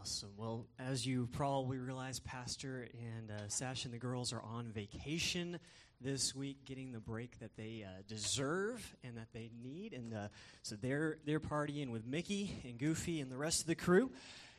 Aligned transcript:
Awesome. 0.00 0.30
Well, 0.38 0.66
as 0.78 1.04
you 1.04 1.28
probably 1.30 1.76
realize, 1.76 2.20
Pastor 2.20 2.88
and 2.94 3.30
uh, 3.30 3.48
Sash 3.48 3.84
and 3.84 3.92
the 3.92 3.98
girls 3.98 4.32
are 4.32 4.40
on 4.40 4.72
vacation 4.72 5.58
this 6.00 6.34
week, 6.34 6.64
getting 6.64 6.90
the 6.90 7.00
break 7.00 7.38
that 7.40 7.54
they 7.54 7.84
uh, 7.86 8.00
deserve 8.08 8.96
and 9.04 9.18
that 9.18 9.26
they 9.34 9.50
need, 9.62 9.92
and 9.92 10.14
uh, 10.14 10.28
so 10.62 10.76
they're 10.76 11.18
they're 11.26 11.38
partying 11.38 11.90
with 11.90 12.06
Mickey 12.06 12.50
and 12.64 12.78
Goofy 12.78 13.20
and 13.20 13.30
the 13.30 13.36
rest 13.36 13.60
of 13.60 13.66
the 13.66 13.74
crew. 13.74 14.10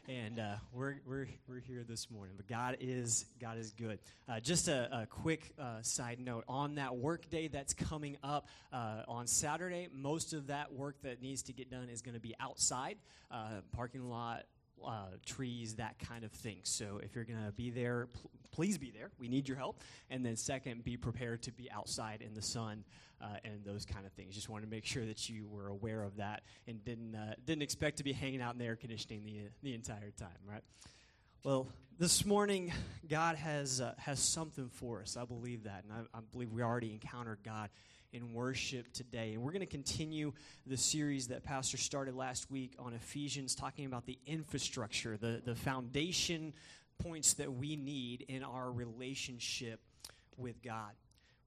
And 0.08 0.40
uh, 0.40 0.56
we're, 0.74 0.96
we're, 1.06 1.28
we're 1.48 1.60
here 1.60 1.86
this 1.88 2.10
morning, 2.10 2.34
but 2.36 2.48
God 2.48 2.78
is 2.80 3.26
God 3.40 3.58
is 3.58 3.72
good. 3.72 3.98
Uh, 4.30 4.40
just 4.40 4.68
a, 4.68 5.02
a 5.02 5.06
quick 5.08 5.54
uh, 5.60 5.82
side 5.82 6.20
note 6.20 6.44
on 6.48 6.76
that 6.76 6.96
work 6.96 7.30
day 7.32 7.48
that's 7.48 7.74
coming 7.74 8.18
up 8.24 8.48
on 8.72 9.26
Saturday. 9.26 9.88
Most 9.92 10.34
of 10.34 10.48
that 10.48 10.74
work 10.74 11.02
that 11.02 11.20
needs 11.20 11.44
to 11.44 11.54
get 11.54 11.72
done 11.72 11.90
is 11.90 12.04
going 12.04 12.16
to 12.16 12.22
be 12.22 12.36
outside, 12.40 12.98
parking 13.74 14.08
lot, 14.10 14.44
uh, 14.86 15.18
trees, 15.26 15.76
that 15.76 16.00
kind 16.00 16.24
of 16.24 16.32
thing. 16.32 16.60
So 16.64 17.00
if 17.04 17.16
you're 17.16 17.24
going 17.24 17.46
to 17.46 17.52
be 17.52 17.70
there, 17.70 18.08
pl- 18.08 18.32
please 18.52 18.78
be 18.78 18.92
there. 18.92 19.12
We 19.20 19.28
need 19.28 19.48
your 19.48 19.58
help. 19.58 19.82
And 20.10 20.26
then, 20.26 20.36
second, 20.36 20.84
be 20.84 20.98
prepared 20.98 21.44
to 21.44 21.52
be 21.52 21.72
outside 21.72 22.22
in 22.22 22.34
the 22.34 22.42
sun 22.42 22.84
uh, 23.22 23.38
and 23.44 23.64
those 23.64 23.86
kind 23.86 24.06
of 24.06 24.12
things. 24.14 24.36
Just 24.36 24.50
wanted 24.50 24.66
to 24.66 24.72
make 24.72 24.86
sure 24.86 25.06
that 25.06 25.30
you 25.30 25.48
were 25.48 25.68
aware 25.68 26.04
of 26.04 26.18
that 26.18 26.44
and 26.68 26.84
didn't 26.84 27.16
uh, 27.16 27.34
didn't 27.46 27.64
expect 27.64 27.98
to 27.98 28.04
be 28.04 28.14
hanging 28.14 28.42
out 28.42 28.54
in 28.54 28.60
the 28.60 28.66
air 28.66 28.76
conditioning 28.76 29.24
the 29.24 29.50
the 29.64 29.74
entire 29.74 30.12
time, 30.12 30.30
right? 30.46 30.64
Well, 31.44 31.68
this 31.98 32.26
morning, 32.26 32.74
God 33.10 33.36
has 33.36 33.82
uh, 33.82 33.94
has 33.98 34.20
something 34.20 34.70
for 34.70 35.02
us. 35.02 35.18
I 35.18 35.26
believe 35.26 35.64
that, 35.64 35.84
and 35.84 35.94
I, 35.94 36.18
I 36.18 36.22
believe 36.32 36.52
we 36.52 36.62
already 36.64 36.92
encountered 36.92 37.40
God 37.44 37.70
in 38.14 38.34
worship 38.34 38.92
today. 38.94 39.34
And 39.34 39.42
we're 39.42 39.52
going 39.52 39.62
to 39.62 39.66
continue 39.66 40.34
the 40.68 40.78
series 40.78 41.28
that 41.28 41.44
Pastor 41.44 41.78
started 41.78 42.16
last 42.16 42.52
week 42.52 42.74
on 42.78 42.94
Ephesians, 42.94 43.56
talking 43.56 43.86
about 43.86 44.06
the 44.06 44.18
infrastructure, 44.26 45.18
the, 45.18 45.42
the 45.44 45.56
foundation 45.56 46.54
points 47.00 47.34
that 47.36 47.52
we 47.52 47.76
need 47.76 48.26
in 48.28 48.44
our 48.44 48.72
relationship 48.72 49.80
with 50.38 50.62
God. 50.62 50.92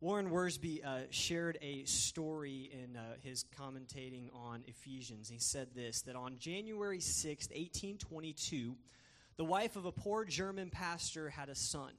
Warren 0.00 0.30
Wiersbe 0.30 0.84
uh, 0.84 1.00
shared 1.10 1.58
a 1.62 1.84
story 1.84 2.70
in 2.72 2.96
uh, 2.96 3.14
his 3.22 3.44
commentating 3.58 4.28
on 4.34 4.62
Ephesians. 4.66 5.28
He 5.28 5.38
said 5.38 5.68
this 5.74 6.02
that 6.02 6.16
on 6.16 6.36
January 6.38 7.00
6, 7.00 7.48
1822, 7.48 8.74
the 9.36 9.44
wife 9.44 9.76
of 9.76 9.84
a 9.84 9.92
poor 9.92 10.24
German 10.24 10.70
pastor 10.70 11.28
had 11.28 11.48
a 11.48 11.54
son, 11.54 11.92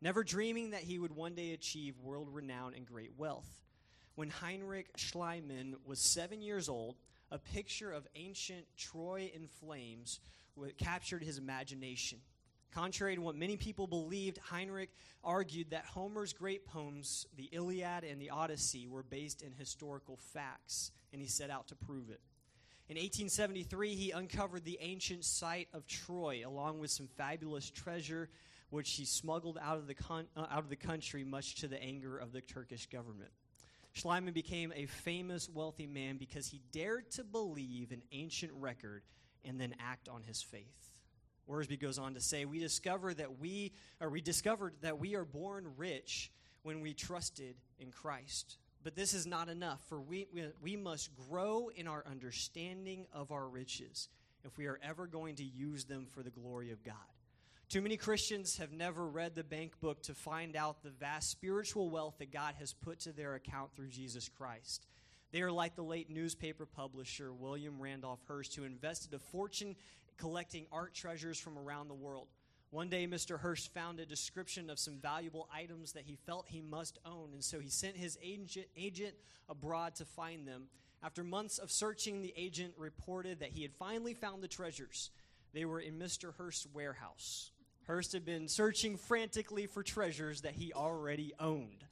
never 0.00 0.22
dreaming 0.24 0.70
that 0.70 0.82
he 0.82 0.98
would 0.98 1.14
one 1.14 1.34
day 1.34 1.52
achieve 1.52 1.98
world 1.98 2.28
renown 2.30 2.74
and 2.74 2.86
great 2.86 3.12
wealth 3.18 3.61
when 4.14 4.30
Heinrich 4.30 4.96
Schliemann 4.96 5.74
was 5.86 5.98
seven 5.98 6.42
years 6.42 6.68
old, 6.68 6.96
a 7.30 7.38
picture 7.38 7.92
of 7.92 8.06
ancient 8.14 8.66
Troy 8.76 9.30
in 9.34 9.46
flames 9.46 10.20
captured 10.76 11.22
his 11.22 11.38
imagination. 11.38 12.18
Contrary 12.72 13.14
to 13.16 13.22
what 13.22 13.36
many 13.36 13.56
people 13.56 13.86
believed, 13.86 14.38
Heinrich 14.38 14.90
argued 15.22 15.70
that 15.70 15.84
Homer's 15.84 16.32
great 16.32 16.66
poems, 16.66 17.26
the 17.36 17.48
Iliad 17.52 18.04
and 18.04 18.20
the 18.20 18.30
Odyssey, 18.30 18.86
were 18.86 19.02
based 19.02 19.42
in 19.42 19.52
historical 19.52 20.16
facts, 20.16 20.90
and 21.12 21.20
he 21.20 21.28
set 21.28 21.50
out 21.50 21.68
to 21.68 21.74
prove 21.74 22.08
it. 22.10 22.20
In 22.88 22.96
1873, 22.96 23.94
he 23.94 24.10
uncovered 24.10 24.64
the 24.64 24.78
ancient 24.80 25.24
site 25.24 25.68
of 25.72 25.86
Troy, 25.86 26.42
along 26.44 26.78
with 26.78 26.90
some 26.90 27.08
fabulous 27.16 27.70
treasure, 27.70 28.28
which 28.70 28.92
he 28.92 29.04
smuggled 29.04 29.58
out 29.62 29.76
of 29.76 29.86
the, 29.86 29.94
con- 29.94 30.26
uh, 30.36 30.46
out 30.50 30.60
of 30.60 30.70
the 30.70 30.76
country, 30.76 31.24
much 31.24 31.56
to 31.56 31.68
the 31.68 31.82
anger 31.82 32.18
of 32.18 32.32
the 32.32 32.40
Turkish 32.40 32.86
government. 32.86 33.30
Schliemann 33.94 34.32
became 34.32 34.72
a 34.74 34.86
famous, 34.86 35.48
wealthy 35.48 35.86
man 35.86 36.16
because 36.16 36.46
he 36.46 36.60
dared 36.72 37.10
to 37.12 37.24
believe 37.24 37.92
an 37.92 38.02
ancient 38.12 38.52
record 38.54 39.02
and 39.44 39.60
then 39.60 39.74
act 39.78 40.08
on 40.08 40.22
his 40.22 40.42
faith. 40.42 40.92
Wiersbe 41.48 41.78
goes 41.78 41.98
on 41.98 42.14
to 42.14 42.20
say, 42.20 42.44
"We 42.44 42.58
discover 42.58 43.12
that 43.12 43.38
we, 43.38 43.72
or 44.00 44.08
we 44.08 44.20
discovered 44.20 44.74
that 44.80 44.98
we 44.98 45.14
are 45.16 45.24
born 45.24 45.74
rich 45.76 46.30
when 46.62 46.80
we 46.80 46.94
trusted 46.94 47.56
in 47.78 47.90
Christ. 47.90 48.56
But 48.84 48.96
this 48.96 49.14
is 49.14 49.26
not 49.26 49.48
enough, 49.48 49.80
for 49.88 50.00
we, 50.00 50.26
we, 50.32 50.48
we 50.60 50.76
must 50.76 51.10
grow 51.14 51.70
in 51.74 51.86
our 51.86 52.04
understanding 52.08 53.06
of 53.12 53.30
our 53.30 53.48
riches 53.48 54.08
if 54.44 54.56
we 54.58 54.66
are 54.66 54.78
ever 54.82 55.06
going 55.06 55.36
to 55.36 55.44
use 55.44 55.84
them 55.84 56.06
for 56.06 56.22
the 56.22 56.30
glory 56.30 56.72
of 56.72 56.82
God. 56.82 56.94
Too 57.72 57.80
many 57.80 57.96
Christians 57.96 58.58
have 58.58 58.70
never 58.70 59.06
read 59.06 59.34
the 59.34 59.42
bank 59.42 59.80
book 59.80 60.02
to 60.02 60.12
find 60.12 60.56
out 60.56 60.82
the 60.82 60.90
vast 60.90 61.30
spiritual 61.30 61.88
wealth 61.88 62.16
that 62.18 62.30
God 62.30 62.54
has 62.58 62.74
put 62.74 63.00
to 63.00 63.12
their 63.12 63.34
account 63.34 63.74
through 63.74 63.88
Jesus 63.88 64.28
Christ. 64.28 64.86
They 65.30 65.40
are 65.40 65.50
like 65.50 65.74
the 65.74 65.82
late 65.82 66.10
newspaper 66.10 66.66
publisher 66.66 67.32
William 67.32 67.80
Randolph 67.80 68.20
Hearst, 68.28 68.54
who 68.54 68.64
invested 68.64 69.14
a 69.14 69.18
fortune 69.18 69.74
collecting 70.18 70.66
art 70.70 70.92
treasures 70.92 71.38
from 71.38 71.58
around 71.58 71.88
the 71.88 71.94
world. 71.94 72.28
One 72.68 72.90
day, 72.90 73.06
Mr. 73.06 73.40
Hearst 73.40 73.72
found 73.72 74.00
a 74.00 74.04
description 74.04 74.68
of 74.68 74.78
some 74.78 74.98
valuable 74.98 75.48
items 75.50 75.92
that 75.92 76.04
he 76.04 76.18
felt 76.26 76.44
he 76.48 76.60
must 76.60 76.98
own, 77.06 77.30
and 77.32 77.42
so 77.42 77.58
he 77.58 77.70
sent 77.70 77.96
his 77.96 78.18
agent, 78.22 78.66
agent 78.76 79.14
abroad 79.48 79.94
to 79.94 80.04
find 80.04 80.46
them. 80.46 80.64
After 81.02 81.24
months 81.24 81.56
of 81.56 81.70
searching, 81.70 82.20
the 82.20 82.34
agent 82.36 82.74
reported 82.76 83.40
that 83.40 83.52
he 83.52 83.62
had 83.62 83.72
finally 83.72 84.12
found 84.12 84.42
the 84.42 84.48
treasures. 84.48 85.08
They 85.54 85.64
were 85.64 85.80
in 85.80 85.98
Mr. 85.98 86.34
Hearst's 86.36 86.66
warehouse. 86.74 87.50
Hearst 87.86 88.12
had 88.12 88.24
been 88.24 88.48
searching 88.48 88.96
frantically 88.96 89.66
for 89.66 89.82
treasures 89.82 90.42
that 90.42 90.54
he 90.54 90.72
already 90.72 91.32
owned. 91.40 91.84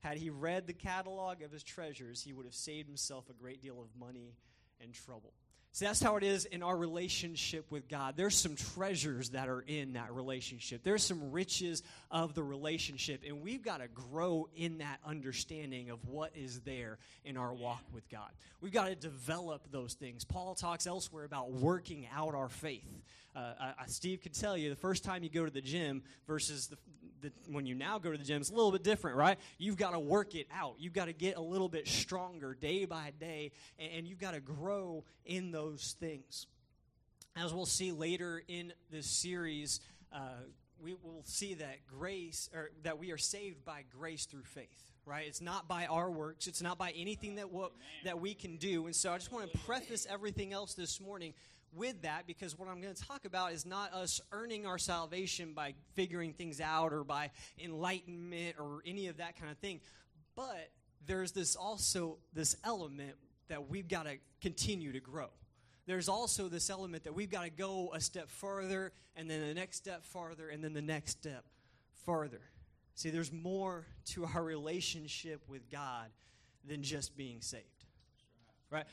Had 0.00 0.18
he 0.18 0.30
read 0.30 0.66
the 0.66 0.72
catalog 0.72 1.42
of 1.42 1.52
his 1.52 1.62
treasures, 1.62 2.22
he 2.22 2.32
would 2.32 2.44
have 2.44 2.54
saved 2.54 2.88
himself 2.88 3.28
a 3.30 3.32
great 3.32 3.62
deal 3.62 3.80
of 3.80 3.88
money 3.98 4.34
and 4.80 4.92
trouble. 4.92 5.32
See, 5.72 5.84
that's 5.84 6.02
how 6.02 6.16
it 6.16 6.24
is 6.24 6.44
in 6.46 6.62
our 6.62 6.76
relationship 6.76 7.70
with 7.70 7.88
God. 7.88 8.14
There's 8.16 8.36
some 8.36 8.56
treasures 8.56 9.30
that 9.30 9.48
are 9.48 9.60
in 9.60 9.92
that 9.92 10.12
relationship. 10.12 10.82
There's 10.82 11.02
some 11.02 11.30
riches 11.30 11.82
of 12.10 12.34
the 12.34 12.42
relationship, 12.42 13.22
and 13.26 13.42
we've 13.42 13.62
got 13.62 13.78
to 13.78 13.88
grow 13.88 14.48
in 14.56 14.78
that 14.78 14.98
understanding 15.04 15.90
of 15.90 16.04
what 16.06 16.32
is 16.34 16.60
there 16.60 16.98
in 17.24 17.36
our 17.36 17.54
walk 17.54 17.84
with 17.92 18.08
God. 18.08 18.30
We've 18.60 18.72
got 18.72 18.88
to 18.88 18.96
develop 18.96 19.70
those 19.70 19.94
things. 19.94 20.24
Paul 20.24 20.54
talks 20.54 20.86
elsewhere 20.86 21.24
about 21.24 21.52
working 21.52 22.08
out 22.12 22.34
our 22.34 22.48
faith. 22.48 23.02
Uh, 23.36 23.72
Steve 23.86 24.20
could 24.20 24.34
tell 24.34 24.56
you 24.56 24.70
the 24.70 24.74
first 24.74 25.04
time 25.04 25.22
you 25.22 25.30
go 25.30 25.44
to 25.44 25.50
the 25.50 25.60
gym 25.60 26.02
versus 26.26 26.66
the, 26.66 26.76
the, 27.20 27.32
when 27.50 27.66
you 27.66 27.74
now 27.74 27.98
go 27.98 28.10
to 28.12 28.18
the 28.18 28.24
gym, 28.24 28.40
it's 28.40 28.50
a 28.50 28.54
little 28.54 28.72
bit 28.72 28.82
different, 28.82 29.16
right? 29.16 29.38
You've 29.58 29.76
got 29.76 29.92
to 29.92 29.98
work 29.98 30.34
it 30.34 30.46
out. 30.52 30.74
You've 30.78 30.92
got 30.92 31.06
to 31.06 31.12
get 31.12 31.36
a 31.36 31.40
little 31.40 31.68
bit 31.68 31.88
stronger 31.88 32.54
day 32.54 32.84
by 32.84 33.12
day, 33.18 33.52
and, 33.78 33.90
and 33.98 34.08
you've 34.08 34.20
got 34.20 34.34
to 34.34 34.40
grow 34.40 35.04
in 35.24 35.50
those 35.50 35.96
things. 36.00 36.46
As 37.36 37.54
we'll 37.54 37.66
see 37.66 37.92
later 37.92 38.42
in 38.48 38.72
this 38.90 39.06
series, 39.06 39.80
uh, 40.12 40.18
we 40.80 40.94
will 40.94 41.22
see 41.24 41.54
that 41.54 41.86
grace, 41.86 42.50
or 42.54 42.70
that 42.82 42.98
we 42.98 43.12
are 43.12 43.18
saved 43.18 43.64
by 43.64 43.84
grace 43.96 44.26
through 44.26 44.44
faith 44.44 44.88
right? 45.08 45.26
It's 45.26 45.40
not 45.40 45.66
by 45.66 45.86
our 45.86 46.10
works. 46.10 46.46
It's 46.46 46.60
not 46.60 46.76
by 46.76 46.90
anything 46.90 47.36
that 47.36 47.50
what, 47.50 47.72
that 48.04 48.20
we 48.20 48.34
can 48.34 48.56
do. 48.56 48.84
And 48.84 48.94
so 48.94 49.10
I 49.10 49.16
just 49.16 49.32
want 49.32 49.50
to 49.50 49.58
preface 49.60 50.06
everything 50.08 50.52
else 50.52 50.74
this 50.74 51.00
morning 51.00 51.32
with 51.72 52.02
that 52.02 52.26
because 52.26 52.58
what 52.58 52.68
I'm 52.68 52.80
going 52.80 52.94
to 52.94 53.02
talk 53.02 53.24
about 53.24 53.52
is 53.52 53.66
not 53.66 53.92
us 53.92 54.20
earning 54.32 54.66
our 54.66 54.78
salvation 54.78 55.52
by 55.54 55.74
figuring 55.94 56.32
things 56.32 56.60
out 56.60 56.92
or 56.92 57.04
by 57.04 57.30
enlightenment 57.62 58.56
or 58.58 58.80
any 58.86 59.08
of 59.08 59.18
that 59.18 59.38
kind 59.38 59.50
of 59.50 59.58
thing. 59.58 59.80
But 60.34 60.70
there's 61.06 61.32
this 61.32 61.56
also 61.56 62.18
this 62.32 62.56
element 62.64 63.14
that 63.48 63.68
we've 63.68 63.88
got 63.88 64.04
to 64.04 64.16
continue 64.40 64.92
to 64.92 65.00
grow. 65.00 65.28
There's 65.86 66.08
also 66.08 66.48
this 66.48 66.68
element 66.68 67.04
that 67.04 67.14
we've 67.14 67.30
got 67.30 67.44
to 67.44 67.50
go 67.50 67.92
a 67.94 68.00
step 68.00 68.28
further 68.28 68.92
and 69.16 69.30
then 69.30 69.40
the 69.40 69.54
next 69.54 69.78
step 69.78 70.04
farther 70.04 70.48
and 70.48 70.62
then 70.62 70.74
the 70.74 70.82
next 70.82 71.12
step 71.12 71.44
farther. 72.04 72.42
See, 72.94 73.10
there's 73.10 73.32
more 73.32 73.86
to 74.06 74.26
our 74.26 74.42
relationship 74.42 75.40
with 75.48 75.70
God 75.70 76.08
than 76.66 76.82
just 76.82 77.16
being 77.16 77.40
saved 77.40 77.77
right? 78.70 78.84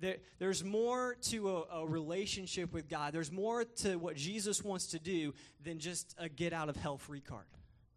There, 0.00 0.16
there's 0.38 0.62
more 0.64 1.16
to 1.22 1.50
a, 1.50 1.80
a, 1.80 1.86
relationship 1.86 2.72
with 2.72 2.88
God. 2.88 3.12
There's 3.12 3.32
more 3.32 3.64
to 3.64 3.96
what 3.96 4.16
Jesus 4.16 4.62
wants 4.62 4.88
to 4.88 4.98
do 4.98 5.32
than 5.64 5.78
just 5.78 6.14
a 6.18 6.28
get 6.28 6.52
out 6.52 6.68
of 6.68 6.76
hell 6.76 6.98
free 6.98 7.20
card, 7.20 7.46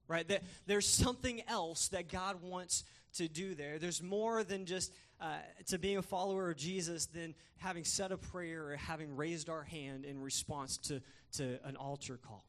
right? 0.08 0.30
there's 0.66 0.88
something 0.88 1.42
else 1.48 1.90
that 1.90 2.10
God 2.10 2.42
wants 2.42 2.84
to 3.16 3.28
do 3.28 3.56
there. 3.56 3.80
There's 3.80 4.02
more 4.02 4.44
than 4.44 4.66
just 4.66 4.94
uh, 5.20 5.38
to 5.68 5.78
being 5.78 5.98
a 5.98 6.02
follower 6.02 6.52
of 6.52 6.58
Jesus 6.58 7.08
than 7.08 7.36
having 7.58 7.84
said 7.84 8.12
a 8.12 8.18
prayer 8.18 8.72
or 8.72 8.76
having 8.78 9.16
raised 9.16 9.50
our 9.50 9.64
hand 9.64 10.06
in 10.06 10.22
response 10.22 10.78
to, 10.78 11.02
to 11.34 11.60
an 11.66 11.76
altar 11.76 12.18
call. 12.18 12.46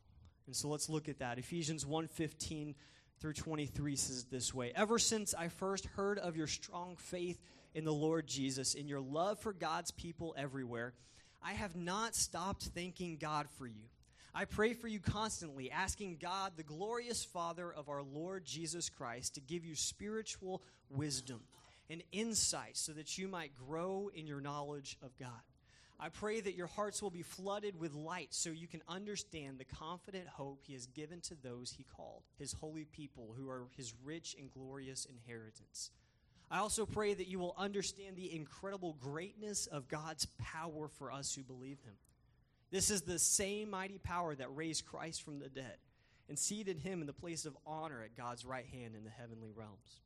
And 0.47 0.55
so 0.55 0.69
let's 0.69 0.89
look 0.89 1.09
at 1.09 1.19
that. 1.19 1.39
Ephesians 1.39 1.85
1:15 1.85 2.75
through 3.21 3.35
23 3.35 3.97
says 3.97 4.25
this 4.25 4.55
way 4.55 4.73
Ever 4.75 4.99
since 4.99 5.35
I 5.35 5.49
first 5.49 5.87
heard 5.87 6.19
of 6.19 6.37
your 6.37 6.47
strong 6.47 6.97
faith 6.97 7.41
in 7.75 7.85
the 7.85 7.93
Lord 7.93 8.27
Jesus, 8.27 8.75
in 8.75 8.89
your 8.89 9.01
love 9.01 9.39
for 9.39 9.53
God's 9.53 9.91
people 9.91 10.35
everywhere, 10.37 10.95
I 11.43 11.53
have 11.53 11.77
not 11.77 12.15
stopped 12.15 12.65
thanking 12.75 13.17
God 13.17 13.47
for 13.57 13.67
you. 13.67 13.89
I 14.35 14.45
pray 14.45 14.75
for 14.75 14.87
you 14.87 15.01
constantly, 15.01 15.71
asking 15.71 16.19
God, 16.21 16.53
the 16.57 16.63
glorious 16.63 17.25
Father 17.25 17.73
of 17.73 17.89
our 17.89 18.03
Lord 18.03 18.45
Jesus 18.45 18.89
Christ, 18.89 19.35
to 19.35 19.41
give 19.41 19.65
you 19.65 19.75
spiritual 19.75 20.63
wisdom 20.89 21.41
and 21.89 22.03
insight 22.13 22.77
so 22.77 22.93
that 22.93 23.19
you 23.19 23.27
might 23.27 23.57
grow 23.57 24.11
in 24.15 24.27
your 24.27 24.41
knowledge 24.41 24.97
of 25.03 25.17
God. 25.19 25.31
I 25.99 26.09
pray 26.09 26.41
that 26.41 26.55
your 26.55 26.69
hearts 26.69 27.03
will 27.03 27.11
be 27.11 27.23
flooded 27.23 27.79
with 27.79 27.93
light 27.93 28.29
so 28.31 28.51
you 28.51 28.67
can 28.67 28.83
understand 28.89 29.59
the 29.59 29.65
confident 29.65 30.29
hope 30.29 30.63
he 30.63 30.73
has 30.73 30.87
given 30.87 31.21
to 31.23 31.35
those 31.35 31.73
he 31.73 31.85
called, 31.85 32.23
his 32.39 32.53
holy 32.53 32.85
people 32.85 33.35
who 33.37 33.51
are 33.51 33.67
his 33.77 33.93
rich 34.03 34.35
and 34.39 34.51
glorious 34.51 35.05
inheritance. 35.05 35.91
I 36.51 36.59
also 36.59 36.85
pray 36.85 37.15
that 37.15 37.29
you 37.29 37.39
will 37.39 37.55
understand 37.57 38.17
the 38.17 38.35
incredible 38.35 38.97
greatness 39.01 39.67
of 39.67 39.89
God's 39.89 40.27
power 40.39 40.89
for 40.89 41.13
us 41.13 41.35
who 41.35 41.43
believe 41.43 41.79
him. 41.85 41.95
This 42.73 42.91
is 42.91 43.03
the 43.03 43.19
same 43.19 43.71
mighty 43.71 43.99
power 43.99 44.35
that 44.35 44.55
raised 44.57 44.85
Christ 44.85 45.23
from 45.23 45.39
the 45.39 45.49
dead 45.49 45.77
and 46.29 46.39
seated 46.39 46.79
him 46.79 47.01
in 47.01 47.07
the 47.07 47.13
place 47.13 47.45
of 47.45 47.57
honor 47.67 48.03
at 48.03 48.17
God's 48.17 48.45
right 48.45 48.67
hand 48.67 48.95
in 48.97 49.05
the 49.05 49.11
heavenly 49.11 49.51
realms. 49.55 50.01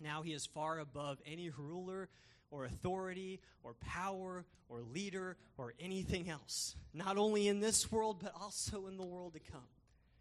Now 0.00 0.22
he 0.22 0.32
is 0.32 0.46
far 0.46 0.78
above 0.78 1.18
any 1.26 1.50
ruler 1.50 2.08
or 2.50 2.64
authority 2.64 3.40
or 3.62 3.74
power 3.74 4.44
or 4.68 4.82
leader 4.82 5.36
or 5.58 5.74
anything 5.78 6.30
else, 6.30 6.74
not 6.94 7.18
only 7.18 7.48
in 7.48 7.60
this 7.60 7.92
world, 7.92 8.18
but 8.22 8.32
also 8.40 8.86
in 8.86 8.96
the 8.96 9.04
world 9.04 9.34
to 9.34 9.40
come. 9.40 9.68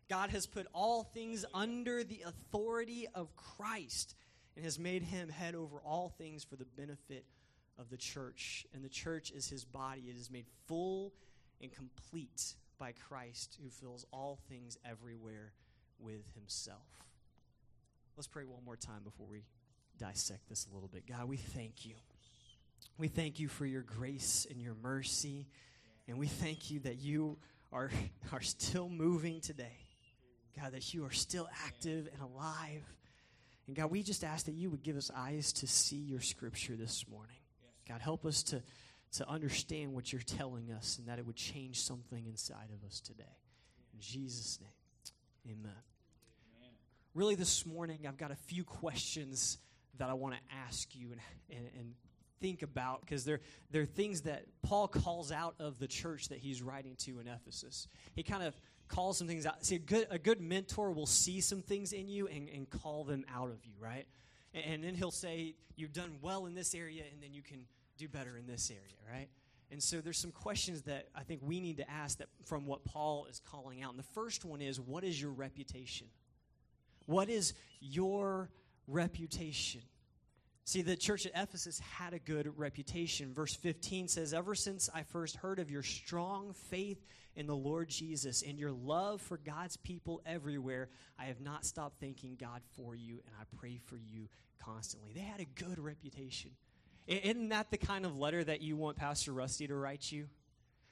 God 0.09 0.31
has 0.31 0.47
put 0.47 0.67
all 0.73 1.03
things 1.03 1.45
under 1.53 2.03
the 2.03 2.23
authority 2.25 3.07
of 3.13 3.35
Christ 3.35 4.15
and 4.55 4.65
has 4.65 4.79
made 4.79 5.03
him 5.03 5.29
head 5.29 5.55
over 5.55 5.77
all 5.85 6.09
things 6.17 6.43
for 6.43 6.55
the 6.55 6.65
benefit 6.65 7.25
of 7.77 7.89
the 7.89 7.97
church. 7.97 8.65
And 8.73 8.83
the 8.83 8.89
church 8.89 9.31
is 9.31 9.47
his 9.49 9.63
body, 9.63 10.03
it 10.09 10.17
is 10.17 10.29
made 10.29 10.45
full 10.67 11.13
and 11.61 11.71
complete 11.71 12.55
by 12.77 12.93
Christ, 12.93 13.57
who 13.61 13.69
fills 13.69 14.05
all 14.11 14.39
things 14.49 14.77
everywhere 14.89 15.53
with 15.99 16.23
himself. 16.33 16.87
Let's 18.15 18.27
pray 18.27 18.43
one 18.43 18.63
more 18.65 18.75
time 18.75 19.01
before 19.03 19.27
we 19.29 19.43
dissect 19.97 20.47
this 20.49 20.67
a 20.69 20.73
little 20.73 20.89
bit. 20.89 21.05
God, 21.05 21.27
we 21.27 21.37
thank 21.37 21.85
you. 21.85 21.95
We 22.97 23.07
thank 23.07 23.39
you 23.39 23.47
for 23.47 23.65
your 23.65 23.81
grace 23.81 24.47
and 24.49 24.61
your 24.61 24.75
mercy. 24.81 25.47
And 26.07 26.17
we 26.17 26.27
thank 26.27 26.71
you 26.71 26.79
that 26.81 26.99
you 26.99 27.37
are, 27.71 27.91
are 28.33 28.41
still 28.41 28.89
moving 28.89 29.41
today. 29.41 29.77
God, 30.59 30.73
that 30.73 30.93
you 30.93 31.05
are 31.05 31.11
still 31.11 31.47
active 31.65 32.09
and 32.11 32.21
alive. 32.21 32.83
And 33.69 33.75
God, 33.75 33.91
we 33.91 34.01
just 34.01 34.23
ask 34.23 34.47
that 34.47 34.55
you 34.55 34.71
would 34.71 34.81
give 34.81 34.97
us 34.97 35.11
eyes 35.15 35.53
to 35.53 35.67
see 35.67 35.97
your 35.97 36.21
scripture 36.21 36.75
this 36.75 37.05
morning. 37.07 37.35
God, 37.87 38.01
help 38.01 38.25
us 38.25 38.41
to, 38.45 38.63
to 39.17 39.29
understand 39.29 39.93
what 39.93 40.11
you're 40.11 40.23
telling 40.23 40.71
us 40.71 40.97
and 40.97 41.07
that 41.07 41.19
it 41.19 41.27
would 41.27 41.35
change 41.35 41.79
something 41.79 42.25
inside 42.25 42.69
of 42.73 42.83
us 42.87 42.99
today. 42.99 43.37
In 43.93 43.99
Jesus' 43.99 44.57
name, 44.59 45.55
amen. 45.59 45.71
amen. 46.57 46.71
Really, 47.13 47.35
this 47.35 47.63
morning, 47.63 48.07
I've 48.07 48.17
got 48.17 48.31
a 48.31 48.35
few 48.47 48.63
questions 48.63 49.59
that 49.99 50.09
I 50.09 50.13
want 50.13 50.33
to 50.33 50.41
ask 50.67 50.95
you 50.95 51.11
and, 51.11 51.21
and, 51.51 51.69
and 51.77 51.93
think 52.41 52.63
about 52.63 53.01
because 53.01 53.23
they're, 53.23 53.41
they're 53.69 53.85
things 53.85 54.21
that 54.21 54.45
Paul 54.63 54.87
calls 54.87 55.31
out 55.31 55.53
of 55.59 55.77
the 55.77 55.87
church 55.87 56.29
that 56.29 56.39
he's 56.39 56.63
writing 56.63 56.95
to 57.01 57.19
in 57.19 57.27
Ephesus. 57.27 57.87
He 58.15 58.23
kind 58.23 58.41
of 58.41 58.59
calls 58.89 59.17
some 59.17 59.27
things 59.27 59.45
out. 59.45 59.63
See, 59.63 59.75
a 59.75 59.79
good, 59.79 60.07
a 60.09 60.19
good 60.19 60.41
mentor 60.41 60.91
will 60.91 61.05
see 61.05 61.39
some 61.39 61.61
things 61.61 61.93
in 61.93 62.07
you 62.07 62.27
and, 62.27 62.49
and 62.49 62.69
call 62.69 63.03
them 63.03 63.23
out 63.33 63.49
of 63.49 63.63
you, 63.63 63.73
right? 63.79 64.05
And, 64.53 64.65
and 64.65 64.83
then 64.83 64.95
he'll 64.95 65.11
say, 65.11 65.55
You've 65.75 65.93
done 65.93 66.17
well 66.21 66.45
in 66.45 66.55
this 66.55 66.75
area, 66.75 67.03
and 67.09 67.23
then 67.23 67.33
you 67.33 67.41
can 67.41 67.65
do 67.97 68.09
better 68.09 68.35
in 68.35 68.45
this 68.45 68.69
area, 68.69 68.97
right? 69.09 69.29
And 69.71 69.81
so 69.81 70.01
there's 70.01 70.17
some 70.17 70.31
questions 70.31 70.81
that 70.83 71.07
I 71.15 71.21
think 71.21 71.41
we 71.41 71.61
need 71.61 71.77
to 71.77 71.89
ask 71.89 72.17
that 72.17 72.27
from 72.43 72.65
what 72.65 72.83
Paul 72.83 73.27
is 73.29 73.39
calling 73.39 73.81
out. 73.81 73.91
And 73.91 73.99
the 73.99 74.11
first 74.13 74.43
one 74.43 74.61
is 74.61 74.79
what 74.79 75.05
is 75.05 75.21
your 75.21 75.31
reputation? 75.31 76.07
What 77.05 77.29
is 77.29 77.53
your 77.79 78.49
reputation? 78.87 79.81
See, 80.69 80.83
the 80.83 80.95
church 80.95 81.25
at 81.25 81.31
Ephesus 81.33 81.79
had 81.79 82.13
a 82.13 82.19
good 82.19 82.59
reputation. 82.59 83.33
Verse 83.33 83.55
15 83.55 84.07
says, 84.07 84.35
Ever 84.35 84.53
since 84.53 84.87
I 84.93 85.01
first 85.01 85.37
heard 85.37 85.57
of 85.57 85.71
your 85.71 85.81
strong 85.81 86.53
faith 86.69 87.03
in 87.35 87.47
the 87.47 87.55
Lord 87.55 87.89
Jesus 87.89 88.43
and 88.43 88.59
your 88.59 88.71
love 88.71 89.19
for 89.19 89.39
God's 89.39 89.77
people 89.77 90.21
everywhere, 90.27 90.89
I 91.17 91.25
have 91.25 91.41
not 91.41 91.65
stopped 91.65 91.99
thanking 91.99 92.37
God 92.39 92.61
for 92.77 92.93
you, 92.93 93.19
and 93.25 93.35
I 93.41 93.45
pray 93.57 93.79
for 93.83 93.97
you 93.97 94.27
constantly. 94.63 95.11
They 95.11 95.21
had 95.21 95.39
a 95.39 95.45
good 95.45 95.79
reputation. 95.79 96.51
Isn't 97.07 97.49
that 97.49 97.71
the 97.71 97.79
kind 97.79 98.05
of 98.05 98.19
letter 98.19 98.43
that 98.43 98.61
you 98.61 98.77
want 98.77 98.95
Pastor 98.95 99.33
Rusty 99.33 99.65
to 99.65 99.75
write 99.75 100.11
you? 100.11 100.27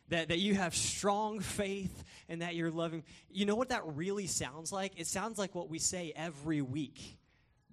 That, 0.08 0.30
that 0.30 0.40
you 0.40 0.56
have 0.56 0.74
strong 0.74 1.40
faith 1.40 2.04
and 2.28 2.42
that 2.42 2.56
you're 2.56 2.72
loving. 2.72 3.04
You 3.30 3.46
know 3.46 3.56
what 3.56 3.70
that 3.70 3.84
really 3.86 4.26
sounds 4.26 4.72
like? 4.72 4.94
It 4.98 5.06
sounds 5.06 5.38
like 5.38 5.54
what 5.54 5.70
we 5.70 5.78
say 5.78 6.14
every 6.16 6.64
week 6.64 7.20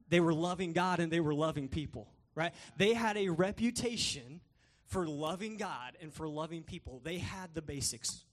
they 0.09 0.21
were 0.21 0.35
loving 0.35 0.73
God 0.73 1.01
and 1.01 1.13
they 1.13 1.21
were 1.21 1.35
loving 1.35 1.69
people, 1.69 2.09
right? 2.35 2.53
They 2.77 2.95
had 2.95 3.17
a 3.17 3.29
reputation 3.29 4.41
for 4.87 5.07
loving 5.07 5.57
God 5.57 5.97
and 6.01 6.13
for 6.13 6.29
loving 6.29 6.63
people. 6.63 7.01
They 7.03 7.19
had 7.19 7.55
the 7.55 7.63
basics. 7.63 8.25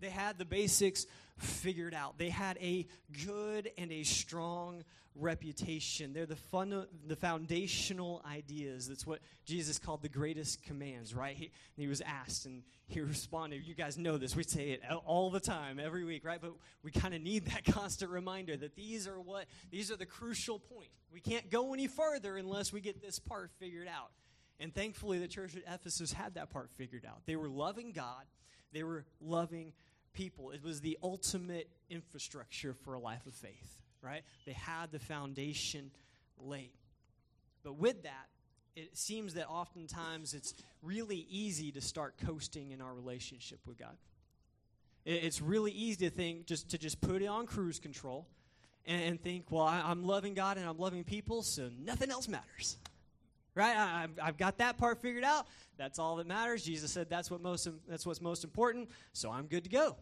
They 0.00 0.10
had 0.10 0.38
the 0.38 0.44
basics 0.44 1.06
figured 1.38 1.94
out. 1.94 2.18
They 2.18 2.30
had 2.30 2.58
a 2.58 2.86
good 3.24 3.70
and 3.78 3.90
a 3.92 4.02
strong 4.02 4.84
reputation. 5.14 6.12
They're 6.12 6.26
the 6.26 6.36
fun, 6.36 6.86
the 7.06 7.16
foundational 7.16 8.22
ideas. 8.30 8.88
That's 8.88 9.06
what 9.06 9.20
Jesus 9.44 9.78
called 9.78 10.02
the 10.02 10.08
greatest 10.08 10.62
commands, 10.62 11.14
right? 11.14 11.36
He, 11.36 11.50
he 11.76 11.86
was 11.86 12.00
asked 12.00 12.46
and 12.46 12.62
he 12.86 13.00
responded. 13.00 13.66
You 13.66 13.74
guys 13.74 13.98
know 13.98 14.16
this. 14.16 14.36
We 14.36 14.44
say 14.44 14.70
it 14.70 14.82
all 15.06 15.30
the 15.30 15.40
time, 15.40 15.80
every 15.80 16.04
week, 16.04 16.24
right? 16.24 16.40
But 16.40 16.52
we 16.82 16.90
kind 16.90 17.14
of 17.14 17.20
need 17.20 17.46
that 17.46 17.64
constant 17.72 18.10
reminder 18.10 18.56
that 18.56 18.76
these 18.76 19.06
are 19.08 19.20
what 19.20 19.46
these 19.70 19.90
are 19.90 19.96
the 19.96 20.06
crucial 20.06 20.58
point. 20.58 20.90
We 21.12 21.20
can't 21.20 21.50
go 21.50 21.72
any 21.72 21.86
further 21.86 22.36
unless 22.36 22.72
we 22.72 22.80
get 22.80 23.02
this 23.02 23.18
part 23.18 23.50
figured 23.58 23.88
out. 23.88 24.10
And 24.60 24.74
thankfully, 24.74 25.18
the 25.18 25.28
church 25.28 25.54
at 25.56 25.62
Ephesus 25.72 26.12
had 26.12 26.34
that 26.34 26.50
part 26.50 26.70
figured 26.76 27.04
out. 27.06 27.22
They 27.26 27.36
were 27.36 27.48
loving 27.48 27.92
God. 27.92 28.24
They 28.72 28.82
were 28.82 29.04
loving 29.20 29.72
people. 30.12 30.50
It 30.50 30.62
was 30.62 30.80
the 30.80 30.98
ultimate 31.02 31.68
infrastructure 31.90 32.74
for 32.74 32.94
a 32.94 32.98
life 32.98 33.26
of 33.26 33.34
faith, 33.34 33.78
right? 34.02 34.22
They 34.46 34.52
had 34.52 34.92
the 34.92 34.98
foundation 34.98 35.90
laid. 36.38 36.72
But 37.62 37.78
with 37.78 38.02
that, 38.04 38.28
it 38.76 38.96
seems 38.96 39.34
that 39.34 39.48
oftentimes 39.48 40.34
it's 40.34 40.54
really 40.82 41.26
easy 41.28 41.72
to 41.72 41.80
start 41.80 42.14
coasting 42.24 42.70
in 42.70 42.80
our 42.80 42.94
relationship 42.94 43.58
with 43.66 43.78
God. 43.78 43.96
It's 45.04 45.40
really 45.40 45.72
easy 45.72 46.08
to 46.08 46.14
think 46.14 46.46
just 46.46 46.70
to 46.70 46.78
just 46.78 47.00
put 47.00 47.22
it 47.22 47.26
on 47.26 47.46
cruise 47.46 47.78
control 47.78 48.26
and, 48.86 49.20
think, 49.20 49.46
well, 49.50 49.64
I, 49.64 49.90
am 49.90 50.04
loving 50.04 50.34
God 50.34 50.56
and 50.56 50.66
I'm 50.66 50.78
loving 50.78 51.04
people, 51.04 51.42
so 51.42 51.68
nothing 51.78 52.10
else 52.10 52.26
matters. 52.26 52.78
Right? 53.58 53.76
I, 53.76 54.06
I've 54.22 54.36
got 54.38 54.58
that 54.58 54.78
part 54.78 55.02
figured 55.02 55.24
out. 55.24 55.48
That's 55.76 55.98
all 55.98 56.14
that 56.16 56.28
matters. 56.28 56.62
Jesus 56.62 56.92
said 56.92 57.10
that's 57.10 57.28
what 57.28 57.42
most 57.42 57.66
that's 57.88 58.06
what's 58.06 58.20
most 58.20 58.44
important. 58.44 58.88
So 59.12 59.32
I'm 59.32 59.46
good 59.46 59.64
to 59.64 59.70
go 59.70 59.96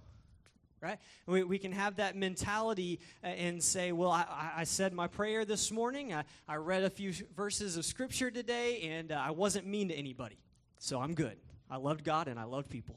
right? 0.82 0.98
We, 1.26 1.42
we 1.42 1.58
can 1.58 1.72
have 1.72 1.96
that 1.96 2.16
mentality 2.16 3.00
uh, 3.24 3.28
and 3.28 3.62
say, 3.62 3.92
well, 3.92 4.10
I, 4.10 4.52
I 4.58 4.64
said 4.64 4.92
my 4.92 5.06
prayer 5.06 5.46
this 5.46 5.72
morning. 5.72 6.12
I, 6.12 6.24
I 6.46 6.56
read 6.56 6.84
a 6.84 6.90
few 6.90 7.14
verses 7.34 7.78
of 7.78 7.86
scripture 7.86 8.30
today, 8.30 8.82
and 8.82 9.10
uh, 9.10 9.14
I 9.16 9.30
wasn't 9.30 9.66
mean 9.66 9.88
to 9.88 9.94
anybody. 9.94 10.36
So 10.78 11.00
I'm 11.00 11.14
good. 11.14 11.38
I 11.70 11.78
loved 11.78 12.04
God 12.04 12.28
and 12.28 12.38
I 12.38 12.44
loved 12.44 12.68
people. 12.68 12.96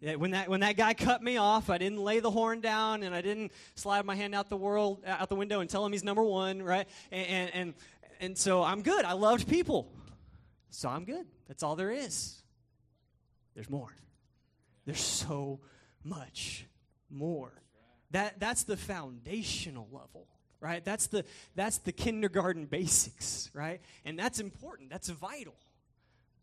When 0.00 0.32
that, 0.32 0.50
when 0.50 0.60
that 0.60 0.76
guy 0.76 0.92
cut 0.92 1.22
me 1.22 1.38
off, 1.38 1.70
I 1.70 1.78
didn't 1.78 1.98
lay 1.98 2.20
the 2.20 2.30
horn 2.30 2.60
down 2.60 3.02
and 3.04 3.14
I 3.14 3.22
didn't 3.22 3.52
slide 3.74 4.04
my 4.04 4.14
hand 4.14 4.34
out 4.34 4.50
the 4.50 4.56
world 4.56 5.02
out 5.06 5.30
the 5.30 5.34
window 5.34 5.60
and 5.60 5.70
tell 5.70 5.84
him 5.86 5.92
he's 5.92 6.04
number 6.04 6.22
one, 6.22 6.62
right? 6.62 6.86
And, 7.10 7.26
and, 7.26 7.54
and, 7.54 7.74
and 8.24 8.38
so 8.38 8.62
I'm 8.62 8.82
good. 8.82 9.04
I 9.04 9.12
loved 9.12 9.48
people. 9.48 9.92
So 10.70 10.88
I'm 10.88 11.04
good. 11.04 11.26
That's 11.46 11.62
all 11.62 11.76
there 11.76 11.92
is. 11.92 12.42
There's 13.54 13.68
more. 13.68 13.94
There's 14.86 15.00
so 15.00 15.60
much 16.02 16.66
more. 17.10 17.52
That, 18.10 18.40
that's 18.40 18.64
the 18.64 18.76
foundational 18.76 19.88
level, 19.92 20.26
right? 20.60 20.84
That's 20.84 21.06
the, 21.08 21.24
that's 21.54 21.78
the 21.78 21.92
kindergarten 21.92 22.66
basics, 22.66 23.50
right? 23.52 23.80
And 24.04 24.18
that's 24.18 24.40
important, 24.40 24.90
that's 24.90 25.08
vital. 25.08 25.56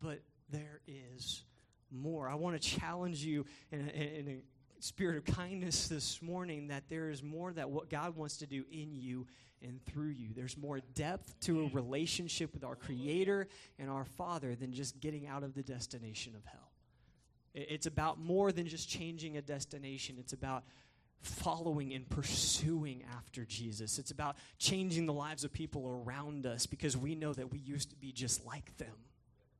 But 0.02 0.20
there 0.50 0.82
is 0.88 1.44
more. 1.92 2.30
I 2.30 2.36
want 2.36 2.62
to 2.62 2.68
challenge 2.80 3.24
you 3.24 3.46
in 3.72 3.92
a, 3.94 4.20
in 4.20 4.28
a 4.28 4.84
spirit 4.84 5.18
of 5.18 5.26
kindness 5.26 5.88
this 5.88 6.22
morning 6.22 6.68
that 6.68 6.84
there 6.90 7.10
is 7.10 7.22
more 7.22 7.54
that 7.54 7.70
what 7.70 7.90
God 7.90 8.16
wants 8.16 8.38
to 8.38 8.48
do 8.48 8.66
in 8.72 8.94
you 8.94 9.28
and 9.62 9.84
through 9.86 10.10
you. 10.10 10.30
There's 10.36 10.58
more 10.58 10.80
depth 10.96 11.40
to 11.42 11.66
a 11.66 11.70
relationship 11.70 12.54
with 12.54 12.64
our 12.64 12.76
Creator 12.76 13.48
and 13.80 13.90
our 13.90 14.06
Father 14.06 14.56
than 14.56 14.74
just 14.74 15.00
getting 15.00 15.28
out 15.28 15.44
of 15.44 15.54
the 15.54 15.64
destination 15.64 16.36
of 16.36 16.44
hell. 16.46 16.72
It's 17.54 17.86
about 17.86 18.20
more 18.20 18.52
than 18.52 18.68
just 18.68 18.90
changing 18.90 19.38
a 19.38 19.42
destination, 19.42 20.16
it's 20.20 20.34
about 20.34 20.64
following 21.22 21.94
and 21.94 22.10
pursuing 22.10 23.04
after 23.16 23.46
Jesus. 23.46 24.00
It's 24.00 24.12
about 24.12 24.38
changing 24.58 25.06
the 25.06 25.14
lives 25.14 25.44
of 25.44 25.54
people 25.54 25.88
around 25.88 26.48
us 26.48 26.66
because 26.66 26.98
we 26.98 27.14
know 27.14 27.32
that 27.34 27.52
we 27.52 27.60
used 27.60 27.92
to 27.92 27.96
be 27.96 28.12
just 28.12 28.46
like 28.46 28.76
them. 28.78 28.96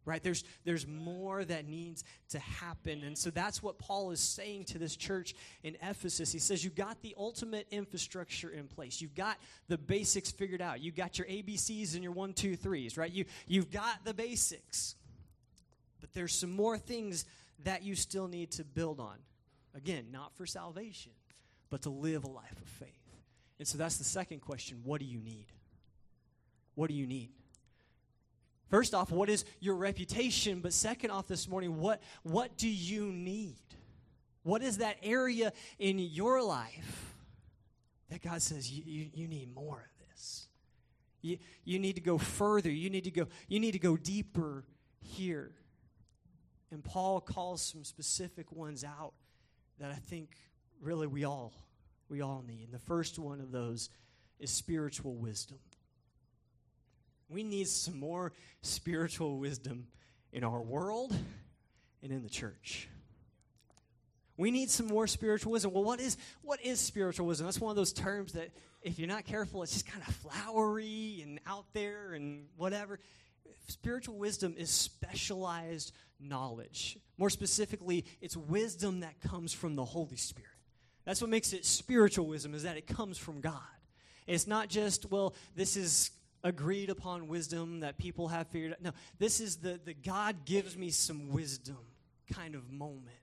Right? 0.04 0.24
There's 0.24 0.44
there's 0.66 0.88
more 0.88 1.46
that 1.46 1.68
needs 1.68 2.04
to 2.30 2.40
happen. 2.40 3.04
And 3.04 3.16
so 3.16 3.30
that's 3.30 3.62
what 3.62 3.78
Paul 3.78 4.12
is 4.12 4.20
saying 4.20 4.66
to 4.66 4.80
this 4.80 4.96
church 4.96 5.36
in 5.64 5.78
Ephesus. 5.82 6.32
He 6.32 6.40
says 6.40 6.64
you've 6.64 6.76
got 6.76 7.02
the 7.02 7.14
ultimate 7.18 7.68
infrastructure 7.70 8.50
in 8.50 8.68
place. 8.68 9.00
You've 9.00 9.14
got 9.14 9.38
the 9.68 9.78
basics 9.78 10.32
figured 10.32 10.62
out. 10.62 10.82
You've 10.82 10.96
got 10.96 11.20
your 11.20 11.28
ABCs 11.28 11.94
and 11.94 12.04
your 12.04 12.14
one, 12.14 12.34
two, 12.34 12.56
threes, 12.56 12.98
right? 12.98 13.12
You 13.12 13.26
you've 13.48 13.70
got 13.70 14.04
the 14.04 14.14
basics. 14.14 14.96
But 16.00 16.14
there's 16.14 16.34
some 16.34 16.52
more 16.52 16.78
things 16.80 17.26
that 17.64 17.84
you 17.84 17.96
still 17.96 18.28
need 18.28 18.52
to 18.54 18.64
build 18.64 19.00
on. 19.00 19.18
Again, 19.76 20.08
not 20.12 20.36
for 20.36 20.46
salvation, 20.46 21.12
but 21.70 21.84
to 21.84 21.90
live 21.90 22.24
a 22.24 22.30
life 22.30 22.60
of 22.60 22.68
faith. 22.68 22.90
And 23.60 23.68
so 23.68 23.78
that's 23.78 23.98
the 23.98 24.04
second 24.04 24.42
question 24.42 24.82
what 24.84 25.00
do 25.00 25.06
you 25.06 25.20
need? 25.20 25.46
What 26.76 26.90
do 26.90 26.96
you 26.96 27.06
need? 27.06 27.30
First 28.72 28.94
off, 28.94 29.12
what 29.12 29.30
is 29.30 29.44
your 29.60 29.76
reputation? 29.76 30.62
But 30.62 30.72
second 30.72 31.12
off, 31.12 31.28
this 31.28 31.48
morning, 31.48 31.80
what, 31.82 32.02
what 32.24 32.58
do 32.58 32.70
you 32.70 33.12
need? 33.12 33.58
What 34.44 34.64
is 34.64 34.78
that 34.78 34.96
area 35.04 35.52
in 35.78 36.00
your 36.00 36.42
life 36.42 37.14
that 38.10 38.22
God 38.22 38.42
says 38.42 38.72
you, 38.72 38.84
you, 38.86 39.10
you 39.14 39.28
need 39.28 39.54
more 39.54 39.76
of 39.76 40.08
this? 40.08 40.48
You, 41.22 41.38
you 41.66 41.80
need 41.80 41.96
to 41.96 42.02
go 42.02 42.18
further. 42.18 42.72
You 42.72 42.90
need 42.90 43.04
to 43.04 43.12
go, 43.12 43.28
you 43.50 43.60
need 43.60 43.74
to 43.74 43.80
go 43.80 43.98
deeper 43.98 44.64
here. 45.02 45.52
And 46.72 46.82
Paul 46.82 47.20
calls 47.20 47.62
some 47.62 47.84
specific 47.84 48.54
ones 48.54 48.86
out 48.86 49.12
that 49.80 49.92
I 49.92 49.96
think 49.96 50.30
really 50.82 51.08
we 51.08 51.26
all 51.26 51.54
we 52.08 52.22
all 52.22 52.44
need. 52.48 52.64
And 52.66 52.74
the 52.74 52.86
first 52.86 53.20
one 53.20 53.42
of 53.42 53.52
those 53.52 53.90
is 54.40 54.50
spiritual 54.50 55.16
wisdom. 55.16 55.60
We 57.32 57.44
need 57.44 57.68
some 57.68 57.98
more 57.98 58.34
spiritual 58.62 59.38
wisdom 59.38 59.88
in 60.34 60.44
our 60.44 60.62
world 60.62 61.16
and 62.04 62.12
in 62.12 62.24
the 62.24 62.30
church. 62.30 62.90
We 64.38 64.52
need 64.52 64.70
some 64.70 64.88
more 64.88 65.08
spiritual 65.08 65.52
wisdom. 65.52 65.72
Well, 65.74 65.84
what 65.84 66.00
is 66.00 66.18
what 66.42 66.62
is 66.62 66.80
spiritual 66.80 67.28
wisdom? 67.28 67.46
That's 67.46 67.60
one 67.60 67.70
of 67.70 67.76
those 67.76 67.94
terms 67.94 68.34
that 68.34 68.50
if 68.82 68.98
you're 68.98 69.08
not 69.08 69.26
careful, 69.26 69.62
it's 69.64 69.74
just 69.74 69.86
kind 69.86 70.04
of 70.08 70.16
flowery 70.16 71.22
and 71.24 71.40
out 71.46 71.66
there 71.74 72.14
and 72.14 72.48
whatever. 72.58 73.00
Spiritual 73.68 74.16
wisdom 74.18 74.56
is 74.58 74.70
specialized 74.70 75.94
knowledge. 76.20 76.98
More 77.18 77.30
specifically, 77.30 78.06
it's 78.20 78.36
wisdom 78.36 79.02
that 79.02 79.22
comes 79.22 79.54
from 79.54 79.76
the 79.76 79.86
Holy 79.86 80.18
Spirit. 80.18 80.50
That's 81.06 81.22
what 81.22 81.30
makes 81.30 81.54
it 81.54 81.66
spiritual 81.66 82.28
wisdom 82.28 82.54
is 82.54 82.64
that 82.64 82.78
it 82.78 82.88
comes 82.88 83.18
from 83.18 83.42
God. 83.42 83.62
It's 84.28 84.48
not 84.48 84.70
just, 84.70 85.12
well, 85.12 85.34
this 85.56 85.76
is 85.76 86.12
agreed 86.44 86.90
upon 86.90 87.28
wisdom 87.28 87.82
that 87.82 87.98
people 87.98 88.28
have 88.30 88.48
figured 88.48 88.74
out. 88.74 88.82
No, 88.82 88.92
this 89.20 89.40
is 89.40 89.58
the, 89.58 89.80
the 89.84 89.94
God 89.94 90.46
gives 90.46 90.76
me 90.78 90.90
some 90.90 91.30
wisdom 91.30 91.78
kind 92.32 92.56
of 92.56 92.72
moment. 92.72 93.18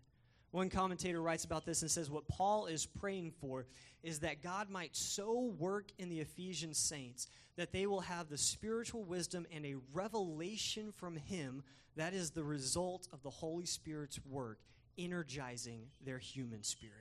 One 0.51 0.71
commentator 0.71 1.21
writes 1.21 1.45
about 1.45 1.67
this 1.67 1.83
and 1.83 1.91
says 1.91 2.11
what 2.11 2.27
Paul 2.27 2.67
is 2.67 2.87
praying 2.87 3.33
for 3.41 3.67
is 4.03 4.21
that 4.21 4.43
God 4.43 4.71
might 4.71 4.97
so 4.97 5.53
work 5.59 5.91
in 5.99 6.09
the 6.09 6.21
Ephesian 6.21 6.73
saints 6.73 7.29
that 7.57 7.73
they 7.73 7.87
will 7.87 8.01
have 8.01 8.29
the 8.29 8.39
spiritual 8.39 9.05
wisdom 9.05 9.47
and 9.53 9.67
a 9.67 9.77
revelation 9.93 10.93
from 10.93 11.17
Him 11.17 11.63
that 11.97 12.15
is 12.15 12.31
the 12.31 12.45
result 12.45 13.09
of 13.13 13.23
the 13.23 13.31
Holy 13.31 13.67
Spirit's 13.67 14.21
work, 14.25 14.61
energizing 14.97 15.83
their 16.05 16.19
human 16.19 16.63
spirit. 16.63 16.95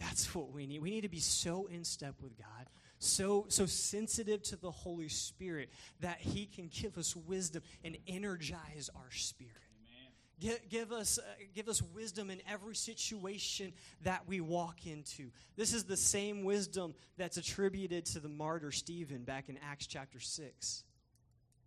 That's 0.00 0.34
what 0.34 0.50
we 0.50 0.66
need. 0.66 0.80
We 0.80 0.90
need 0.90 1.02
to 1.02 1.08
be 1.08 1.20
so 1.20 1.66
in 1.66 1.84
step 1.84 2.14
with 2.22 2.36
God, 2.38 2.66
so 3.00 3.46
so 3.48 3.66
sensitive 3.66 4.42
to 4.44 4.56
the 4.56 4.70
Holy 4.70 5.08
Spirit 5.08 5.70
that 6.00 6.18
He 6.20 6.46
can 6.46 6.68
give 6.68 6.96
us 6.96 7.16
wisdom 7.16 7.62
and 7.82 7.96
energize 8.06 8.88
our 8.94 9.10
spirit. 9.10 9.54
Give, 10.70 10.90
us, 10.90 11.18
uh, 11.18 11.22
give 11.54 11.68
us 11.68 11.82
wisdom 11.82 12.30
in 12.30 12.40
every 12.50 12.74
situation 12.74 13.74
that 14.04 14.26
we 14.26 14.40
walk 14.40 14.86
into. 14.86 15.30
This 15.56 15.74
is 15.74 15.84
the 15.84 15.98
same 15.98 16.44
wisdom 16.44 16.94
that's 17.18 17.36
attributed 17.36 18.06
to 18.06 18.20
the 18.20 18.30
martyr 18.30 18.72
Stephen 18.72 19.24
back 19.24 19.50
in 19.50 19.58
Acts 19.58 19.86
chapter 19.86 20.18
6. 20.18 20.84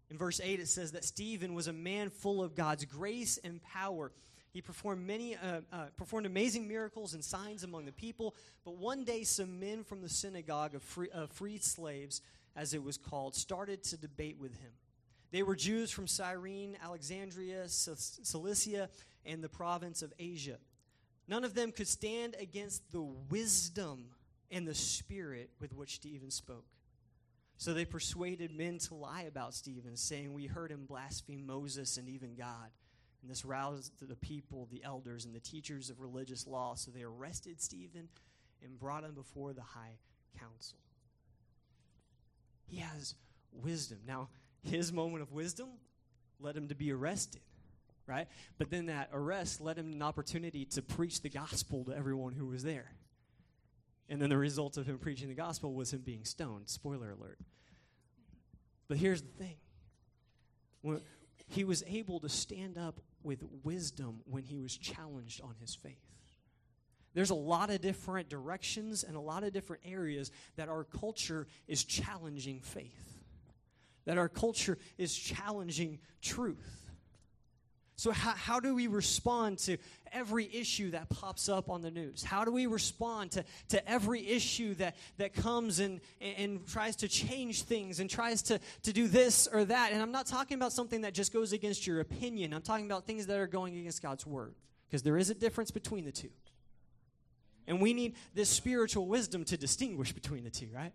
In 0.10 0.18
verse 0.18 0.42
8, 0.44 0.60
it 0.60 0.68
says 0.68 0.94
that 0.94 1.06
Stephen 1.06 1.54
was 1.54 1.68
a 1.68 1.74
man 1.74 2.10
full 2.10 2.42
of 2.42 2.56
God's 2.56 2.86
grace 2.86 3.38
and 3.44 3.62
power 3.62 4.12
he 4.54 4.62
performed 4.62 5.06
many, 5.06 5.36
uh, 5.36 5.62
uh, 5.72 5.86
performed 5.98 6.28
amazing 6.28 6.68
miracles 6.68 7.16
and 7.16 7.24
signs 7.24 7.64
among 7.64 7.86
the 7.86 7.92
people. 7.92 8.36
But 8.64 8.78
one 8.78 9.04
day, 9.04 9.24
some 9.24 9.60
men 9.60 9.84
from 9.84 10.02
the 10.02 10.10
synagogue 10.10 10.76
of 10.76 10.84
free, 10.84 11.10
uh, 11.12 11.26
freed 11.26 11.64
slaves, 11.64 12.22
as 12.56 12.76
it 12.76 12.84
was 12.84 12.96
called, 12.96 13.34
started 13.34 13.84
to 13.86 13.98
debate 13.98 14.38
with 14.40 14.56
him. 14.62 14.72
They 15.32 15.42
were 15.42 15.56
Jews 15.56 15.90
from 15.90 16.06
Cyrene, 16.06 16.78
Alexandria, 16.84 17.68
Cilicia, 17.68 18.90
and 19.26 19.44
the 19.44 19.50
province 19.50 20.04
of 20.04 20.14
Asia. 20.20 20.60
None 21.28 21.44
of 21.44 21.56
them 21.56 21.72
could 21.72 21.88
stand 21.88 22.36
against 22.40 22.92
the 22.92 23.02
wisdom 23.02 24.06
and 24.52 24.68
the 24.68 24.76
spirit 24.76 25.50
with 25.60 25.74
which 25.74 25.96
Stephen 25.96 26.30
spoke. 26.30 26.66
So 27.58 27.74
they 27.74 27.86
persuaded 27.86 28.56
men 28.56 28.78
to 28.80 28.94
lie 28.94 29.24
about 29.24 29.56
Stephen, 29.56 29.96
saying, 29.98 30.34
We 30.34 30.46
heard 30.46 30.72
him 30.72 30.86
blaspheme 30.86 31.48
Moses 31.48 31.98
and 31.98 32.08
even 32.08 32.36
God. 32.36 32.70
And 33.24 33.32
this 33.32 33.46
roused 33.46 33.94
the 34.02 34.18
people, 34.18 34.68
the 34.70 34.84
elders, 34.84 35.24
and 35.24 35.34
the 35.34 35.40
teachers 35.40 35.90
of 35.90 36.02
religious 36.02 36.46
law. 36.46 36.76
So 36.76 36.92
they 36.92 37.04
arrested 37.04 37.62
Stephen 37.62 38.10
and 38.62 38.78
brought 38.78 39.06
him 39.06 39.14
before 39.14 39.54
the 39.54 39.62
high 39.62 39.98
council. 40.38 40.78
He 42.68 42.78
has 42.78 43.16
wisdom. 43.54 44.00
Now, 44.06 44.28
his 44.62 44.92
moment 44.92 45.22
of 45.22 45.32
wisdom 45.32 45.70
led 46.40 46.58
him 46.58 46.68
to 46.68 46.76
be 46.76 46.92
arrested, 46.92 47.42
right? 48.08 48.28
But 48.58 48.70
then 48.70 48.88
that 48.88 49.10
arrest 49.14 49.62
led 49.62 49.78
him 49.78 49.94
an 49.94 50.02
opportunity 50.02 50.66
to 50.66 50.82
preach 50.82 51.22
the 51.22 51.30
gospel 51.30 51.86
to 51.86 51.96
everyone 51.96 52.34
who 52.34 52.48
was 52.48 52.64
there. 52.64 52.92
And 54.10 54.22
then 54.22 54.30
the 54.30 54.38
result 54.38 54.76
of 54.76 54.86
him 54.86 54.98
preaching 55.00 55.30
the 55.30 55.34
gospel 55.34 55.74
was 55.74 55.94
him 55.94 56.02
being 56.02 56.26
stoned. 56.26 56.68
Spoiler 56.70 57.12
alert. 57.12 57.40
But 58.90 58.98
here's 58.98 59.22
the 59.22 59.32
thing 59.32 59.56
when 60.82 61.00
he 61.48 61.64
was 61.64 61.84
able 61.88 62.20
to 62.20 62.30
stand 62.30 62.78
up 62.78 63.00
with 63.24 63.44
wisdom 63.64 64.22
when 64.26 64.44
he 64.44 64.60
was 64.60 64.76
challenged 64.78 65.42
on 65.42 65.56
his 65.60 65.76
faith. 65.76 66.14
There's 67.14 67.30
a 67.30 67.36
lot 67.36 67.70
of 67.70 67.82
different 67.82 68.30
directions 68.30 69.04
and 69.04 69.16
a 69.16 69.20
lot 69.20 69.44
of 69.44 69.54
different 69.54 69.84
areas 69.86 70.32
that 70.56 70.68
our 70.68 70.84
culture 70.84 71.48
is 71.68 71.84
challenging 71.84 72.60
faith, 72.60 73.24
that 74.06 74.18
our 74.18 74.30
culture 74.30 74.78
is 74.98 75.14
challenging 75.14 76.00
truth. 76.22 76.83
So, 77.96 78.12
how, 78.12 78.32
how 78.32 78.60
do 78.60 78.74
we 78.74 78.88
respond 78.88 79.60
to 79.60 79.78
every 80.12 80.50
issue 80.54 80.92
that 80.92 81.10
pops 81.10 81.48
up 81.48 81.70
on 81.70 81.82
the 81.82 81.92
news? 81.92 82.24
How 82.24 82.44
do 82.44 82.52
we 82.52 82.66
respond 82.66 83.32
to, 83.32 83.46
to 83.70 83.90
every 83.90 84.28
issue 84.28 84.74
that, 84.76 84.96
that 85.18 85.34
comes 85.34 85.80
and, 85.80 86.02
and, 86.20 86.66
tries 86.68 86.96
to 86.98 87.08
change 87.08 87.64
things 87.64 88.00
and 88.00 88.10
tries 88.10 88.42
to, 88.44 88.60
to 88.84 88.94
do 88.94 89.08
this 89.08 89.48
or 89.48 89.66
that? 89.66 89.92
And 89.92 90.02
I'm 90.02 90.12
not 90.12 90.26
talking 90.26 90.56
about 90.56 90.74
something 90.74 91.02
that 91.02 91.14
just 91.14 91.32
goes 91.32 91.54
against 91.54 91.86
your 91.86 92.00
opinion, 92.00 92.54
I'm 92.54 92.62
talking 92.62 92.86
about 92.86 93.06
things 93.06 93.28
that 93.28 93.38
are 93.38 93.48
going 93.48 93.78
against 93.78 94.02
God's 94.02 94.26
word, 94.26 94.56
because 94.88 95.04
there 95.04 95.18
is 95.18 95.30
a 95.30 95.36
difference 95.36 95.70
between 95.70 96.06
the 96.06 96.12
two. 96.12 96.30
And 97.68 97.80
we 97.80 97.94
need 97.94 98.16
this 98.34 98.50
spiritual 98.50 99.08
wisdom 99.08 99.46
to 99.46 99.58
distinguish 99.58 100.12
between 100.12 100.44
the 100.44 100.50
two, 100.50 100.68
right? 100.74 100.94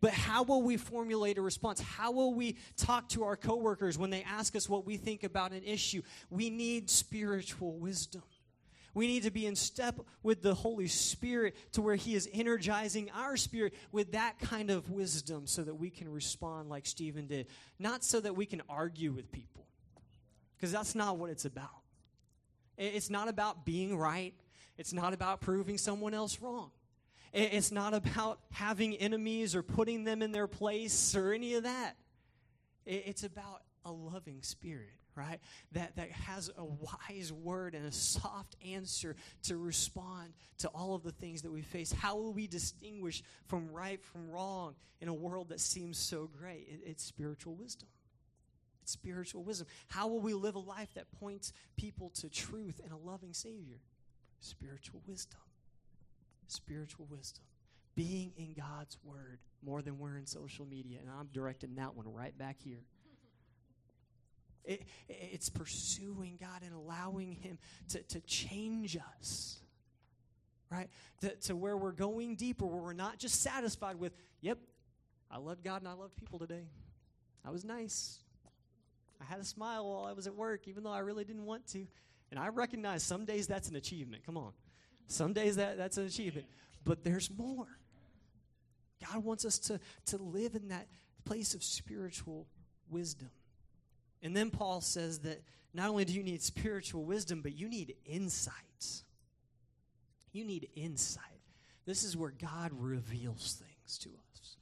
But 0.00 0.12
how 0.12 0.44
will 0.44 0.62
we 0.62 0.76
formulate 0.76 1.38
a 1.38 1.42
response? 1.42 1.80
How 1.80 2.12
will 2.12 2.34
we 2.34 2.56
talk 2.76 3.08
to 3.10 3.24
our 3.24 3.36
coworkers 3.36 3.98
when 3.98 4.10
they 4.10 4.22
ask 4.22 4.54
us 4.54 4.68
what 4.68 4.86
we 4.86 4.96
think 4.96 5.24
about 5.24 5.52
an 5.52 5.62
issue? 5.64 6.02
We 6.30 6.50
need 6.50 6.88
spiritual 6.88 7.72
wisdom. 7.78 8.22
We 8.94 9.06
need 9.06 9.24
to 9.24 9.30
be 9.30 9.46
in 9.46 9.54
step 9.54 10.00
with 10.22 10.42
the 10.42 10.54
Holy 10.54 10.88
Spirit 10.88 11.54
to 11.72 11.82
where 11.82 11.94
He 11.94 12.14
is 12.14 12.28
energizing 12.32 13.10
our 13.14 13.36
spirit 13.36 13.74
with 13.92 14.12
that 14.12 14.40
kind 14.40 14.70
of 14.70 14.90
wisdom 14.90 15.46
so 15.46 15.62
that 15.62 15.74
we 15.74 15.90
can 15.90 16.10
respond 16.10 16.68
like 16.68 16.86
Stephen 16.86 17.26
did. 17.26 17.46
Not 17.78 18.02
so 18.02 18.18
that 18.20 18.34
we 18.34 18.46
can 18.46 18.62
argue 18.68 19.12
with 19.12 19.30
people, 19.30 19.66
because 20.56 20.72
that's 20.72 20.94
not 20.94 21.16
what 21.16 21.30
it's 21.30 21.44
about. 21.44 21.68
It's 22.76 23.10
not 23.10 23.28
about 23.28 23.64
being 23.64 23.96
right, 23.96 24.34
it's 24.76 24.92
not 24.92 25.12
about 25.12 25.40
proving 25.40 25.78
someone 25.78 26.14
else 26.14 26.40
wrong. 26.40 26.70
It's 27.32 27.70
not 27.70 27.94
about 27.94 28.40
having 28.50 28.94
enemies 28.96 29.54
or 29.54 29.62
putting 29.62 30.04
them 30.04 30.22
in 30.22 30.32
their 30.32 30.46
place 30.46 31.14
or 31.14 31.32
any 31.32 31.54
of 31.54 31.64
that. 31.64 31.96
It's 32.86 33.22
about 33.22 33.62
a 33.84 33.92
loving 33.92 34.42
spirit, 34.42 34.94
right? 35.14 35.40
That, 35.72 35.96
that 35.96 36.10
has 36.10 36.50
a 36.56 36.64
wise 36.64 37.32
word 37.32 37.74
and 37.74 37.86
a 37.86 37.92
soft 37.92 38.56
answer 38.66 39.14
to 39.44 39.56
respond 39.58 40.32
to 40.58 40.68
all 40.68 40.94
of 40.94 41.02
the 41.02 41.12
things 41.12 41.42
that 41.42 41.52
we 41.52 41.62
face. 41.62 41.92
How 41.92 42.16
will 42.16 42.32
we 42.32 42.46
distinguish 42.46 43.22
from 43.46 43.70
right 43.70 44.02
from 44.02 44.30
wrong 44.30 44.74
in 45.00 45.08
a 45.08 45.14
world 45.14 45.50
that 45.50 45.60
seems 45.60 45.98
so 45.98 46.30
great? 46.38 46.66
It, 46.68 46.80
it's 46.86 47.04
spiritual 47.04 47.54
wisdom. 47.54 47.88
It's 48.82 48.92
spiritual 48.92 49.42
wisdom. 49.42 49.66
How 49.88 50.08
will 50.08 50.20
we 50.20 50.32
live 50.32 50.54
a 50.54 50.60
life 50.60 50.94
that 50.94 51.10
points 51.20 51.52
people 51.76 52.10
to 52.20 52.30
truth 52.30 52.80
and 52.82 52.92
a 52.92 52.96
loving 52.96 53.34
Savior? 53.34 53.80
Spiritual 54.40 55.02
wisdom 55.06 55.40
spiritual 56.48 57.06
wisdom, 57.10 57.44
being 57.94 58.32
in 58.36 58.54
God's 58.54 58.98
Word 59.04 59.38
more 59.62 59.82
than 59.82 59.98
we're 59.98 60.16
in 60.16 60.26
social 60.26 60.66
media. 60.66 60.98
And 61.00 61.08
I'm 61.10 61.28
directing 61.32 61.74
that 61.76 61.94
one 61.94 62.12
right 62.12 62.36
back 62.36 62.56
here. 62.62 62.82
It, 64.64 64.82
it's 65.08 65.48
pursuing 65.48 66.38
God 66.40 66.62
and 66.62 66.74
allowing 66.74 67.32
Him 67.32 67.58
to, 67.90 68.02
to 68.02 68.20
change 68.20 68.98
us, 69.18 69.58
right? 70.70 70.90
To, 71.22 71.34
to 71.34 71.56
where 71.56 71.76
we're 71.76 71.92
going 71.92 72.34
deeper, 72.34 72.66
where 72.66 72.82
we're 72.82 72.92
not 72.92 73.18
just 73.18 73.42
satisfied 73.42 73.96
with, 73.96 74.12
yep, 74.40 74.58
I 75.30 75.38
loved 75.38 75.64
God 75.64 75.82
and 75.82 75.88
I 75.88 75.94
loved 75.94 76.16
people 76.16 76.38
today. 76.38 76.66
I 77.44 77.50
was 77.50 77.64
nice. 77.64 78.18
I 79.20 79.24
had 79.24 79.40
a 79.40 79.44
smile 79.44 79.88
while 79.88 80.04
I 80.04 80.12
was 80.12 80.26
at 80.26 80.34
work, 80.34 80.68
even 80.68 80.84
though 80.84 80.92
I 80.92 81.00
really 81.00 81.24
didn't 81.24 81.44
want 81.44 81.66
to. 81.68 81.86
And 82.30 82.38
I 82.38 82.48
recognize 82.48 83.02
some 83.02 83.24
days 83.24 83.46
that's 83.46 83.68
an 83.68 83.76
achievement. 83.76 84.24
Come 84.24 84.36
on. 84.36 84.52
Some 85.08 85.32
days 85.32 85.56
that, 85.56 85.76
that's 85.76 85.96
an 85.98 86.06
achievement. 86.06 86.46
But 86.84 87.02
there's 87.02 87.30
more. 87.36 87.66
God 89.06 89.24
wants 89.24 89.44
us 89.44 89.58
to, 89.60 89.80
to 90.06 90.18
live 90.18 90.54
in 90.54 90.68
that 90.68 90.86
place 91.24 91.54
of 91.54 91.62
spiritual 91.62 92.46
wisdom. 92.90 93.30
And 94.22 94.36
then 94.36 94.50
Paul 94.50 94.80
says 94.80 95.20
that 95.20 95.42
not 95.74 95.90
only 95.90 96.04
do 96.04 96.12
you 96.12 96.22
need 96.22 96.42
spiritual 96.42 97.04
wisdom, 97.04 97.40
but 97.42 97.56
you 97.56 97.68
need 97.68 97.94
insight. 98.04 98.54
You 100.32 100.44
need 100.44 100.68
insight. 100.74 101.24
This 101.86 102.04
is 102.04 102.16
where 102.16 102.32
God 102.32 102.72
reveals 102.78 103.62
things 103.62 103.98
to 103.98 104.10
us. 104.10 104.56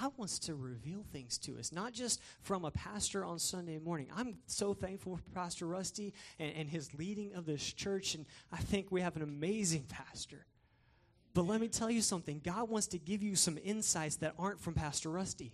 God 0.00 0.12
wants 0.16 0.40
to 0.40 0.54
reveal 0.54 1.04
things 1.12 1.38
to 1.38 1.56
us, 1.58 1.70
not 1.70 1.92
just 1.92 2.20
from 2.42 2.64
a 2.64 2.70
pastor 2.70 3.24
on 3.24 3.38
Sunday 3.38 3.78
morning. 3.78 4.08
I'm 4.16 4.38
so 4.46 4.74
thankful 4.74 5.18
for 5.18 5.30
Pastor 5.30 5.66
Rusty 5.66 6.14
and, 6.40 6.52
and 6.56 6.68
his 6.68 6.92
leading 6.94 7.34
of 7.34 7.46
this 7.46 7.62
church, 7.72 8.16
and 8.16 8.26
I 8.50 8.56
think 8.56 8.90
we 8.90 9.02
have 9.02 9.14
an 9.14 9.22
amazing 9.22 9.84
pastor. 9.88 10.46
But 11.32 11.42
let 11.42 11.60
me 11.60 11.68
tell 11.68 11.90
you 11.90 12.02
something 12.02 12.40
God 12.42 12.68
wants 12.68 12.88
to 12.88 12.98
give 12.98 13.22
you 13.22 13.36
some 13.36 13.56
insights 13.62 14.16
that 14.16 14.34
aren't 14.38 14.60
from 14.60 14.74
Pastor 14.74 15.10
Rusty. 15.10 15.52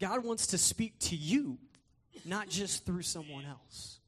God 0.00 0.24
wants 0.24 0.48
to 0.48 0.58
speak 0.58 0.98
to 1.00 1.16
you, 1.16 1.58
not 2.24 2.48
just 2.48 2.84
through 2.84 3.02
someone 3.02 3.44
else. 3.44 4.00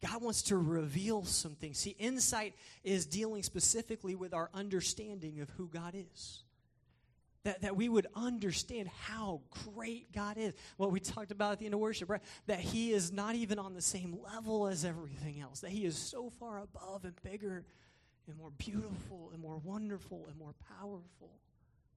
God 0.00 0.22
wants 0.22 0.42
to 0.44 0.56
reveal 0.56 1.24
some 1.24 1.56
things. 1.56 1.78
See, 1.78 1.96
insight 1.98 2.54
is 2.84 3.04
dealing 3.04 3.42
specifically 3.42 4.14
with 4.14 4.32
our 4.32 4.48
understanding 4.54 5.40
of 5.40 5.50
who 5.50 5.68
God 5.68 5.94
is. 5.94 6.44
That, 7.48 7.62
that 7.62 7.76
we 7.76 7.88
would 7.88 8.06
understand 8.14 8.88
how 8.88 9.40
great 9.74 10.12
God 10.12 10.36
is. 10.36 10.52
What 10.76 10.92
we 10.92 11.00
talked 11.00 11.30
about 11.30 11.52
at 11.52 11.58
the 11.60 11.64
end 11.64 11.72
of 11.72 11.80
worship, 11.80 12.10
right? 12.10 12.20
That 12.46 12.60
He 12.60 12.92
is 12.92 13.10
not 13.10 13.36
even 13.36 13.58
on 13.58 13.72
the 13.72 13.80
same 13.80 14.18
level 14.22 14.66
as 14.66 14.84
everything 14.84 15.40
else. 15.40 15.60
That 15.60 15.70
He 15.70 15.86
is 15.86 15.96
so 15.96 16.28
far 16.28 16.58
above 16.58 17.06
and 17.06 17.14
bigger 17.22 17.64
and 18.26 18.36
more 18.36 18.50
beautiful 18.58 19.30
and 19.32 19.40
more 19.40 19.56
wonderful 19.64 20.26
and 20.28 20.36
more 20.36 20.52
powerful. 20.78 21.40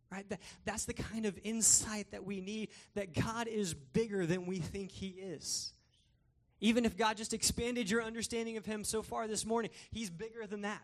Right? 0.10 0.29
That, 0.29 0.39
that's 0.63 0.86
the 0.86 0.93
kind 0.93 1.25
of 1.25 1.38
insight 1.43 2.12
that 2.12 2.24
we 2.24 2.39
need 2.39 2.70
that 2.96 3.13
God 3.13 3.50
is 3.50 3.74
bigger 3.74 4.25
than 4.25 4.46
we 4.46 4.60
think 4.60 4.89
He 4.89 5.08
is. 5.08 5.74
Even 6.62 6.86
if 6.86 6.96
God 6.96 7.17
just 7.17 7.34
expanded 7.34 7.89
your 7.89 8.03
understanding 8.03 8.55
of 8.55 8.65
Him 8.65 8.86
so 8.86 9.01
far 9.01 9.27
this 9.27 9.46
morning, 9.46 9.72
He's 9.91 10.10
bigger 10.10 10.48
than 10.48 10.62
that. 10.62 10.81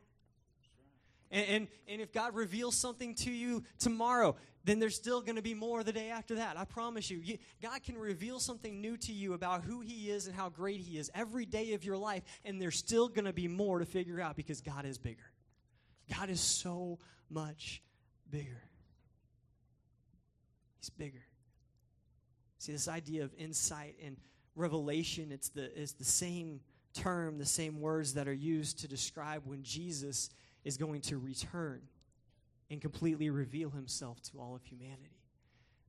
And, 1.31 1.47
and, 1.47 1.67
and, 1.87 2.01
if 2.01 2.13
God 2.13 2.35
reveals 2.35 2.75
something 2.75 3.13
to 3.15 3.31
you 3.31 3.63
tomorrow, 3.79 4.35
then 4.63 4.79
there's 4.79 4.95
still 4.95 5.21
going 5.21 5.35
to 5.35 5.41
be 5.41 5.53
more 5.53 5.83
the 5.83 5.91
day 5.91 6.09
after 6.09 6.35
that. 6.35 6.57
I 6.57 6.63
promise 6.63 7.09
you. 7.09 7.17
you. 7.17 7.37
God 7.61 7.83
can 7.83 7.97
reveal 7.97 8.39
something 8.39 8.79
new 8.79 8.95
to 8.97 9.11
you 9.11 9.33
about 9.33 9.63
who 9.63 9.81
He 9.81 10.09
is 10.09 10.27
and 10.27 10.35
how 10.35 10.49
great 10.49 10.79
He 10.79 10.97
is 10.97 11.11
every 11.13 11.45
day 11.45 11.73
of 11.73 11.83
your 11.83 11.97
life, 11.97 12.23
and 12.45 12.61
there's 12.61 12.77
still 12.77 13.09
going 13.09 13.25
to 13.25 13.33
be 13.33 13.47
more 13.47 13.79
to 13.79 13.85
figure 13.85 14.21
out 14.21 14.35
because 14.35 14.61
God 14.61 14.85
is 14.85 14.97
bigger. 14.97 15.31
God 16.17 16.29
is 16.29 16.39
so 16.39 16.99
much 17.29 17.81
bigger. 18.29 18.63
He's 20.79 20.89
bigger. 20.89 21.25
See, 22.57 22.71
this 22.71 22.87
idea 22.87 23.23
of 23.23 23.33
insight 23.37 23.95
and 24.03 24.17
revelation, 24.55 25.31
it's 25.31 25.49
the, 25.49 25.71
it's 25.79 25.93
the 25.93 26.05
same 26.05 26.61
term, 26.93 27.37
the 27.37 27.45
same 27.45 27.79
words 27.79 28.13
that 28.15 28.27
are 28.27 28.33
used 28.33 28.79
to 28.79 28.87
describe 28.87 29.43
when 29.45 29.63
Jesus 29.63 30.29
is 30.67 30.75
going 30.75 30.99
to 30.99 31.17
return 31.17 31.81
and 32.69 32.81
completely 32.81 33.29
reveal 33.29 33.69
himself 33.69 34.21
to 34.21 34.37
all 34.37 34.53
of 34.53 34.65
humanity. 34.65 35.21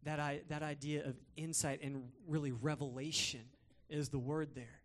That, 0.04 0.20
I, 0.20 0.42
that 0.48 0.62
idea 0.62 1.04
of 1.04 1.16
insight 1.36 1.80
and 1.82 2.04
really 2.28 2.52
revelation 2.52 3.40
is 3.90 4.08
the 4.08 4.20
word 4.20 4.54
there. 4.54 4.80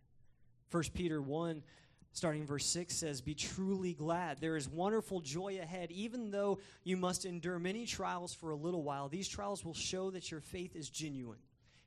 1 0.72 0.82
Peter 0.94 1.22
1 1.22 1.62
starting 2.10 2.44
verse 2.44 2.66
6 2.66 2.92
says, 2.92 3.20
Be 3.20 3.34
truly 3.34 3.94
glad. 3.94 4.40
There 4.40 4.56
is 4.56 4.68
wonderful 4.68 5.20
joy 5.20 5.60
ahead, 5.62 5.92
even 5.92 6.32
though 6.32 6.58
you 6.82 6.96
must 6.96 7.24
endure 7.24 7.60
many 7.60 7.86
trials 7.86 8.34
for 8.34 8.50
a 8.50 8.56
little 8.56 8.82
while. 8.82 9.08
These 9.08 9.28
trials 9.28 9.64
will 9.64 9.74
show 9.74 10.10
that 10.10 10.28
your 10.28 10.40
faith 10.40 10.74
is 10.74 10.90
genuine. 10.90 11.38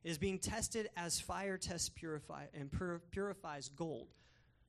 It 0.05 0.11
is 0.11 0.17
being 0.17 0.39
tested 0.39 0.89
as 0.95 1.19
fire 1.19 1.57
tests 1.57 1.89
purify 1.89 2.45
and 2.53 2.71
pur- 2.71 3.01
purifies 3.11 3.67
gold. 3.67 4.07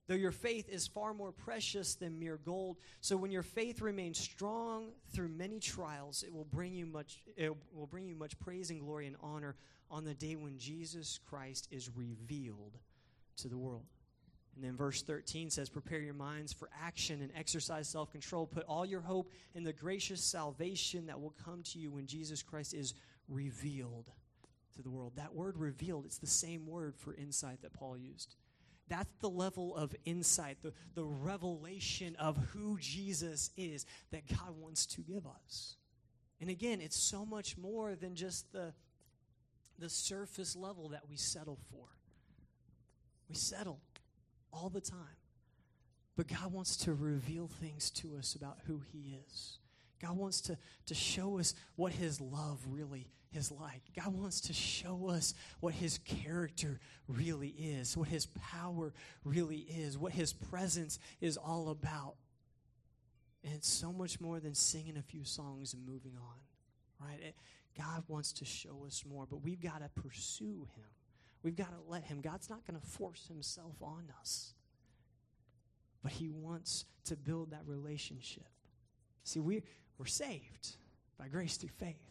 Though 0.09 0.15
your 0.15 0.33
faith 0.33 0.71
is 0.71 0.87
far 0.87 1.13
more 1.13 1.33
precious 1.33 1.95
than 1.95 2.19
mere 2.19 2.39
gold, 2.39 2.79
so 3.03 3.17
when 3.17 3.31
your 3.31 3.43
faith 3.43 3.83
remains 3.83 4.19
strong 4.19 4.87
through 5.13 5.29
many 5.29 5.61
trials, 5.61 6.23
it 6.23 6.33
will 6.33 6.47
bring 6.47 6.75
you 6.75 6.87
much 6.87 7.23
it 7.37 7.55
will 7.73 7.87
bring 7.87 8.07
you 8.07 8.17
much 8.17 8.39
praise 8.41 8.71
and 8.71 8.81
glory 8.81 9.07
and 9.07 9.17
honor 9.21 9.55
on 9.91 10.05
the 10.05 10.15
day 10.15 10.35
when 10.35 10.59
Jesus 10.59 11.21
Christ 11.29 11.69
is 11.71 11.91
revealed 11.95 12.79
to 13.37 13.49
the 13.49 13.59
world. 13.59 13.85
And 14.57 14.65
then 14.65 14.77
verse 14.77 15.03
13 15.03 15.51
says, 15.51 15.69
Prepare 15.69 16.01
your 16.01 16.15
minds 16.15 16.53
for 16.53 16.69
action 16.83 17.21
and 17.21 17.31
exercise 17.37 17.87
self 17.87 18.11
control. 18.11 18.47
Put 18.47 18.65
all 18.65 18.87
your 18.87 19.03
hope 19.03 19.31
in 19.55 19.63
the 19.63 19.75
gracious 19.75 20.25
salvation 20.25 21.07
that 21.07 21.21
will 21.21 21.35
come 21.45 21.63
to 21.65 21.79
you 21.79 21.91
when 21.91 22.07
Jesus 22.07 22.43
Christ 22.43 22.73
is 22.73 22.95
revealed 23.29 24.11
to 24.75 24.83
the 24.83 24.91
world. 24.91 25.13
That 25.17 25.35
word 25.35 25.59
revealed, 25.59 26.07
it's 26.07 26.19
the 26.19 26.27
same 26.27 26.67
word 26.67 26.97
for 26.97 27.15
insight 27.15 27.61
that 27.63 27.75
Paul 27.75 27.99
used. 27.99 28.37
That's 28.89 29.13
the 29.21 29.29
level 29.29 29.77
of 29.77 29.95
insight, 30.05 30.59
the, 30.63 30.73
the 30.95 31.05
revelation 31.05 32.17
of 32.17 32.37
who 32.53 32.79
Jesus 32.79 33.51
is 33.57 33.87
that 34.11 34.27
God 34.29 34.57
wants 34.59 34.87
to 34.87 35.01
give 35.03 35.27
us. 35.27 35.77
And 36.41 36.51
again, 36.51 36.81
it's 36.81 36.99
so 36.99 37.27
much 37.27 37.57
more 37.59 37.97
than 37.97 38.15
just 38.15 38.53
the, 38.53 38.73
the 39.79 39.89
surface 39.89 40.57
level 40.57 40.91
that 40.91 41.03
we 41.09 41.17
settle 41.17 41.59
for. 41.71 41.87
We 43.29 43.35
settle 43.35 43.81
all 44.53 44.69
the 44.69 44.81
time. 44.81 45.17
But 46.17 46.29
God 46.29 46.53
wants 46.53 46.77
to 46.79 46.95
reveal 46.95 47.47
things 47.47 47.91
to 47.91 48.17
us 48.17 48.35
about 48.35 48.59
who 48.67 48.83
He 48.93 49.21
is. 49.27 49.59
God 50.01 50.17
wants 50.17 50.41
to, 50.43 50.59
to 50.87 50.95
show 50.95 51.39
us 51.39 51.55
what 51.77 51.93
His 51.93 52.21
love 52.21 52.61
really 52.69 53.09
is 53.33 53.51
like. 53.51 53.83
God 53.97 54.15
wants 54.15 54.43
to 54.43 54.53
show 54.53 55.09
us 55.09 55.35
what 55.61 55.75
His 55.75 55.99
character 55.99 56.81
really 57.07 57.49
is, 57.49 57.97
what 57.97 58.09
His 58.09 58.27
power 58.27 58.93
really 59.25 59.59
is, 59.59 59.99
what 59.99 60.13
His 60.13 60.33
presence 60.33 60.99
is 61.21 61.37
all 61.37 61.71
about. 61.71 62.15
And 63.45 63.55
it's 63.55 63.69
so 63.69 63.93
much 63.93 64.21
more 64.21 64.41
than 64.41 64.55
singing 64.55 64.97
a 64.97 65.03
few 65.03 65.25
songs 65.25 65.75
and 65.75 65.87
moving 65.87 66.17
on, 66.17 67.07
right? 67.07 67.21
It, 67.21 67.35
God 67.77 68.03
wants 68.09 68.33
to 68.35 68.45
show 68.45 68.85
us 68.87 69.05
more, 69.09 69.27
but 69.29 69.43
we've 69.43 69.61
got 69.61 69.81
to 69.81 70.03
pursue 70.03 70.67
Him. 70.75 70.87
We've 71.43 71.57
got 71.57 71.71
to 71.71 71.91
let 71.91 72.05
Him. 72.05 72.21
God's 72.21 72.51
not 72.51 72.67
going 72.67 72.81
to 72.81 72.87
force 72.87 73.27
Himself 73.29 73.75
on 73.81 74.13
us, 74.21 74.55
but 76.03 76.13
He 76.13 76.29
wants 76.29 76.85
to 77.05 77.17
build 77.17 77.53
that 77.53 77.63
relationship. 77.67 78.49
See, 79.23 79.41
we, 79.41 79.63
we're 79.99 80.07
saved 80.07 80.77
by 81.19 81.29
grace 81.29 81.57
through 81.57 81.71
faith, 81.79 82.03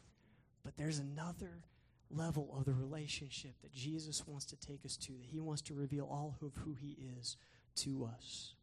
but 0.67 0.75
there's 0.75 0.99
another 0.99 1.63
level 2.11 2.53
of 2.59 2.65
the 2.65 2.73
relationship 2.73 3.53
that 3.61 3.71
Jesus 3.71 4.27
wants 4.27 4.43
to 4.47 4.57
take 4.57 4.83
us 4.83 4.97
to, 4.97 5.13
that 5.13 5.27
He 5.31 5.39
wants 5.39 5.61
to 5.61 5.73
reveal 5.73 6.03
all 6.03 6.35
of 6.41 6.51
who 6.57 6.73
He 6.73 6.97
is 7.17 7.37
to 7.77 8.09
us. 8.13 8.53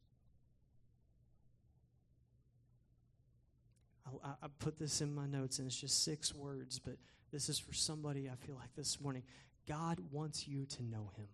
I, 4.23 4.49
put 4.59 4.79
this 4.79 5.01
in 5.01 5.15
my 5.15 5.27
notes, 5.27 5.59
and 5.59 5.67
it's 5.67 5.81
just 5.81 6.05
six 6.05 6.35
words, 6.35 6.79
but 6.79 6.97
this 7.33 7.49
is 7.49 7.59
for 7.59 7.73
somebody 7.73 8.29
I 8.29 8.35
feel 8.47 8.57
like 8.57 8.75
this 8.77 9.01
morning. 9.01 9.23
God 9.67 9.99
wants 10.13 10.47
you 10.47 10.67
to 10.67 10.83
know 10.83 11.11
him. 11.17 11.29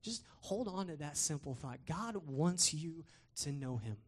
Just 0.00 0.24
hold 0.40 0.66
on 0.66 0.86
to 0.86 0.96
that 0.96 1.18
simple 1.18 1.54
thought. 1.54 1.80
God 1.86 2.16
wants 2.26 2.72
you 2.72 3.04
to 3.42 3.52
know 3.52 3.76
him. 3.76 3.98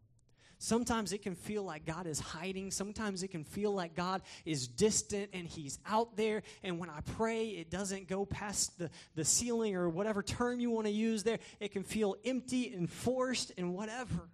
Sometimes 0.63 1.13
it 1.13 1.23
can 1.23 1.35
feel 1.35 1.65
like 1.65 1.85
God 1.85 2.07
is 2.07 2.21
hiding. 2.21 2.71
Sometimes 2.71 3.25
it 3.25 3.33
can 3.33 3.43
feel 3.43 3.73
like 3.73 3.97
God 3.97 4.23
is 4.45 4.69
distant 4.69 5.31
and 5.33 5.45
He's 5.45 5.81
out 5.85 6.17
there. 6.17 6.45
And 6.63 6.79
when 6.79 6.89
I 6.89 7.01
pray, 7.17 7.49
it 7.49 7.69
doesn't 7.69 8.07
go 8.07 8.25
past 8.25 8.79
the, 8.79 8.89
the 9.17 9.25
ceiling 9.25 9.75
or 9.75 9.89
whatever 9.89 10.23
term 10.23 10.61
you 10.61 10.71
want 10.71 10.87
to 10.87 10.93
use 10.93 11.25
there. 11.25 11.41
It 11.59 11.73
can 11.73 11.83
feel 11.83 12.15
empty 12.25 12.73
and 12.73 12.89
forced 12.89 13.51
and 13.59 13.75
whatever. 13.75 14.29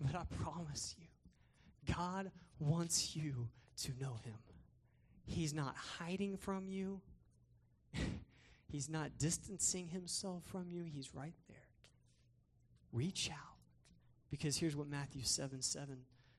But 0.00 0.14
I 0.14 0.22
promise 0.42 0.94
you, 0.98 1.94
God 1.94 2.30
wants 2.58 3.14
you 3.14 3.48
to 3.82 3.92
know 4.00 4.16
Him. 4.24 4.38
He's 5.26 5.52
not 5.52 5.76
hiding 5.76 6.38
from 6.38 6.70
you, 6.70 7.02
He's 8.72 8.88
not 8.88 9.18
distancing 9.18 9.88
himself 9.88 10.42
from 10.44 10.70
you, 10.70 10.84
He's 10.84 11.14
right 11.14 11.34
there. 11.50 11.58
Reach 12.94 13.28
out. 13.30 13.57
Because 14.30 14.56
here's 14.56 14.76
what 14.76 14.88
Matthew 14.88 15.22
7 15.22 15.62
7 15.62 15.96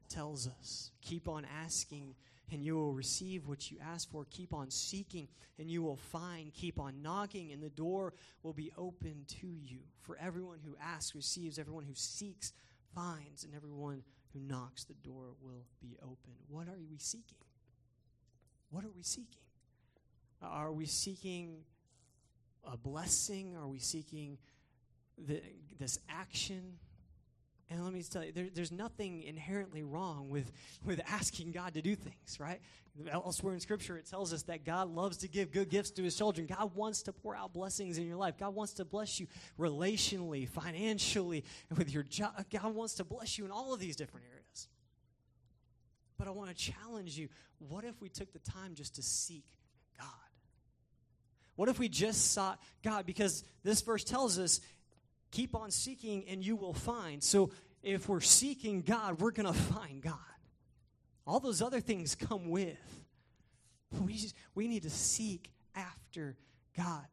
tells 0.10 0.47
us 0.47 0.91
keep 1.02 1.28
on 1.28 1.45
asking 1.45 2.15
and 2.52 2.63
you 2.63 2.75
will 2.75 2.93
receive 2.93 3.47
what 3.47 3.69
you 3.69 3.78
ask 3.93 4.10
for. 4.12 4.25
Keep 4.30 4.54
on 4.54 4.71
seeking, 4.71 5.28
and 5.58 5.69
you 5.69 5.84
will 5.84 5.97
find. 5.97 6.54
Keep 6.54 6.80
on 6.80 7.02
knocking, 7.02 7.52
and 7.52 7.62
the 7.62 7.69
door 7.69 8.13
will 8.43 8.54
be 8.54 8.71
open 8.78 9.25
to 9.41 9.47
you. 9.47 9.80
For 10.02 10.17
everyone 10.19 10.60
who 10.65 10.75
asks 10.82 11.15
receives, 11.15 11.60
everyone 11.60 11.84
who 11.84 11.93
seeks 11.93 12.54
finds, 12.95 13.43
and 13.43 13.54
everyone 13.54 14.04
who 14.34 14.39
knocks, 14.39 14.84
the 14.84 14.95
door 14.95 15.36
will 15.41 15.65
be 15.82 15.97
open. 16.02 16.34
What 16.47 16.67
are 16.67 16.80
we 16.89 16.97
seeking? 16.97 17.38
What 18.71 18.84
are 18.84 18.91
we 18.95 19.04
seeking? 19.04 19.43
Are 20.41 20.71
we 20.71 20.86
seeking 20.86 21.58
a 22.63 22.78
blessing? 22.78 23.56
Are 23.58 23.67
we 23.67 23.80
seeking 23.80 24.38
the, 25.17 25.41
this 25.80 25.99
action? 26.10 26.78
And 27.72 27.84
let 27.84 27.94
me 27.94 28.02
tell 28.02 28.24
you, 28.24 28.32
there, 28.32 28.48
there's 28.52 28.72
nothing 28.72 29.22
inherently 29.22 29.84
wrong 29.84 30.30
with, 30.30 30.52
with 30.84 31.00
asking 31.08 31.52
God 31.52 31.76
to 31.76 31.82
do 31.84 31.96
things, 31.96 32.40
right? 32.40 32.60
Elsewhere 33.12 33.54
in 33.54 33.60
Scripture, 33.60 33.96
it 33.96 34.10
tells 34.10 34.34
us 34.34 34.44
that 34.44 34.66
God 34.66 34.90
loves 34.90 35.18
to 35.18 35.28
give 35.28 35.52
good 35.52 35.70
gifts 35.70 35.92
to 35.92 36.04
His 36.04 36.16
children. 36.16 36.48
God 36.48 36.76
wants 36.76 37.04
to 37.04 37.14
pour 37.14 37.36
out 37.36 37.54
blessings 37.54 38.00
in 38.00 38.08
your 38.08 38.18
life. 38.18 38.38
God 38.40 38.56
wants 38.56 38.74
to 38.74 38.86
bless 38.86 39.20
you 39.20 39.28
relationally, 39.60 40.50
financially, 40.50 41.44
with 41.78 41.94
your 41.94 42.04
job. 42.04 42.44
God 42.52 42.74
wants 42.74 42.96
to 42.96 43.04
bless 43.04 43.38
you 43.38 43.46
in 43.46 43.52
all 43.52 43.74
of 43.74 43.80
these 43.80 43.96
different 43.96 44.26
areas. 44.32 44.68
But 46.18 46.28
I 46.28 46.32
want 46.32 46.50
to 46.50 46.56
challenge 46.56 47.18
you 47.18 47.30
what 47.60 47.84
if 47.84 48.02
we 48.02 48.10
took 48.10 48.34
the 48.34 48.40
time 48.40 48.74
just 48.74 48.96
to 48.96 49.04
seek 49.04 49.46
God? 49.98 50.08
What 51.56 51.70
if 51.70 51.78
we 51.78 51.88
just 51.88 52.32
sought 52.32 52.60
God? 52.84 53.06
Because 53.06 53.44
this 53.64 53.82
verse 53.82 54.04
tells 54.04 54.40
us 54.40 54.60
keep 55.32 55.56
on 55.56 55.72
seeking 55.72 56.26
and 56.28 56.44
you 56.44 56.56
will 56.56 56.74
find. 56.74 57.24
So 57.24 57.52
if 57.84 58.10
we're 58.10 58.22
seeking 58.22 58.82
God, 58.82 59.22
we're 59.22 59.32
going 59.32 59.52
to 59.52 59.60
find 59.60 60.02
God. 60.02 60.15
All 61.26 61.39
those 61.39 61.62
other 61.62 61.80
things 61.80 62.15
come 62.15 62.50
with. 62.50 62.78
We, 64.06 64.13
just, 64.13 64.36
we 64.56 64.68
need 64.68 64.84
to 64.84 64.89
seek 64.89 65.52
after 65.76 66.36
God. 66.76 67.06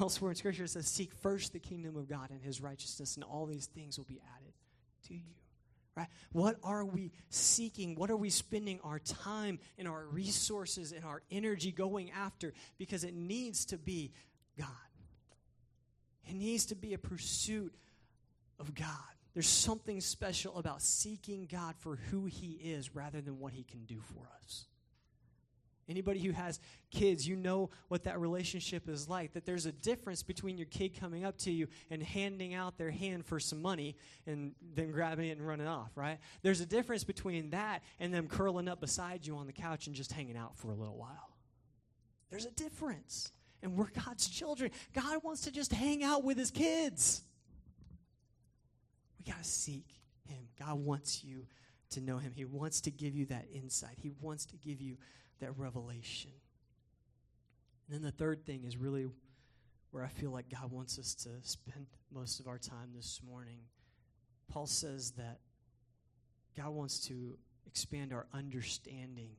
Elsewhere 0.00 0.30
in 0.30 0.36
Scripture, 0.36 0.64
it 0.64 0.70
says, 0.70 0.86
Seek 0.86 1.12
first 1.14 1.52
the 1.52 1.58
kingdom 1.58 1.96
of 1.96 2.08
God 2.08 2.30
and 2.30 2.42
his 2.42 2.60
righteousness, 2.60 3.16
and 3.16 3.24
all 3.24 3.46
these 3.46 3.66
things 3.66 3.96
will 3.96 4.04
be 4.04 4.20
added 4.36 4.52
to 5.08 5.14
you. 5.14 5.34
Right? 5.96 6.08
What 6.32 6.56
are 6.62 6.84
we 6.84 7.12
seeking? 7.30 7.94
What 7.94 8.10
are 8.10 8.16
we 8.16 8.28
spending 8.28 8.78
our 8.84 8.98
time 8.98 9.58
and 9.78 9.88
our 9.88 10.04
resources 10.04 10.92
and 10.92 11.02
our 11.04 11.22
energy 11.30 11.72
going 11.72 12.10
after? 12.10 12.52
Because 12.76 13.04
it 13.04 13.14
needs 13.14 13.64
to 13.66 13.78
be 13.78 14.12
God. 14.58 14.68
It 16.26 16.34
needs 16.34 16.66
to 16.66 16.74
be 16.74 16.94
a 16.94 16.98
pursuit 16.98 17.74
of 18.58 18.74
God. 18.74 18.88
There's 19.34 19.46
something 19.46 20.00
special 20.00 20.56
about 20.56 20.80
seeking 20.82 21.46
God 21.46 21.74
for 21.78 21.96
who 22.10 22.24
He 22.24 22.52
is 22.52 22.94
rather 22.94 23.20
than 23.20 23.38
what 23.38 23.52
He 23.52 23.64
can 23.64 23.84
do 23.84 24.00
for 24.00 24.26
us. 24.42 24.64
Anybody 25.88 26.18
who 26.18 26.32
has 26.32 26.58
kids, 26.90 27.28
you 27.28 27.36
know 27.36 27.70
what 27.88 28.04
that 28.04 28.18
relationship 28.18 28.88
is 28.88 29.08
like. 29.08 29.34
That 29.34 29.46
there's 29.46 29.66
a 29.66 29.72
difference 29.72 30.22
between 30.24 30.58
your 30.58 30.66
kid 30.66 30.98
coming 30.98 31.24
up 31.24 31.38
to 31.38 31.52
you 31.52 31.68
and 31.90 32.02
handing 32.02 32.54
out 32.54 32.76
their 32.76 32.90
hand 32.90 33.24
for 33.24 33.38
some 33.38 33.62
money 33.62 33.94
and 34.26 34.52
then 34.74 34.90
grabbing 34.90 35.28
it 35.28 35.38
and 35.38 35.46
running 35.46 35.68
off, 35.68 35.90
right? 35.94 36.18
There's 36.42 36.60
a 36.60 36.66
difference 36.66 37.04
between 37.04 37.50
that 37.50 37.82
and 38.00 38.12
them 38.12 38.26
curling 38.26 38.68
up 38.68 38.80
beside 38.80 39.26
you 39.26 39.36
on 39.36 39.46
the 39.46 39.52
couch 39.52 39.86
and 39.86 39.94
just 39.94 40.10
hanging 40.10 40.36
out 40.36 40.56
for 40.56 40.70
a 40.72 40.74
little 40.74 40.96
while. 40.96 41.36
There's 42.30 42.46
a 42.46 42.50
difference 42.50 43.30
and 43.66 43.76
we're 43.76 43.88
God's 44.04 44.28
children. 44.28 44.70
God 44.94 45.24
wants 45.24 45.42
to 45.42 45.50
just 45.50 45.72
hang 45.72 46.04
out 46.04 46.22
with 46.22 46.38
his 46.38 46.52
kids. 46.52 47.22
We 49.18 49.30
got 49.30 49.42
to 49.42 49.48
seek 49.48 49.86
him. 50.28 50.38
God 50.56 50.76
wants 50.76 51.24
you 51.24 51.46
to 51.90 52.00
know 52.00 52.18
him. 52.18 52.30
He 52.32 52.44
wants 52.44 52.80
to 52.82 52.92
give 52.92 53.16
you 53.16 53.26
that 53.26 53.46
insight, 53.52 53.98
he 54.00 54.12
wants 54.20 54.46
to 54.46 54.56
give 54.56 54.80
you 54.80 54.96
that 55.40 55.58
revelation. 55.58 56.30
And 57.88 57.96
then 57.96 58.02
the 58.02 58.12
third 58.12 58.46
thing 58.46 58.64
is 58.64 58.76
really 58.76 59.06
where 59.90 60.04
I 60.04 60.08
feel 60.08 60.30
like 60.30 60.48
God 60.48 60.70
wants 60.70 60.98
us 60.98 61.14
to 61.16 61.30
spend 61.42 61.86
most 62.12 62.38
of 62.38 62.46
our 62.46 62.58
time 62.58 62.90
this 62.94 63.20
morning. 63.28 63.58
Paul 64.48 64.66
says 64.66 65.12
that 65.12 65.40
God 66.56 66.70
wants 66.70 67.00
to 67.08 67.36
expand 67.66 68.12
our 68.12 68.26
understanding 68.32 69.30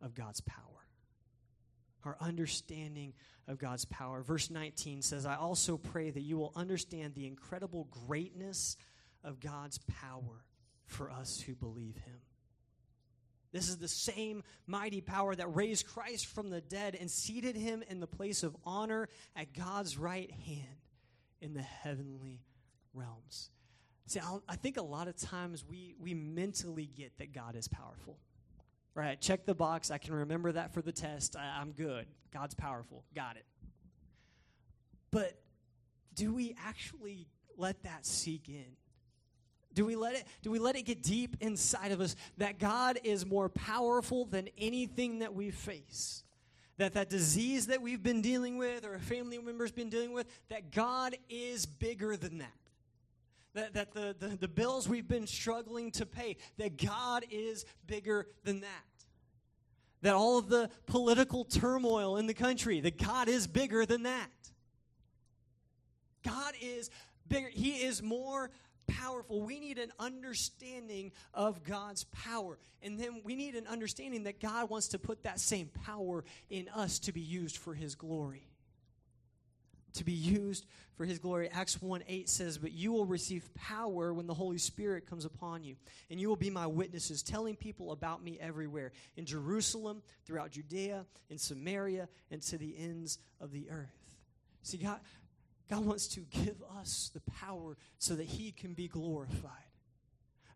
of 0.00 0.14
God's 0.14 0.40
power 0.40 0.75
our 2.04 2.16
understanding 2.20 3.12
of 3.48 3.58
God's 3.58 3.84
power. 3.84 4.22
Verse 4.22 4.50
19 4.50 5.02
says, 5.02 5.26
I 5.26 5.36
also 5.36 5.76
pray 5.76 6.10
that 6.10 6.20
you 6.20 6.36
will 6.36 6.52
understand 6.56 7.14
the 7.14 7.26
incredible 7.26 7.88
greatness 8.06 8.76
of 9.24 9.40
God's 9.40 9.78
power 10.00 10.44
for 10.86 11.10
us 11.10 11.40
who 11.40 11.54
believe 11.54 11.96
him. 11.96 12.20
This 13.52 13.68
is 13.68 13.78
the 13.78 13.88
same 13.88 14.42
mighty 14.66 15.00
power 15.00 15.34
that 15.34 15.54
raised 15.54 15.86
Christ 15.86 16.26
from 16.26 16.50
the 16.50 16.60
dead 16.60 16.96
and 16.98 17.10
seated 17.10 17.56
him 17.56 17.82
in 17.88 18.00
the 18.00 18.06
place 18.06 18.42
of 18.42 18.56
honor 18.64 19.08
at 19.34 19.54
God's 19.54 19.96
right 19.96 20.30
hand 20.30 20.76
in 21.40 21.54
the 21.54 21.62
heavenly 21.62 22.42
realms. 22.92 23.50
See, 24.06 24.20
I'll, 24.20 24.42
i 24.48 24.56
think 24.56 24.76
a 24.76 24.82
lot 24.82 25.08
of 25.08 25.16
times 25.16 25.64
we, 25.68 25.94
we 25.98 26.14
mentally 26.14 26.86
get 26.86 27.18
that 27.18 27.32
God 27.32 27.56
is 27.56 27.66
powerful. 27.66 28.18
Right, 28.96 29.20
check 29.20 29.44
the 29.44 29.54
box. 29.54 29.90
I 29.90 29.98
can 29.98 30.14
remember 30.14 30.52
that 30.52 30.72
for 30.72 30.80
the 30.80 30.90
test. 30.90 31.36
I, 31.36 31.60
I'm 31.60 31.72
good. 31.72 32.06
God's 32.32 32.54
powerful. 32.54 33.04
Got 33.14 33.36
it. 33.36 33.44
But 35.10 35.38
do 36.14 36.32
we 36.32 36.56
actually 36.64 37.28
let 37.58 37.82
that 37.82 38.06
sink 38.06 38.48
in? 38.48 38.64
Do 39.74 39.84
we 39.84 39.96
let 39.96 40.14
it 40.14 40.26
do 40.40 40.50
we 40.50 40.58
let 40.58 40.76
it 40.76 40.86
get 40.86 41.02
deep 41.02 41.36
inside 41.40 41.92
of 41.92 42.00
us 42.00 42.16
that 42.38 42.58
God 42.58 42.98
is 43.04 43.26
more 43.26 43.50
powerful 43.50 44.24
than 44.24 44.48
anything 44.56 45.18
that 45.18 45.34
we 45.34 45.50
face? 45.50 46.24
That 46.78 46.94
that 46.94 47.10
disease 47.10 47.66
that 47.66 47.82
we've 47.82 48.02
been 48.02 48.22
dealing 48.22 48.56
with 48.56 48.86
or 48.86 48.94
a 48.94 49.00
family 49.00 49.36
member's 49.36 49.72
been 49.72 49.90
dealing 49.90 50.14
with, 50.14 50.26
that 50.48 50.72
God 50.72 51.16
is 51.28 51.66
bigger 51.66 52.16
than 52.16 52.38
that 52.38 52.48
that, 53.56 53.74
that 53.74 53.92
the, 53.92 54.14
the, 54.18 54.36
the 54.36 54.48
bills 54.48 54.88
we've 54.88 55.08
been 55.08 55.26
struggling 55.26 55.90
to 55.92 56.06
pay, 56.06 56.36
that 56.58 56.76
God 56.76 57.24
is 57.30 57.64
bigger 57.86 58.26
than 58.44 58.60
that. 58.60 58.84
That 60.02 60.14
all 60.14 60.38
of 60.38 60.48
the 60.48 60.70
political 60.86 61.44
turmoil 61.44 62.16
in 62.16 62.26
the 62.26 62.34
country, 62.34 62.80
that 62.80 63.02
God 63.02 63.28
is 63.28 63.46
bigger 63.46 63.86
than 63.86 64.04
that. 64.04 64.30
God 66.24 66.54
is 66.60 66.90
bigger. 67.28 67.48
He 67.48 67.84
is 67.84 68.02
more 68.02 68.50
powerful. 68.86 69.42
We 69.42 69.58
need 69.58 69.78
an 69.78 69.92
understanding 69.98 71.12
of 71.34 71.64
God's 71.64 72.04
power. 72.04 72.58
And 72.82 72.98
then 72.98 73.22
we 73.24 73.34
need 73.34 73.54
an 73.54 73.66
understanding 73.66 74.24
that 74.24 74.40
God 74.40 74.70
wants 74.70 74.88
to 74.88 74.98
put 74.98 75.22
that 75.24 75.40
same 75.40 75.68
power 75.84 76.24
in 76.50 76.68
us 76.68 76.98
to 77.00 77.12
be 77.12 77.20
used 77.20 77.56
for 77.56 77.74
His 77.74 77.94
glory 77.94 78.48
to 79.96 80.04
be 80.04 80.12
used 80.12 80.66
for 80.96 81.04
his 81.04 81.18
glory. 81.18 81.48
Acts 81.52 81.80
1 81.80 82.02
8 82.08 82.28
says, 82.28 82.58
But 82.58 82.72
you 82.72 82.92
will 82.92 83.04
receive 83.04 83.52
power 83.54 84.12
when 84.12 84.26
the 84.26 84.34
Holy 84.34 84.58
Spirit 84.58 85.08
comes 85.08 85.24
upon 85.24 85.64
you, 85.64 85.76
and 86.10 86.20
you 86.20 86.28
will 86.28 86.36
be 86.36 86.50
my 86.50 86.66
witnesses, 86.66 87.22
telling 87.22 87.56
people 87.56 87.92
about 87.92 88.22
me 88.22 88.38
everywhere 88.40 88.92
in 89.16 89.26
Jerusalem, 89.26 90.02
throughout 90.24 90.50
Judea, 90.50 91.04
in 91.28 91.38
Samaria, 91.38 92.08
and 92.30 92.42
to 92.42 92.58
the 92.58 92.74
ends 92.78 93.18
of 93.40 93.52
the 93.52 93.68
earth. 93.70 94.16
See, 94.62 94.78
God, 94.78 95.00
God 95.68 95.84
wants 95.84 96.08
to 96.08 96.20
give 96.20 96.56
us 96.78 97.10
the 97.12 97.20
power 97.32 97.76
so 97.98 98.14
that 98.14 98.26
he 98.26 98.52
can 98.52 98.74
be 98.74 98.88
glorified. 98.88 99.52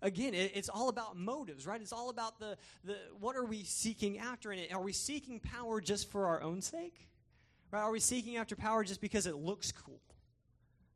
Again, 0.02 0.32
it's 0.32 0.70
all 0.70 0.88
about 0.88 1.16
motives, 1.16 1.66
right? 1.66 1.80
It's 1.80 1.92
all 1.92 2.08
about 2.08 2.38
the, 2.40 2.56
the 2.84 2.96
what 3.18 3.36
are 3.36 3.44
we 3.44 3.64
seeking 3.64 4.18
after 4.18 4.50
in 4.50 4.58
it? 4.58 4.72
Are 4.72 4.80
we 4.80 4.94
seeking 4.94 5.40
power 5.40 5.78
just 5.80 6.10
for 6.10 6.26
our 6.26 6.40
own 6.40 6.62
sake? 6.62 7.09
Right? 7.70 7.82
Are 7.82 7.90
we 7.90 8.00
seeking 8.00 8.36
after 8.36 8.56
power 8.56 8.84
just 8.84 9.00
because 9.00 9.26
it 9.26 9.36
looks 9.36 9.72
cool? 9.72 10.00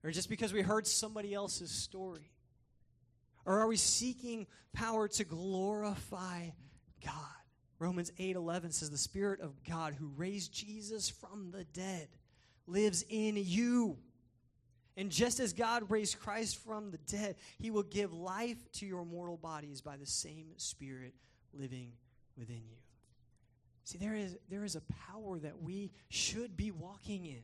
Or 0.02 0.10
just 0.10 0.28
because 0.28 0.52
we 0.52 0.62
heard 0.62 0.86
somebody 0.86 1.32
else's 1.32 1.70
story? 1.70 2.30
Or 3.46 3.60
are 3.60 3.66
we 3.66 3.76
seeking 3.76 4.46
power 4.72 5.08
to 5.08 5.24
glorify 5.24 6.50
God? 7.04 7.14
Romans 7.78 8.10
8:11 8.18 8.72
says 8.72 8.90
the 8.90 8.98
spirit 8.98 9.40
of 9.40 9.62
God 9.64 9.94
who 9.94 10.06
raised 10.08 10.52
Jesus 10.52 11.08
from 11.08 11.50
the 11.50 11.64
dead 11.64 12.08
lives 12.66 13.04
in 13.08 13.36
you. 13.36 13.98
And 14.96 15.10
just 15.10 15.40
as 15.40 15.52
God 15.52 15.90
raised 15.90 16.20
Christ 16.20 16.56
from 16.56 16.90
the 16.90 16.98
dead, 16.98 17.36
he 17.58 17.70
will 17.70 17.82
give 17.82 18.12
life 18.12 18.70
to 18.74 18.86
your 18.86 19.04
mortal 19.04 19.36
bodies 19.36 19.80
by 19.80 19.96
the 19.96 20.06
same 20.06 20.52
spirit 20.56 21.14
living 21.52 21.92
within 22.36 22.62
you. 22.64 22.83
See, 23.84 23.98
there 23.98 24.14
is, 24.14 24.36
there 24.48 24.64
is 24.64 24.76
a 24.76 24.82
power 25.10 25.38
that 25.38 25.62
we 25.62 25.92
should 26.08 26.56
be 26.56 26.70
walking 26.70 27.26
in. 27.26 27.42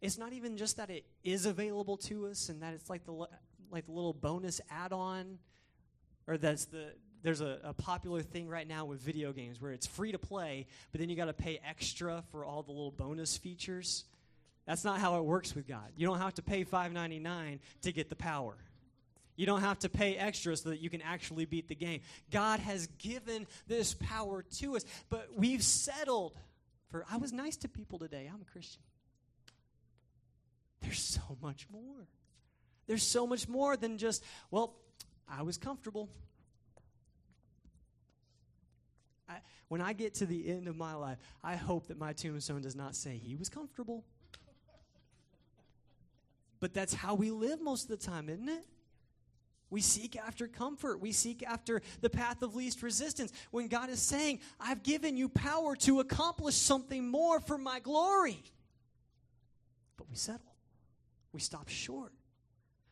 It's 0.00 0.16
not 0.16 0.32
even 0.32 0.56
just 0.56 0.76
that 0.76 0.90
it 0.90 1.04
is 1.24 1.46
available 1.46 1.96
to 1.98 2.28
us 2.28 2.48
and 2.48 2.62
that 2.62 2.74
it's 2.74 2.88
like 2.88 3.04
the, 3.04 3.26
like 3.70 3.86
the 3.86 3.92
little 3.92 4.12
bonus 4.12 4.60
add 4.70 4.92
on, 4.92 5.38
or 6.28 6.38
that's 6.38 6.66
the, 6.66 6.92
there's 7.22 7.40
a, 7.40 7.58
a, 7.64 7.72
popular 7.72 8.22
thing 8.22 8.48
right 8.48 8.68
now 8.68 8.84
with 8.84 9.00
video 9.00 9.32
games 9.32 9.60
where 9.60 9.72
it's 9.72 9.86
free 9.86 10.12
to 10.12 10.18
play, 10.18 10.66
but 10.92 11.00
then 11.00 11.08
you 11.08 11.16
got 11.16 11.24
to 11.24 11.32
pay 11.32 11.58
extra 11.68 12.22
for 12.30 12.44
all 12.44 12.62
the 12.62 12.70
little 12.70 12.92
bonus 12.92 13.36
features. 13.36 14.04
That's 14.66 14.84
not 14.84 15.00
how 15.00 15.18
it 15.18 15.24
works 15.24 15.54
with 15.54 15.66
God. 15.66 15.90
You 15.96 16.06
don't 16.06 16.18
have 16.18 16.34
to 16.34 16.42
pay 16.42 16.64
$5.99 16.64 17.58
to 17.82 17.92
get 17.92 18.08
the 18.08 18.16
power. 18.16 18.56
You 19.36 19.46
don't 19.46 19.60
have 19.60 19.78
to 19.80 19.88
pay 19.88 20.16
extra 20.16 20.56
so 20.56 20.70
that 20.70 20.80
you 20.80 20.90
can 20.90 21.02
actually 21.02 21.44
beat 21.44 21.68
the 21.68 21.74
game. 21.74 22.00
God 22.30 22.60
has 22.60 22.86
given 22.98 23.46
this 23.66 23.94
power 23.94 24.42
to 24.58 24.76
us, 24.76 24.84
but 25.10 25.28
we've 25.36 25.62
settled 25.62 26.34
for, 26.88 27.04
I 27.10 27.18
was 27.18 27.32
nice 27.32 27.56
to 27.58 27.68
people 27.68 27.98
today. 27.98 28.30
I'm 28.32 28.40
a 28.40 28.50
Christian. 28.50 28.82
There's 30.80 31.00
so 31.00 31.36
much 31.42 31.66
more. 31.70 32.06
There's 32.86 33.02
so 33.02 33.26
much 33.26 33.48
more 33.48 33.76
than 33.76 33.98
just, 33.98 34.24
well, 34.50 34.74
I 35.28 35.42
was 35.42 35.58
comfortable. 35.58 36.08
I, 39.28 39.38
when 39.68 39.80
I 39.80 39.92
get 39.92 40.14
to 40.14 40.26
the 40.26 40.48
end 40.48 40.68
of 40.68 40.76
my 40.76 40.94
life, 40.94 41.18
I 41.42 41.56
hope 41.56 41.88
that 41.88 41.98
my 41.98 42.12
tombstone 42.12 42.62
does 42.62 42.76
not 42.76 42.94
say 42.94 43.16
he 43.16 43.34
was 43.34 43.48
comfortable. 43.48 44.04
But 46.60 46.72
that's 46.72 46.94
how 46.94 47.14
we 47.14 47.30
live 47.30 47.60
most 47.60 47.90
of 47.90 47.98
the 47.98 48.06
time, 48.06 48.28
isn't 48.28 48.48
it? 48.48 48.64
We 49.68 49.80
seek 49.80 50.16
after 50.16 50.46
comfort. 50.46 51.00
We 51.00 51.12
seek 51.12 51.42
after 51.42 51.82
the 52.00 52.10
path 52.10 52.42
of 52.42 52.54
least 52.54 52.82
resistance. 52.82 53.32
When 53.50 53.68
God 53.68 53.90
is 53.90 54.00
saying, 54.00 54.40
I've 54.60 54.82
given 54.82 55.16
you 55.16 55.28
power 55.28 55.74
to 55.76 56.00
accomplish 56.00 56.54
something 56.54 57.08
more 57.08 57.40
for 57.40 57.58
my 57.58 57.80
glory. 57.80 58.42
But 59.96 60.08
we 60.08 60.16
settle, 60.16 60.54
we 61.32 61.40
stop 61.40 61.68
short. 61.68 62.12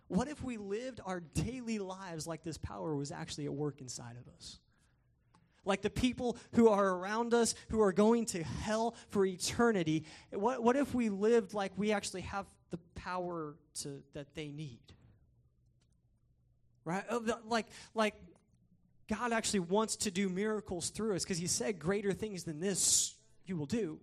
What 0.09 0.29
if 0.29 0.43
we 0.43 0.57
lived 0.57 1.01
our 1.05 1.21
daily 1.21 1.79
lives 1.79 2.27
like 2.27 2.43
this 2.43 2.59
power 2.59 2.95
was 2.95 3.13
actually 3.13 3.47
at 3.47 3.55
work 3.55 3.81
inside 3.81 4.17
of 4.21 4.33
us? 4.35 4.59
Like 5.65 5.81
the 5.81 5.91
people 5.91 6.37
who 6.53 6.69
are 6.69 6.87
around 6.87 7.33
us 7.33 7.55
who 7.71 7.81
are 7.81 7.93
going 7.93 8.27
to 8.27 8.43
hell 8.43 8.97
for 9.09 9.25
eternity. 9.25 10.05
What, 10.31 10.63
what 10.63 10.77
if 10.77 10.95
we 10.95 11.09
lived 11.09 11.55
like 11.55 11.73
we 11.77 11.93
actually 11.93 12.21
have 12.23 12.47
the 12.71 12.79
power 12.95 13.55
to, 13.81 14.03
that 14.13 14.35
they 14.35 14.49
need? 14.49 14.81
Right? 16.85 17.05
Like, 17.47 17.67
like 17.95 18.15
God 19.09 19.33
actually 19.33 19.61
wants 19.61 19.97
to 19.97 20.11
do 20.11 20.29
miracles 20.29 20.91
through 20.91 21.17
us 21.17 21.25
because 21.25 21.39
He 21.39 21.47
said, 21.47 21.79
Greater 21.79 22.13
things 22.13 22.45
than 22.45 22.61
this 22.61 23.15
you 23.47 23.57
will 23.57 23.67
do. 23.67 23.99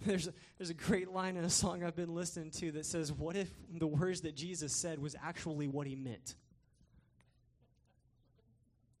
There's 0.04 0.26
a, 0.26 0.32
there's 0.58 0.70
a 0.70 0.74
great 0.74 1.12
line 1.12 1.36
in 1.36 1.44
a 1.44 1.50
song 1.50 1.84
I've 1.84 1.94
been 1.94 2.12
listening 2.12 2.50
to 2.52 2.72
that 2.72 2.86
says, 2.86 3.12
What 3.12 3.36
if 3.36 3.48
the 3.72 3.86
words 3.86 4.22
that 4.22 4.34
Jesus 4.34 4.74
said 4.74 4.98
was 4.98 5.14
actually 5.22 5.68
what 5.68 5.86
He 5.86 5.94
meant? 5.94 6.34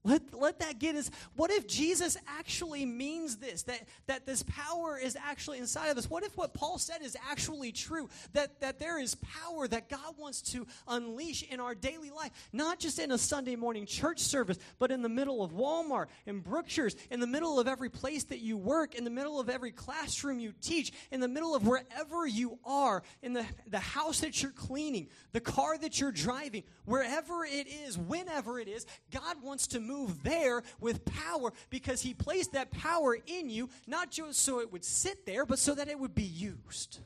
Let, 0.04 0.34
let 0.34 0.58
that 0.58 0.80
get 0.80 0.96
us. 0.96 1.10
What 1.36 1.52
if 1.52 1.68
Jesus 1.68 2.16
actually 2.26 2.84
means 2.84 3.36
this? 3.36 3.62
That, 3.64 3.86
that 4.06 4.26
this 4.26 4.42
power 4.42 4.98
is 4.98 5.16
actually 5.16 5.58
inside 5.58 5.90
of 5.90 5.98
us? 5.98 6.10
What 6.10 6.24
if 6.24 6.36
what 6.36 6.54
Paul 6.54 6.78
said 6.78 7.02
is 7.02 7.16
actually 7.30 7.70
true? 7.70 8.08
That, 8.32 8.60
that 8.60 8.80
there 8.80 8.98
is 8.98 9.14
power 9.14 9.68
that 9.68 9.88
God 9.88 10.14
wants 10.18 10.42
to 10.52 10.66
unleash 10.88 11.44
in 11.44 11.60
our 11.60 11.76
daily 11.76 12.10
life, 12.10 12.32
not 12.52 12.80
just 12.80 12.98
in 12.98 13.12
a 13.12 13.18
Sunday 13.18 13.54
morning 13.54 13.86
church 13.86 14.18
service, 14.18 14.58
but 14.80 14.90
in 14.90 15.02
the 15.02 15.08
middle 15.08 15.44
of 15.44 15.52
Walmart, 15.52 16.06
in 16.26 16.40
Brookshire's, 16.40 16.96
in 17.12 17.20
the 17.20 17.26
middle 17.28 17.60
of 17.60 17.68
every 17.68 17.88
place 17.88 18.24
that 18.24 18.40
you 18.40 18.56
work, 18.56 18.96
in 18.96 19.04
the 19.04 19.10
middle 19.10 19.38
of 19.38 19.48
every 19.48 19.70
classroom 19.70 20.40
you 20.40 20.52
teach, 20.60 20.92
in 21.12 21.20
the 21.20 21.28
middle 21.28 21.54
of 21.54 21.64
wherever 21.64 22.26
you 22.26 22.58
are, 22.64 23.04
in 23.22 23.34
the, 23.34 23.46
the 23.68 23.78
house 23.78 24.18
that 24.20 24.42
you're 24.42 24.50
cleaning, 24.50 25.06
the 25.30 25.40
car 25.40 25.78
that 25.78 26.00
you're 26.00 26.10
driving, 26.10 26.64
wherever 26.86 27.44
it 27.44 27.68
is, 27.68 27.96
whenever 27.96 28.58
it 28.58 28.66
is, 28.66 28.84
God 29.12 29.40
wants 29.44 29.68
to 29.68 29.78
move 29.78 29.91
move 29.92 30.22
there 30.22 30.62
with 30.80 31.04
power 31.04 31.52
because 31.70 32.02
He 32.02 32.14
placed 32.14 32.52
that 32.52 32.70
power 32.70 33.16
in 33.26 33.50
you, 33.50 33.68
not 33.86 34.10
just 34.10 34.40
so 34.40 34.60
it 34.60 34.72
would 34.72 34.84
sit 34.84 35.26
there, 35.26 35.44
but 35.44 35.58
so 35.58 35.74
that 35.74 35.88
it 35.88 35.98
would 35.98 36.14
be 36.14 36.22
used. 36.22 36.98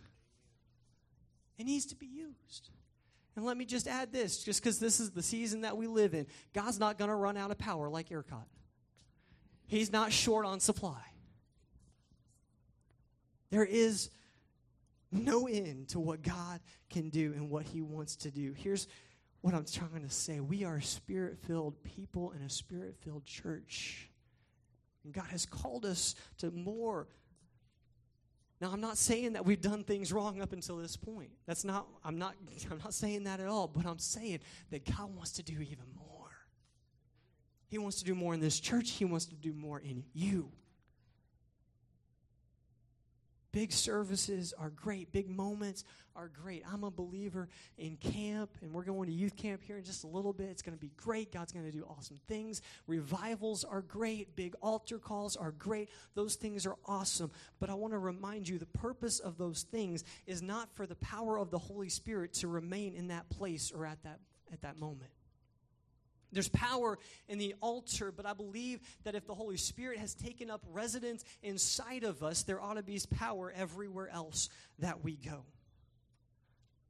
It 1.58 1.64
needs 1.64 1.86
to 1.86 1.96
be 1.96 2.06
used. 2.06 2.70
And 3.34 3.44
let 3.44 3.56
me 3.56 3.66
just 3.66 3.86
add 3.86 4.12
this 4.12 4.42
just 4.42 4.62
because 4.62 4.78
this 4.78 4.98
is 4.98 5.10
the 5.10 5.22
season 5.22 5.60
that 5.60 5.76
we 5.76 5.86
live 5.86 6.14
in, 6.14 6.26
God's 6.54 6.78
not 6.78 6.96
going 6.96 7.10
to 7.10 7.14
run 7.14 7.36
out 7.36 7.50
of 7.50 7.58
power 7.58 7.88
like 7.88 8.08
ERCOT. 8.08 8.46
He's 9.66 9.92
not 9.92 10.12
short 10.12 10.46
on 10.46 10.60
supply. 10.60 11.02
There 13.50 13.64
is 13.64 14.10
no 15.12 15.46
end 15.46 15.88
to 15.88 16.00
what 16.00 16.22
God 16.22 16.60
can 16.90 17.10
do 17.10 17.32
and 17.34 17.50
what 17.50 17.64
He 17.64 17.82
wants 17.82 18.16
to 18.16 18.30
do. 18.30 18.54
Here's 18.56 18.88
what 19.46 19.54
I'm 19.54 19.64
trying 19.64 20.02
to 20.02 20.10
say. 20.10 20.40
We 20.40 20.64
are 20.64 20.80
spirit 20.80 21.38
filled 21.38 21.80
people 21.84 22.32
in 22.32 22.42
a 22.42 22.50
spirit 22.50 22.96
filled 23.04 23.24
church. 23.24 24.10
And 25.04 25.14
God 25.14 25.26
has 25.30 25.46
called 25.46 25.86
us 25.86 26.16
to 26.38 26.50
more. 26.50 27.06
Now, 28.60 28.72
I'm 28.72 28.80
not 28.80 28.98
saying 28.98 29.34
that 29.34 29.46
we've 29.46 29.60
done 29.60 29.84
things 29.84 30.12
wrong 30.12 30.42
up 30.42 30.52
until 30.52 30.78
this 30.78 30.96
point. 30.96 31.30
That's 31.46 31.62
not, 31.64 31.86
I'm 32.04 32.18
not, 32.18 32.34
I'm 32.72 32.78
not 32.78 32.92
saying 32.92 33.22
that 33.22 33.38
at 33.38 33.46
all, 33.46 33.68
but 33.68 33.86
I'm 33.86 34.00
saying 34.00 34.40
that 34.72 34.84
God 34.84 35.14
wants 35.14 35.30
to 35.34 35.44
do 35.44 35.52
even 35.52 35.86
more. 35.96 36.32
He 37.68 37.78
wants 37.78 37.98
to 38.00 38.04
do 38.04 38.16
more 38.16 38.34
in 38.34 38.40
this 38.40 38.58
church, 38.58 38.90
He 38.90 39.04
wants 39.04 39.26
to 39.26 39.36
do 39.36 39.52
more 39.52 39.78
in 39.78 40.02
you. 40.12 40.50
Big 43.56 43.72
services 43.72 44.52
are 44.58 44.68
great. 44.68 45.10
Big 45.12 45.30
moments 45.30 45.82
are 46.14 46.28
great. 46.28 46.62
I'm 46.70 46.84
a 46.84 46.90
believer 46.90 47.48
in 47.78 47.96
camp, 47.96 48.50
and 48.60 48.70
we're 48.70 48.84
going 48.84 49.08
to 49.08 49.14
youth 49.14 49.34
camp 49.34 49.62
here 49.62 49.78
in 49.78 49.82
just 49.82 50.04
a 50.04 50.06
little 50.06 50.34
bit. 50.34 50.50
It's 50.50 50.60
going 50.60 50.76
to 50.76 50.78
be 50.78 50.92
great. 50.94 51.32
God's 51.32 51.52
going 51.52 51.64
to 51.64 51.72
do 51.72 51.82
awesome 51.88 52.20
things. 52.28 52.60
Revivals 52.86 53.64
are 53.64 53.80
great. 53.80 54.36
Big 54.36 54.54
altar 54.60 54.98
calls 54.98 55.36
are 55.36 55.52
great. 55.52 55.88
Those 56.14 56.34
things 56.34 56.66
are 56.66 56.76
awesome. 56.84 57.30
But 57.58 57.70
I 57.70 57.74
want 57.74 57.94
to 57.94 57.98
remind 57.98 58.46
you 58.46 58.58
the 58.58 58.66
purpose 58.66 59.20
of 59.20 59.38
those 59.38 59.62
things 59.62 60.04
is 60.26 60.42
not 60.42 60.68
for 60.74 60.86
the 60.86 60.96
power 60.96 61.38
of 61.38 61.50
the 61.50 61.58
Holy 61.58 61.88
Spirit 61.88 62.34
to 62.34 62.48
remain 62.48 62.94
in 62.94 63.08
that 63.08 63.30
place 63.30 63.72
or 63.74 63.86
at 63.86 64.02
that, 64.02 64.20
at 64.52 64.60
that 64.60 64.78
moment. 64.78 65.15
There's 66.32 66.48
power 66.48 66.98
in 67.28 67.38
the 67.38 67.54
altar, 67.60 68.12
but 68.12 68.26
I 68.26 68.32
believe 68.34 68.80
that 69.04 69.14
if 69.14 69.26
the 69.26 69.34
Holy 69.34 69.56
Spirit 69.56 69.98
has 69.98 70.14
taken 70.14 70.50
up 70.50 70.62
residence 70.70 71.24
inside 71.42 72.04
of 72.04 72.22
us, 72.22 72.42
there 72.42 72.60
ought 72.60 72.74
to 72.74 72.82
be 72.82 73.00
power 73.18 73.52
everywhere 73.54 74.08
else 74.08 74.48
that 74.80 75.04
we 75.04 75.16
go. 75.16 75.44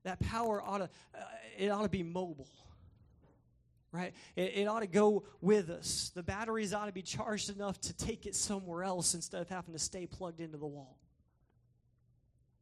That 0.05 0.20
power 0.20 0.62
ought 0.62 0.79
to, 0.79 0.85
uh, 1.14 1.25
it 1.59 1.68
ought 1.68 1.83
to 1.83 1.88
be 1.88 2.03
mobile, 2.03 2.49
right? 3.92 4.14
It, 4.37 4.53
it 4.55 4.68
ought 4.68 4.81
to 4.81 4.87
go 4.87 5.25
with 5.40 5.68
us. 5.68 6.12
The 6.14 6.22
batteries 6.22 6.72
ought 6.72 6.87
to 6.87 6.92
be 6.92 7.03
charged 7.03 7.51
enough 7.51 7.81
to 7.83 7.92
take 7.92 8.25
it 8.25 8.35
somewhere 8.35 8.85
else 8.85 9.14
instead 9.14 9.42
of 9.42 9.49
having 9.49 9.75
to 9.75 9.81
stay 9.81 10.07
plugged 10.07 10.40
into 10.40 10.59
the 10.59 10.66
wall. 10.66 10.96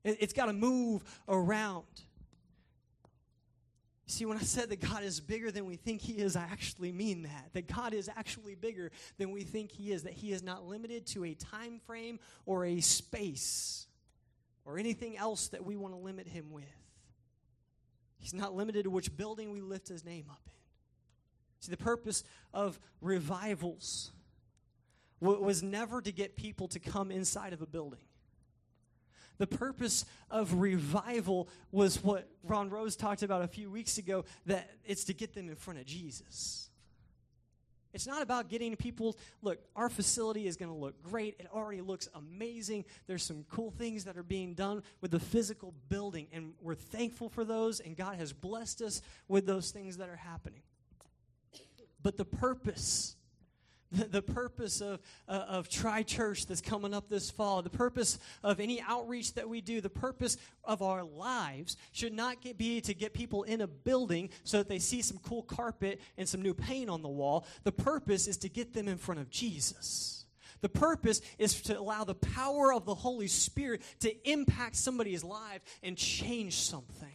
It, 0.04 0.18
it's 0.20 0.32
got 0.32 0.46
to 0.46 0.52
move 0.52 1.04
around. 1.28 1.84
See, 4.06 4.26
when 4.26 4.36
I 4.36 4.42
said 4.42 4.68
that 4.68 4.80
God 4.80 5.02
is 5.02 5.18
bigger 5.18 5.50
than 5.50 5.64
we 5.64 5.76
think 5.76 6.02
He 6.02 6.14
is, 6.14 6.36
I 6.36 6.42
actually 6.42 6.92
mean 6.92 7.22
that. 7.22 7.50
That 7.54 7.66
God 7.66 7.94
is 7.94 8.10
actually 8.14 8.54
bigger 8.54 8.90
than 9.16 9.30
we 9.30 9.42
think 9.42 9.72
He 9.72 9.92
is. 9.92 10.02
That 10.02 10.12
He 10.12 10.32
is 10.32 10.42
not 10.42 10.66
limited 10.66 11.06
to 11.08 11.24
a 11.24 11.34
time 11.34 11.80
frame 11.86 12.20
or 12.44 12.66
a 12.66 12.80
space 12.80 13.86
or 14.66 14.78
anything 14.78 15.16
else 15.16 15.48
that 15.48 15.64
we 15.64 15.76
want 15.76 15.94
to 15.94 15.98
limit 15.98 16.28
Him 16.28 16.52
with. 16.52 16.64
He's 18.18 18.34
not 18.34 18.54
limited 18.54 18.84
to 18.84 18.90
which 18.90 19.16
building 19.16 19.52
we 19.52 19.62
lift 19.62 19.88
His 19.88 20.04
name 20.04 20.26
up 20.30 20.40
in. 20.46 20.52
See, 21.60 21.70
the 21.70 21.78
purpose 21.78 22.24
of 22.52 22.78
revivals 23.00 24.12
was 25.20 25.62
never 25.62 26.02
to 26.02 26.12
get 26.12 26.36
people 26.36 26.68
to 26.68 26.78
come 26.78 27.10
inside 27.10 27.54
of 27.54 27.62
a 27.62 27.66
building. 27.66 28.00
The 29.38 29.47
purpose 29.47 30.05
of 30.31 30.55
revival 30.55 31.49
was 31.73 32.03
what 32.03 32.29
Ron 32.42 32.70
Rose 32.70 32.97
talked 32.97 33.23
about 33.23 33.42
a 33.42 33.49
few 33.49 33.70
weeks 33.70 33.99
ago 33.99 34.25
that 34.47 34.70
it's 34.85 35.05
to 35.05 35.14
get 35.14 35.35
them 35.35 35.49
in 35.49 35.57
front 35.57 35.81
of 35.81 35.87
Jesus. 35.87 36.70
It's 37.94 38.09
not 38.09 38.23
about 38.23 38.49
getting 38.49 38.75
people. 38.75 39.16
Look, 39.40 39.61
our 39.77 39.88
facility 39.88 40.49
is 40.49 40.57
going 40.57 40.70
to 40.70 40.77
look 40.77 41.01
great. 41.03 41.37
It 41.38 41.47
already 41.53 41.81
looks 41.81 42.09
amazing. 42.14 42.85
There's 43.07 43.23
some 43.23 43.44
cool 43.49 43.70
things 43.70 44.05
that 44.05 44.16
are 44.18 44.25
being 44.25 44.55
done 44.55 44.83
with 45.01 45.12
the 45.12 45.20
physical 45.20 45.73
building, 45.88 46.27
and 46.33 46.55
we're 46.61 46.75
thankful 46.75 47.29
for 47.29 47.44
those, 47.44 47.79
and 47.79 47.97
God 47.97 48.16
has 48.16 48.33
blessed 48.33 48.83
us 48.83 49.01
with 49.29 49.47
those 49.47 49.70
things 49.70 49.99
that 49.99 50.09
are 50.09 50.16
happening. 50.16 50.62
But 52.03 52.16
the 52.16 52.25
purpose 52.25 53.14
the, 53.94 54.04
the 54.04 54.22
purpose 54.22 54.80
of, 54.80 55.00
uh, 55.28 55.44
of 55.48 55.68
Tri 55.68 56.02
Church 56.02 56.46
that's 56.46 56.61
coming 56.61 56.92
up 56.92 57.09
this 57.09 57.30
fall, 57.30 57.62
the 57.62 57.70
purpose 57.70 58.18
of 58.42 58.61
any 58.61 58.80
outreach 58.80 59.35
that 59.35 59.48
we 59.48 59.61
do, 59.61 59.80
the 59.80 59.90
purpose 59.90 60.37
of 60.64 60.83
our 60.83 61.02
lives 61.02 61.76
should 61.92 62.12
not 62.12 62.40
get, 62.40 62.59
be 62.59 62.80
to 62.83 62.94
get 62.94 63.12
people 63.12 63.44
in 63.44 63.61
a 63.61 63.66
building 63.66 64.30
so 64.42 64.59
that 64.59 64.68
they 64.68 64.78
see 64.78 65.02
some 65.02 65.18
cool 65.18 65.42
carpet 65.42 66.00
and 66.18 66.28
some 66.28 66.42
new 66.42 66.54
paint 66.54 66.90
on 66.90 67.02
the 67.02 67.09
wall. 67.09 67.46
The 67.62 67.72
purpose 67.72 68.26
is 68.26 68.37
to 68.38 68.48
get 68.48 68.74
them 68.74 68.88
in 68.88 68.98
front 68.98 69.20
of 69.20 69.30
Jesus. 69.30 70.26
The 70.61 70.68
purpose 70.68 71.20
is 71.38 71.61
to 71.62 71.78
allow 71.78 72.04
the 72.04 72.14
power 72.14 72.72
of 72.72 72.87
the 72.87 72.94
Holy 72.94 73.28
Spirit 73.28 73.83
to 74.00 74.30
impact 74.30 74.76
somebody's 74.76 75.22
life 75.22 75.61
and 75.83 75.96
change 75.96 76.54
something. 76.54 77.12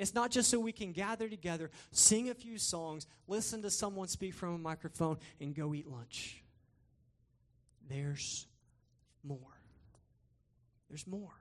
It's 0.00 0.14
not 0.14 0.30
just 0.30 0.48
so 0.48 0.58
we 0.58 0.72
can 0.72 0.92
gather 0.92 1.28
together, 1.28 1.70
sing 1.92 2.30
a 2.30 2.34
few 2.34 2.56
songs, 2.56 3.06
listen 3.28 3.60
to 3.60 3.70
someone 3.70 4.08
speak 4.08 4.32
from 4.32 4.54
a 4.54 4.58
microphone, 4.58 5.18
and 5.42 5.54
go 5.54 5.74
eat 5.74 5.86
lunch. 5.86 6.42
There's 7.86 8.46
more. 9.22 9.60
There's 10.88 11.06
more. 11.06 11.34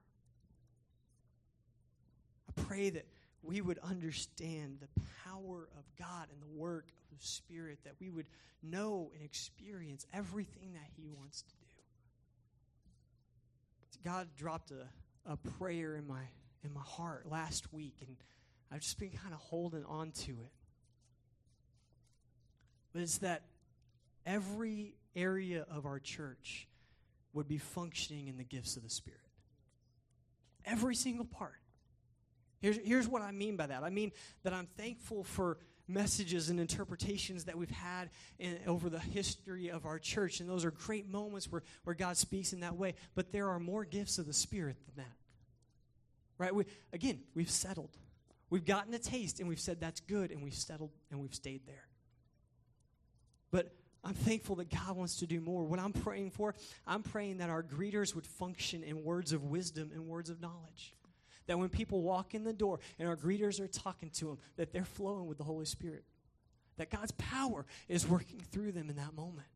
I 2.49 2.61
pray 2.63 2.89
that 2.89 3.05
we 3.43 3.61
would 3.61 3.79
understand 3.79 4.79
the 4.81 5.01
power 5.25 5.69
of 5.77 5.85
God 5.97 6.27
and 6.29 6.41
the 6.41 6.59
work 6.59 6.87
of 7.13 7.17
the 7.17 7.25
Spirit, 7.25 7.79
that 7.85 7.93
we 8.01 8.09
would 8.09 8.27
know 8.61 9.09
and 9.15 9.23
experience 9.23 10.05
everything 10.13 10.73
that 10.73 10.89
He 10.97 11.07
wants 11.07 11.43
to 11.43 11.53
do. 11.61 11.65
God 14.03 14.27
dropped 14.35 14.71
a, 14.71 15.31
a 15.31 15.37
prayer 15.37 15.95
in 15.95 16.05
my 16.07 16.23
in 16.63 16.73
my 16.73 16.81
heart 16.83 17.25
last 17.29 17.71
week, 17.71 17.95
and 18.05 18.17
I've 18.71 18.81
just 18.81 18.99
been 18.99 19.11
kind 19.11 19.33
of 19.33 19.39
holding 19.39 19.83
on 19.85 20.11
to 20.11 20.31
it. 20.31 20.51
But 22.93 23.01
it's 23.01 23.19
that 23.19 23.43
every 24.25 24.95
area 25.15 25.65
of 25.69 25.85
our 25.85 25.99
church 25.99 26.67
would 27.33 27.47
be 27.47 27.57
functioning 27.57 28.27
in 28.27 28.37
the 28.37 28.43
gifts 28.43 28.77
of 28.77 28.83
the 28.83 28.89
Spirit. 28.89 29.19
Every 30.65 30.95
single 30.95 31.25
part. 31.25 31.59
Here's, 32.61 32.77
here's 32.83 33.07
what 33.07 33.21
I 33.21 33.31
mean 33.31 33.55
by 33.55 33.67
that 33.67 33.83
I 33.83 33.89
mean 33.89 34.11
that 34.43 34.53
I'm 34.53 34.67
thankful 34.77 35.23
for 35.23 35.57
messages 35.87 36.49
and 36.49 36.59
interpretations 36.59 37.45
that 37.45 37.57
we've 37.57 37.69
had 37.71 38.09
in, 38.37 38.59
over 38.67 38.89
the 38.89 38.99
history 38.99 39.69
of 39.69 39.85
our 39.85 39.97
church, 39.97 40.39
and 40.39 40.49
those 40.49 40.63
are 40.63 40.71
great 40.71 41.09
moments 41.09 41.51
where, 41.51 41.63
where 41.83 41.95
God 41.95 42.15
speaks 42.15 42.53
in 42.53 42.59
that 42.59 42.75
way. 42.75 42.93
But 43.15 43.31
there 43.31 43.49
are 43.49 43.59
more 43.59 43.85
gifts 43.85 44.19
of 44.19 44.27
the 44.27 44.33
Spirit 44.33 44.77
than 44.85 45.03
that. 45.03 45.15
Right? 46.37 46.53
We, 46.53 46.65
again, 46.93 47.21
we've 47.33 47.49
settled. 47.49 47.97
We've 48.49 48.65
gotten 48.65 48.93
a 48.93 48.99
taste, 48.99 49.39
and 49.39 49.47
we've 49.47 49.59
said 49.59 49.79
that's 49.79 49.99
good, 50.01 50.31
and 50.31 50.43
we've 50.43 50.53
settled, 50.53 50.91
and 51.11 51.19
we've 51.19 51.35
stayed 51.35 51.65
there. 51.67 51.87
But 53.51 53.71
I'm 54.03 54.13
thankful 54.13 54.55
that 54.57 54.69
God 54.69 54.95
wants 54.95 55.17
to 55.17 55.27
do 55.27 55.41
more. 55.41 55.63
What 55.63 55.79
I'm 55.79 55.93
praying 55.93 56.31
for, 56.31 56.55
I'm 56.87 57.03
praying 57.03 57.37
that 57.39 57.49
our 57.49 57.63
greeters 57.63 58.15
would 58.15 58.25
function 58.25 58.83
in 58.83 59.03
words 59.03 59.33
of 59.33 59.43
wisdom 59.43 59.91
and 59.93 60.07
words 60.07 60.29
of 60.29 60.41
knowledge. 60.41 60.95
That 61.47 61.59
when 61.59 61.69
people 61.69 62.01
walk 62.01 62.35
in 62.35 62.43
the 62.43 62.53
door 62.53 62.79
and 62.97 63.07
our 63.07 63.17
greeters 63.17 63.59
are 63.59 63.67
talking 63.67 64.11
to 64.11 64.25
them, 64.25 64.37
that 64.55 64.71
they're 64.71 64.85
flowing 64.85 65.27
with 65.27 65.37
the 65.37 65.43
Holy 65.43 65.65
Spirit. 65.65 66.03
That 66.77 66.91
God's 66.91 67.11
power 67.13 67.65
is 67.87 68.07
working 68.07 68.39
through 68.51 68.71
them 68.71 68.89
in 68.89 68.95
that 68.97 69.15
moment. 69.15 69.47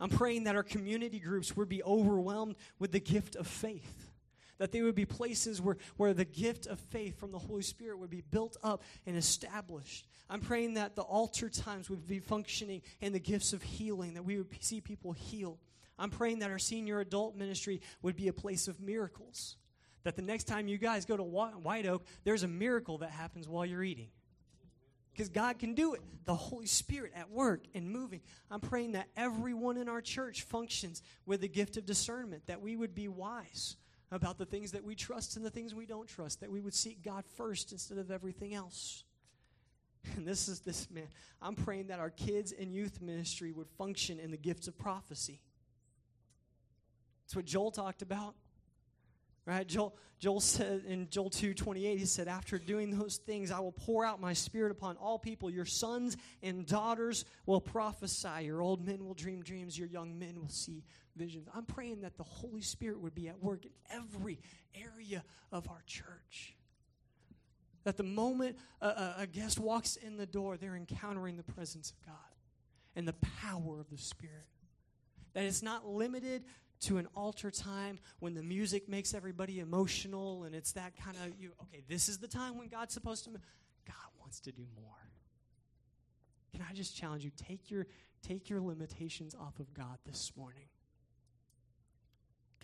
I'm 0.00 0.10
praying 0.10 0.44
that 0.44 0.56
our 0.56 0.62
community 0.62 1.20
groups 1.20 1.56
would 1.56 1.68
be 1.68 1.82
overwhelmed 1.82 2.56
with 2.78 2.92
the 2.92 3.00
gift 3.00 3.36
of 3.36 3.46
faith. 3.46 4.10
That 4.58 4.70
they 4.70 4.82
would 4.82 4.94
be 4.94 5.04
places 5.04 5.60
where, 5.60 5.76
where 5.96 6.14
the 6.14 6.24
gift 6.24 6.66
of 6.66 6.78
faith 6.78 7.18
from 7.18 7.32
the 7.32 7.38
Holy 7.38 7.62
Spirit 7.62 7.98
would 7.98 8.10
be 8.10 8.22
built 8.22 8.56
up 8.62 8.82
and 9.06 9.16
established. 9.16 10.06
I'm 10.30 10.40
praying 10.40 10.74
that 10.74 10.94
the 10.94 11.02
altar 11.02 11.48
times 11.48 11.90
would 11.90 12.06
be 12.06 12.20
functioning 12.20 12.82
in 13.00 13.12
the 13.12 13.18
gifts 13.18 13.52
of 13.52 13.62
healing, 13.62 14.14
that 14.14 14.24
we 14.24 14.36
would 14.36 14.48
see 14.60 14.80
people 14.80 15.12
heal. 15.12 15.58
I'm 15.98 16.10
praying 16.10 16.40
that 16.40 16.50
our 16.50 16.58
senior 16.58 17.00
adult 17.00 17.36
ministry 17.36 17.80
would 18.02 18.16
be 18.16 18.28
a 18.28 18.32
place 18.32 18.68
of 18.68 18.80
miracles. 18.80 19.56
That 20.04 20.16
the 20.16 20.22
next 20.22 20.44
time 20.44 20.68
you 20.68 20.78
guys 20.78 21.04
go 21.04 21.16
to 21.16 21.22
White 21.22 21.86
Oak, 21.86 22.04
there's 22.24 22.42
a 22.42 22.48
miracle 22.48 22.98
that 22.98 23.10
happens 23.10 23.48
while 23.48 23.64
you're 23.64 23.82
eating. 23.82 24.08
Because 25.12 25.28
God 25.28 25.58
can 25.58 25.74
do 25.74 25.94
it. 25.94 26.00
The 26.24 26.34
Holy 26.34 26.66
Spirit 26.66 27.12
at 27.14 27.30
work 27.30 27.64
and 27.74 27.88
moving. 27.88 28.20
I'm 28.50 28.60
praying 28.60 28.92
that 28.92 29.08
everyone 29.16 29.76
in 29.76 29.88
our 29.88 30.00
church 30.00 30.42
functions 30.42 31.02
with 31.24 31.40
the 31.40 31.48
gift 31.48 31.76
of 31.76 31.86
discernment, 31.86 32.46
that 32.46 32.60
we 32.60 32.74
would 32.74 32.94
be 32.94 33.08
wise 33.08 33.76
about 34.14 34.38
the 34.38 34.46
things 34.46 34.72
that 34.72 34.84
we 34.84 34.94
trust 34.94 35.36
and 35.36 35.44
the 35.44 35.50
things 35.50 35.74
we 35.74 35.86
don't 35.86 36.08
trust, 36.08 36.40
that 36.40 36.50
we 36.50 36.60
would 36.60 36.74
seek 36.74 37.02
God 37.02 37.24
first 37.36 37.72
instead 37.72 37.98
of 37.98 38.10
everything 38.10 38.54
else. 38.54 39.04
And 40.16 40.28
this 40.28 40.48
is 40.48 40.60
this, 40.60 40.90
man. 40.90 41.08
I'm 41.40 41.54
praying 41.54 41.86
that 41.86 41.98
our 41.98 42.10
kids 42.10 42.52
and 42.52 42.74
youth 42.74 43.00
ministry 43.00 43.52
would 43.52 43.70
function 43.78 44.20
in 44.20 44.30
the 44.30 44.36
gifts 44.36 44.68
of 44.68 44.76
prophecy. 44.76 45.40
That's 47.24 47.36
what 47.36 47.46
Joel 47.46 47.70
talked 47.70 48.02
about. 48.02 48.34
Right? 49.46 49.66
Joel, 49.66 49.94
Joel 50.18 50.40
said 50.40 50.84
in 50.86 51.08
Joel 51.10 51.28
2 51.28 51.52
28, 51.52 51.98
he 51.98 52.06
said, 52.06 52.28
After 52.28 52.58
doing 52.58 52.96
those 52.96 53.18
things, 53.18 53.50
I 53.50 53.60
will 53.60 53.72
pour 53.72 54.04
out 54.04 54.20
my 54.20 54.32
spirit 54.32 54.72
upon 54.72 54.96
all 54.96 55.18
people. 55.18 55.50
Your 55.50 55.66
sons 55.66 56.16
and 56.42 56.64
daughters 56.64 57.26
will 57.44 57.60
prophesy. 57.60 58.44
Your 58.44 58.62
old 58.62 58.86
men 58.86 59.04
will 59.04 59.14
dream 59.14 59.42
dreams. 59.42 59.78
Your 59.78 59.88
young 59.88 60.18
men 60.18 60.40
will 60.40 60.48
see 60.48 60.82
visions. 61.14 61.46
I'm 61.54 61.66
praying 61.66 62.00
that 62.02 62.16
the 62.16 62.24
Holy 62.24 62.62
Spirit 62.62 63.00
would 63.00 63.14
be 63.14 63.28
at 63.28 63.42
work 63.42 63.64
in 63.66 63.70
every 63.90 64.38
area 64.74 65.22
of 65.52 65.68
our 65.68 65.82
church. 65.86 66.56
That 67.84 67.98
the 67.98 68.02
moment 68.02 68.56
a, 68.80 69.14
a 69.18 69.26
guest 69.30 69.60
walks 69.60 69.96
in 69.96 70.16
the 70.16 70.26
door, 70.26 70.56
they're 70.56 70.76
encountering 70.76 71.36
the 71.36 71.42
presence 71.42 71.90
of 71.90 72.06
God 72.06 72.16
and 72.96 73.06
the 73.06 73.14
power 73.42 73.78
of 73.78 73.90
the 73.90 73.98
Spirit. 73.98 74.46
That 75.34 75.44
it's 75.44 75.62
not 75.62 75.86
limited 75.86 76.44
to 76.80 76.98
an 76.98 77.06
altar 77.14 77.50
time 77.50 77.98
when 78.18 78.34
the 78.34 78.42
music 78.42 78.88
makes 78.88 79.14
everybody 79.14 79.60
emotional 79.60 80.44
and 80.44 80.54
it's 80.54 80.72
that 80.72 80.92
kind 80.96 81.16
of 81.24 81.32
you 81.38 81.52
okay 81.62 81.82
this 81.88 82.08
is 82.08 82.18
the 82.18 82.28
time 82.28 82.58
when 82.58 82.68
god's 82.68 82.92
supposed 82.92 83.24
to 83.24 83.30
god 83.30 84.04
wants 84.20 84.40
to 84.40 84.52
do 84.52 84.66
more. 84.76 85.10
Can 86.52 86.64
i 86.68 86.72
just 86.72 86.96
challenge 86.96 87.24
you 87.24 87.30
take 87.36 87.70
your 87.70 87.86
take 88.22 88.48
your 88.48 88.60
limitations 88.60 89.34
off 89.34 89.58
of 89.60 89.72
god 89.74 89.98
this 90.06 90.32
morning. 90.36 90.66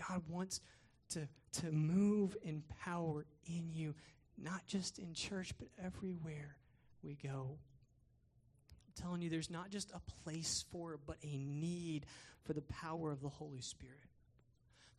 God 0.09 0.23
wants 0.29 0.61
to 1.11 1.29
to 1.53 1.71
move 1.71 2.37
in 2.43 2.63
power 2.83 3.27
in 3.47 3.71
you 3.73 3.95
not 4.39 4.67
just 4.67 4.99
in 4.99 5.13
church 5.13 5.53
but 5.59 5.69
everywhere 5.83 6.57
we 7.03 7.17
go 7.23 7.59
telling 8.97 9.23
you, 9.23 9.31
there's 9.31 9.51
not 9.51 9.71
just 9.71 9.91
a 9.93 10.01
place 10.25 10.65
for 10.71 10.99
but 11.07 11.17
a 11.23 11.39
need 11.39 12.07
for 12.45 12.53
the 12.53 12.63
power 12.63 13.11
of 13.11 13.21
the 13.21 13.29
Holy 13.29 13.61
Spirit 13.61 14.11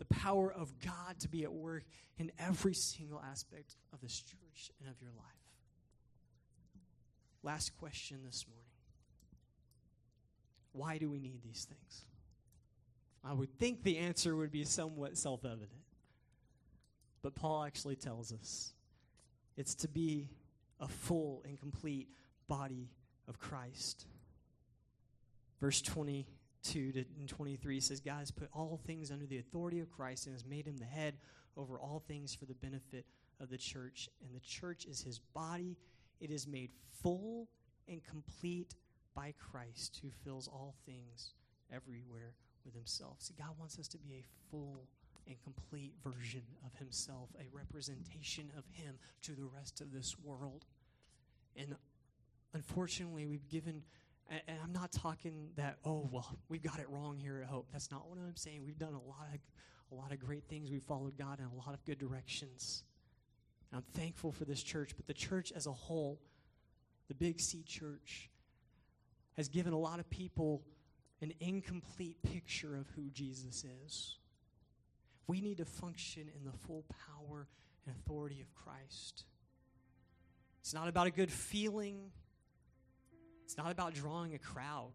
the 0.02 0.16
power 0.16 0.52
of 0.52 0.74
God 0.80 1.20
to 1.20 1.28
be 1.28 1.44
at 1.44 1.54
work 1.54 1.84
in 2.18 2.32
every 2.40 2.74
single 2.74 3.22
aspect 3.22 3.76
of 3.94 4.02
this 4.02 4.20
church 4.20 4.72
and 4.80 4.90
of 4.90 5.00
your 5.00 5.12
life. 5.12 5.26
Last 7.44 7.78
question 7.78 8.22
this 8.26 8.48
morning 8.50 8.66
Why 10.72 10.98
do 10.98 11.08
we 11.08 11.20
need 11.20 11.44
these 11.44 11.68
things? 11.70 12.06
I 13.24 13.34
would 13.34 13.60
think 13.60 13.84
the 13.84 14.00
answer 14.00 14.36
would 14.36 14.52
be 14.52 14.66
somewhat 14.66 15.18
self 15.20 15.46
evident. 15.46 15.70
But 17.22 17.36
Paul 17.36 17.64
actually 17.64 17.96
tells 17.96 18.34
us 18.34 18.74
it's 19.56 19.76
to 19.76 19.88
be 19.88 20.30
a 20.80 20.88
full 20.88 21.44
and 21.46 21.60
complete 21.60 22.08
body 22.48 22.90
of 23.32 23.40
Christ. 23.40 24.06
Verse 25.62 25.82
22 25.82 26.92
to 26.92 27.06
23 27.28 27.80
says, 27.80 28.02
God 28.02 28.20
has 28.20 28.30
put 28.30 28.50
all 28.54 28.80
things 28.86 29.10
under 29.10 29.26
the 29.26 29.38
authority 29.38 29.80
of 29.80 29.90
Christ 29.90 30.26
and 30.26 30.36
has 30.36 30.46
made 30.46 30.68
him 30.68 30.78
the 30.78 30.86
head 30.86 31.16
over 31.56 31.80
all 31.80 32.04
things 32.06 32.36
for 32.36 32.46
the 32.46 32.56
benefit 32.56 33.06
of 33.40 33.50
the 33.50 33.58
church. 33.58 34.10
And 34.22 34.36
the 34.36 34.42
church 34.42 34.86
is 34.86 35.02
his 35.02 35.20
body. 35.20 35.78
It 36.20 36.30
is 36.30 36.46
made 36.46 36.72
full 37.02 37.48
and 37.88 38.04
complete 38.04 38.76
by 39.16 39.34
Christ, 39.52 40.00
who 40.02 40.10
fills 40.26 40.50
all 40.50 40.76
things 40.86 41.34
everywhere 41.74 42.34
with 42.66 42.76
himself. 42.76 43.16
See, 43.20 43.34
God 43.38 43.56
wants 43.58 43.80
us 43.80 43.88
to 43.90 43.98
be 43.98 44.14
a 44.14 44.52
full 44.52 44.88
and 45.26 45.38
complete 45.42 45.94
version 46.04 46.44
of 46.66 46.78
himself, 46.78 47.30
a 47.40 47.56
representation 47.56 48.52
of 48.58 48.66
him 48.74 48.96
to 49.22 49.32
the 49.32 49.46
rest 49.46 49.80
of 49.80 49.94
this 49.94 50.18
world. 50.22 50.66
And 51.56 51.76
unfortunately, 52.54 53.26
we've 53.26 53.48
given 53.50 53.84
and, 54.48 54.58
I'm 54.64 54.72
not 54.72 54.92
talking 54.92 55.50
that, 55.58 55.78
oh, 55.84 56.08
well, 56.12 56.38
we've 56.48 56.64
got 56.64 56.80
it 56.80 56.90
wrong 56.90 57.18
here 57.18 57.42
at 57.42 57.50
Hope. 57.50 57.68
That's 57.72 57.92
not 57.92 58.10
what 58.10 58.18
I'm 58.18 58.38
saying. 58.38 58.64
We've 58.66 58.78
done 58.78 58.94
a 58.94 59.08
lot 59.08 59.28
of, 59.34 59.40
a 59.92 59.96
lot 59.96 60.14
of 60.14 60.20
great 60.20 60.46
things. 60.46 60.72
We've 60.72 60.82
followed 60.82 61.18
God 61.18 61.40
in 61.40 61.46
a 61.46 61.54
lot 61.54 61.74
of 61.74 61.84
good 61.84 62.00
directions. 62.00 62.84
And 63.72 63.78
I'm 63.78 64.02
thankful 64.02 64.32
for 64.32 64.46
this 64.46 64.64
church, 64.64 64.94
but 64.96 65.06
the 65.08 65.14
church 65.14 65.52
as 65.54 65.68
a 65.68 65.72
whole, 65.72 66.20
the 67.10 67.14
Big 67.14 67.42
C 67.42 67.64
church, 67.64 68.30
has 69.36 69.50
given 69.50 69.74
a 69.74 69.78
lot 69.78 70.00
of 70.00 70.10
people 70.10 70.62
an 71.22 71.34
incomplete 71.40 72.18
picture 72.24 72.76
of 72.76 72.88
who 72.96 73.10
Jesus 73.12 73.66
is. 73.86 74.18
We 75.28 75.42
need 75.42 75.58
to 75.58 75.66
function 75.66 76.24
in 76.36 76.46
the 76.46 76.58
full 76.58 76.86
power 76.90 77.48
and 77.86 77.96
authority 77.96 78.42
of 78.42 78.54
Christ. 78.56 79.26
It's 80.62 80.74
not 80.74 80.88
about 80.88 81.08
a 81.08 81.12
good 81.12 81.32
feeling. 81.32 82.12
It's 83.52 83.58
not 83.58 83.70
about 83.70 83.94
drawing 83.94 84.34
a 84.34 84.40
crowd. 84.40 84.94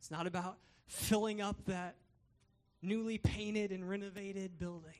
It's 0.00 0.10
not 0.10 0.26
about 0.26 0.58
filling 0.88 1.40
up 1.40 1.54
that 1.66 1.94
newly 2.82 3.16
painted 3.16 3.70
and 3.70 3.88
renovated 3.88 4.58
building. 4.58 4.98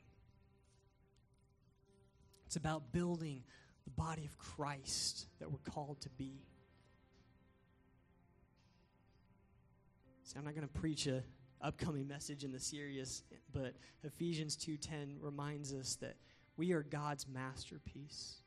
It's 2.47 2.55
about 2.55 2.93
building 2.93 3.43
the 3.87 3.91
body 3.91 4.25
of 4.25 4.39
Christ 4.39 5.27
that 5.41 5.51
we're 5.51 5.59
called 5.69 6.01
to 6.03 6.11
be. 6.11 6.45
See, 10.23 10.39
I'm 10.39 10.45
not 10.45 10.55
going 10.55 10.69
to 10.69 10.81
preach 10.81 11.09
a 11.09 11.25
upcoming 11.61 12.07
message 12.07 12.45
in 12.45 12.53
the 12.53 12.61
series, 12.61 13.25
but 13.53 13.75
Ephesians 14.05 14.57
2:10 14.57 15.17
reminds 15.21 15.75
us 15.75 15.97
that 15.97 16.15
we 16.57 16.71
are 16.71 16.85
God's 16.85 17.27
masterpiece. 17.27 18.43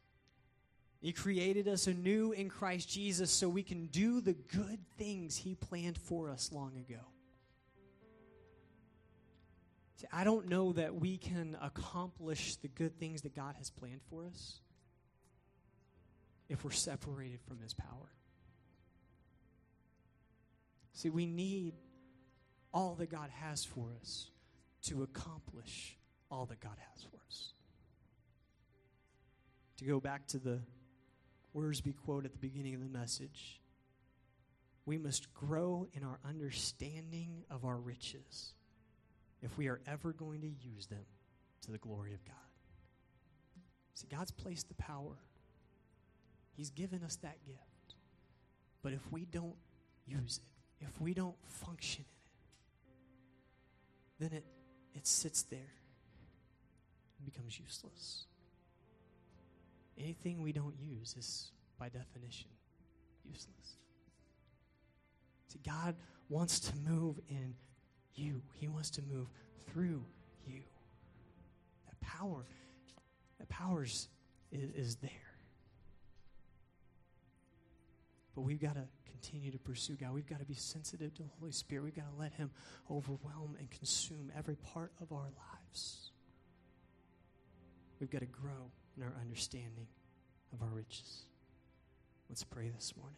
He 1.01 1.13
created 1.13 1.67
us 1.67 1.87
anew 1.87 2.33
in 2.33 2.49
Christ 2.49 2.89
Jesus 2.89 3.31
so 3.31 3.47
we 3.47 3.63
can 3.63 3.85
do 3.87 4.19
the 4.19 4.33
good 4.33 4.79
things 4.97 5.37
He 5.37 5.55
planned 5.55 5.97
for 5.97 6.29
us 6.29 6.51
long 6.51 6.75
ago. 6.75 6.99
See, 9.95 10.07
I 10.11 10.23
don't 10.23 10.47
know 10.47 10.73
that 10.73 10.95
we 10.95 11.17
can 11.17 11.57
accomplish 11.61 12.57
the 12.57 12.67
good 12.67 12.99
things 12.99 13.21
that 13.21 13.35
God 13.35 13.55
has 13.57 13.69
planned 13.69 14.01
for 14.09 14.25
us 14.25 14.59
if 16.49 16.65
we're 16.65 16.71
separated 16.71 17.39
from 17.47 17.59
His 17.61 17.73
power. 17.73 18.11
See, 20.93 21.09
we 21.09 21.25
need 21.25 21.75
all 22.73 22.95
that 22.95 23.09
God 23.09 23.29
has 23.29 23.63
for 23.63 23.87
us 24.01 24.31
to 24.83 25.03
accomplish 25.03 25.97
all 26.29 26.45
that 26.47 26.59
God 26.59 26.75
has 26.93 27.03
for 27.03 27.17
us. 27.27 27.53
To 29.77 29.85
go 29.85 30.01
back 30.01 30.27
to 30.27 30.39
the 30.39 30.59
Wiersbe 31.55 31.95
quote 31.95 32.25
at 32.25 32.31
the 32.31 32.37
beginning 32.39 32.75
of 32.75 32.81
the 32.81 32.89
message. 32.89 33.59
We 34.85 34.97
must 34.97 35.33
grow 35.33 35.87
in 35.93 36.03
our 36.03 36.19
understanding 36.27 37.43
of 37.49 37.65
our 37.65 37.77
riches 37.77 38.53
if 39.41 39.57
we 39.57 39.67
are 39.67 39.81
ever 39.87 40.13
going 40.13 40.41
to 40.41 40.47
use 40.47 40.87
them 40.87 41.05
to 41.61 41.71
the 41.71 41.77
glory 41.77 42.13
of 42.13 42.23
God. 42.25 42.35
See, 43.93 44.07
God's 44.09 44.31
placed 44.31 44.67
the 44.67 44.75
power, 44.75 45.17
He's 46.55 46.69
given 46.69 47.03
us 47.03 47.17
that 47.17 47.37
gift. 47.45 47.59
But 48.81 48.93
if 48.93 49.11
we 49.11 49.25
don't 49.25 49.55
use 50.05 50.39
it, 50.41 50.85
if 50.85 50.99
we 51.01 51.13
don't 51.13 51.35
function 51.47 52.05
in 54.19 54.25
it, 54.25 54.31
then 54.31 54.37
it, 54.37 54.45
it 54.93 55.05
sits 55.05 55.43
there 55.43 55.73
and 57.17 57.25
becomes 57.25 57.59
useless. 57.59 58.25
Anything 59.99 60.41
we 60.41 60.53
don't 60.53 60.75
use 60.79 61.15
is, 61.17 61.51
by 61.77 61.89
definition, 61.89 62.49
useless. 63.25 63.77
See, 65.47 65.59
God 65.65 65.95
wants 66.29 66.59
to 66.61 66.73
move 66.77 67.19
in 67.27 67.53
you, 68.15 68.41
He 68.53 68.67
wants 68.67 68.89
to 68.91 69.01
move 69.01 69.27
through 69.67 70.05
you. 70.45 70.61
That 71.87 71.99
power, 71.99 72.45
that 73.39 73.49
power 73.49 73.83
is, 73.83 74.07
is 74.51 74.95
there. 74.97 75.11
But 78.35 78.41
we've 78.41 78.61
got 78.61 78.75
to 78.75 78.87
continue 79.05 79.51
to 79.51 79.57
pursue 79.57 79.95
God. 79.95 80.13
We've 80.13 80.27
got 80.29 80.39
to 80.39 80.45
be 80.45 80.53
sensitive 80.53 81.13
to 81.15 81.23
the 81.23 81.29
Holy 81.39 81.51
Spirit. 81.51 81.83
We've 81.83 81.95
got 81.95 82.09
to 82.13 82.19
let 82.19 82.31
Him 82.33 82.51
overwhelm 82.89 83.57
and 83.59 83.69
consume 83.69 84.31
every 84.37 84.55
part 84.55 84.93
of 85.01 85.11
our 85.11 85.29
lives. 85.37 86.11
We've 87.99 88.09
got 88.09 88.19
to 88.19 88.27
grow 88.27 88.71
our 89.01 89.13
understanding 89.21 89.87
of 90.53 90.61
our 90.61 90.69
riches. 90.69 91.25
Let's 92.29 92.43
pray 92.43 92.69
this 92.69 92.93
morning. 92.97 93.17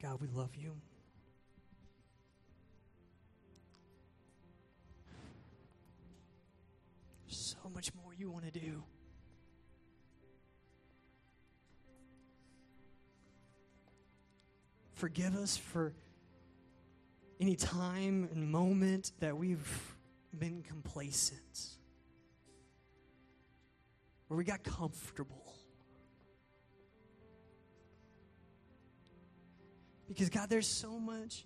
God, 0.00 0.20
we 0.20 0.28
love 0.28 0.54
you. 0.56 0.76
So 7.28 7.56
much 7.72 7.94
more 7.94 8.12
you 8.12 8.30
want 8.30 8.52
to 8.52 8.58
do. 8.58 8.82
Forgive 14.94 15.36
us 15.36 15.56
for 15.56 15.94
any 17.40 17.56
time 17.56 18.28
and 18.32 18.50
moment 18.50 19.10
that 19.18 19.36
we've 19.36 19.96
been 20.38 20.62
complacent, 20.62 21.70
where 24.32 24.38
we 24.38 24.44
got 24.44 24.64
comfortable. 24.64 25.44
Because, 30.08 30.30
God, 30.30 30.48
there's 30.48 30.66
so 30.66 30.98
much. 30.98 31.44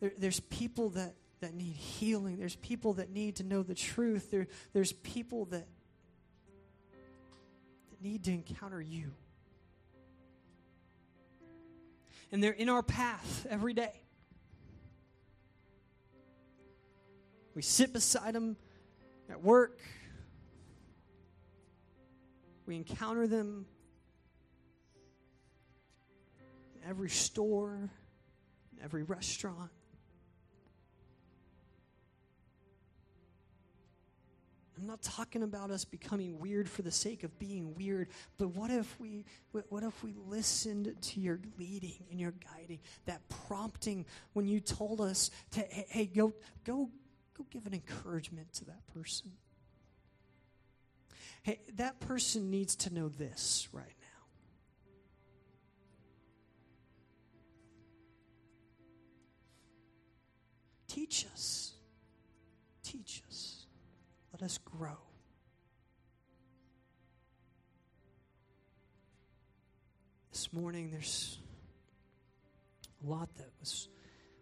There, 0.00 0.10
there's 0.18 0.40
people 0.40 0.88
that, 0.90 1.14
that 1.42 1.54
need 1.54 1.76
healing. 1.76 2.38
There's 2.38 2.56
people 2.56 2.94
that 2.94 3.08
need 3.10 3.36
to 3.36 3.44
know 3.44 3.62
the 3.62 3.76
truth. 3.76 4.32
There, 4.32 4.48
there's 4.72 4.90
people 4.90 5.44
that, 5.44 5.68
that 7.90 8.02
need 8.02 8.24
to 8.24 8.32
encounter 8.32 8.80
you 8.80 9.12
and 12.32 12.42
they're 12.42 12.50
in 12.50 12.68
our 12.68 12.82
path 12.82 13.46
every 13.48 13.74
day. 13.74 14.02
We 17.54 17.62
sit 17.62 17.92
beside 17.92 18.34
them 18.34 18.56
at 19.30 19.40
work. 19.40 19.78
We 22.66 22.74
encounter 22.76 23.28
them 23.28 23.64
in 26.74 26.88
every 26.88 27.10
store, 27.10 27.90
in 28.76 28.84
every 28.84 29.04
restaurant. 29.04 29.70
I'm 34.78 34.86
not 34.86 35.00
talking 35.00 35.42
about 35.42 35.70
us 35.70 35.84
becoming 35.84 36.38
weird 36.38 36.68
for 36.68 36.82
the 36.82 36.90
sake 36.90 37.24
of 37.24 37.38
being 37.38 37.74
weird, 37.74 38.08
but 38.36 38.48
what 38.48 38.70
if 38.70 38.98
we 39.00 39.24
what 39.52 39.82
if 39.82 40.02
we 40.04 40.14
listened 40.26 40.94
to 41.00 41.20
your 41.20 41.40
leading 41.58 42.04
and 42.10 42.20
your 42.20 42.34
guiding, 42.52 42.80
that 43.06 43.22
prompting 43.46 44.04
when 44.34 44.46
you 44.46 44.60
told 44.60 45.00
us 45.00 45.30
to 45.52 45.60
hey, 45.60 45.86
hey 45.88 46.06
go 46.06 46.34
go 46.64 46.90
go 47.38 47.46
give 47.50 47.66
an 47.66 47.72
encouragement 47.72 48.52
to 48.54 48.66
that 48.66 48.86
person. 48.92 49.32
Hey, 51.46 51.60
that 51.76 52.00
person 52.00 52.50
needs 52.50 52.74
to 52.74 52.92
know 52.92 53.08
this 53.08 53.68
right 53.72 53.84
now. 53.84 54.24
Teach 60.88 61.24
us. 61.32 61.74
Teach 62.82 63.22
us. 63.28 63.66
Let 64.32 64.42
us 64.42 64.58
grow. 64.58 64.98
This 70.32 70.52
morning, 70.52 70.90
there's 70.90 71.38
a 73.04 73.08
lot 73.08 73.32
that 73.36 73.52
was 73.60 73.86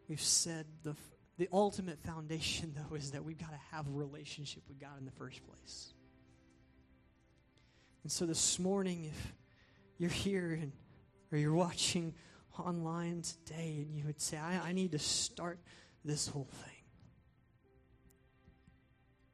we've 0.09 0.19
said. 0.23 0.65
The 0.85 0.97
the 1.37 1.51
ultimate 1.53 2.03
foundation, 2.03 2.75
though, 2.91 2.97
is 2.97 3.11
that 3.11 3.23
we've 3.23 3.37
got 3.37 3.51
to 3.51 3.61
have 3.73 3.87
a 3.89 3.91
relationship 3.93 4.63
with 4.69 4.81
God 4.81 4.99
in 4.99 5.05
the 5.05 5.13
first 5.13 5.47
place. 5.47 5.94
And 8.05 8.13
so 8.13 8.27
this 8.27 8.59
morning, 8.59 9.07
if 9.07 9.33
you're 9.97 10.11
here 10.11 10.53
and 10.61 10.73
or 11.33 11.39
you're 11.39 11.55
watching 11.55 12.15
online 12.59 13.23
today 13.23 13.79
and 13.81 13.97
you 13.97 14.05
would 14.05 14.21
say, 14.21 14.37
I, 14.37 14.69
I 14.69 14.73
need 14.73 14.93
to 14.93 14.99
start 14.99 15.59
this 16.05 16.29
whole 16.29 16.49
thing. 16.65 16.71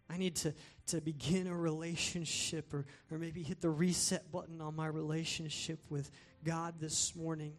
I 0.09 0.17
need 0.17 0.37
to, 0.37 0.55
to 0.87 1.01
begin 1.01 1.47
a 1.47 1.57
relationship 1.57 2.73
or, 2.73 2.87
or 3.11 3.19
maybe 3.19 3.43
hit 3.43 3.61
the 3.61 3.71
reset 3.71 4.31
button 4.33 4.61
on 4.61 4.75
my 4.77 4.87
relationship 4.87 5.81
with 5.91 6.11
God 6.45 6.75
this 6.81 7.15
morning. 7.15 7.53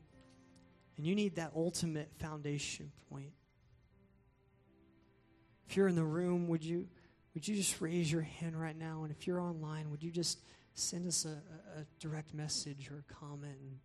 And 0.98 1.06
you 1.06 1.14
need 1.14 1.36
that 1.36 1.52
ultimate 1.56 2.10
foundation 2.20 2.92
point. 3.10 3.32
If 5.68 5.78
you're 5.78 5.88
in 5.88 5.96
the 5.96 6.04
room, 6.04 6.48
would 6.48 6.64
you, 6.64 6.88
would 7.34 7.48
you 7.48 7.56
just 7.56 7.80
raise 7.80 8.12
your 8.12 8.22
hand 8.22 8.60
right 8.60 8.78
now? 8.78 9.04
And 9.04 9.12
if 9.12 9.28
you're 9.28 9.40
online, 9.40 9.92
would 9.92 10.04
you 10.04 10.12
just 10.12 10.40
send 10.74 11.08
us 11.08 11.26
a, 11.26 11.80
a 11.80 11.86
direct 12.00 12.34
message 12.34 12.90
or 12.90 13.04
a 13.10 13.14
comment 13.14 13.58
and 13.60 13.80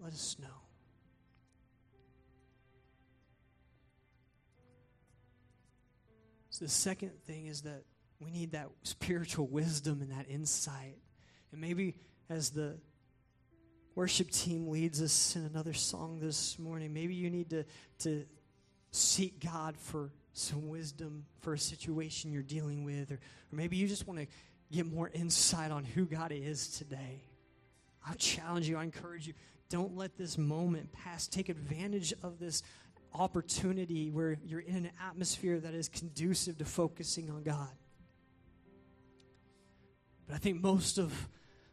let 0.00 0.12
us 0.12 0.36
know? 0.40 0.48
So 6.50 6.64
the 6.64 6.70
second 6.70 7.12
thing 7.24 7.46
is 7.46 7.62
that 7.62 7.84
we 8.20 8.30
need 8.30 8.52
that 8.52 8.68
spiritual 8.82 9.46
wisdom 9.46 10.00
and 10.02 10.10
that 10.10 10.28
insight. 10.28 10.96
And 11.52 11.60
maybe 11.60 11.94
as 12.28 12.50
the 12.50 12.76
worship 13.94 14.30
team 14.30 14.68
leads 14.68 15.00
us 15.00 15.36
in 15.36 15.44
another 15.44 15.72
song 15.72 16.18
this 16.18 16.58
morning, 16.58 16.92
maybe 16.92 17.14
you 17.14 17.30
need 17.30 17.50
to, 17.50 17.64
to 18.00 18.24
seek 18.90 19.44
God 19.44 19.76
for 19.76 20.12
some 20.32 20.68
wisdom 20.68 21.26
for 21.40 21.54
a 21.54 21.58
situation 21.58 22.32
you're 22.32 22.42
dealing 22.42 22.84
with, 22.84 23.12
or, 23.12 23.16
or 23.16 23.56
maybe 23.56 23.76
you 23.76 23.86
just 23.86 24.06
want 24.06 24.20
to 24.20 24.26
get 24.70 24.86
more 24.86 25.10
insight 25.12 25.70
on 25.70 25.84
who 25.84 26.04
God 26.04 26.32
is 26.32 26.68
today. 26.68 27.22
I 28.06 28.14
challenge 28.14 28.68
you, 28.68 28.76
I 28.76 28.84
encourage 28.84 29.26
you, 29.26 29.34
don't 29.68 29.96
let 29.96 30.16
this 30.16 30.38
moment 30.38 30.92
pass. 30.92 31.26
Take 31.26 31.48
advantage 31.48 32.14
of 32.22 32.38
this 32.38 32.62
opportunity 33.14 34.10
where 34.10 34.38
you're 34.44 34.60
in 34.60 34.86
an 34.86 34.90
atmosphere 35.06 35.58
that 35.60 35.74
is 35.74 35.88
conducive 35.88 36.58
to 36.58 36.64
focusing 36.64 37.30
on 37.30 37.42
God. 37.42 37.68
But 40.26 40.36
I 40.36 40.38
think 40.38 40.62
most 40.62 40.98
of 40.98 41.28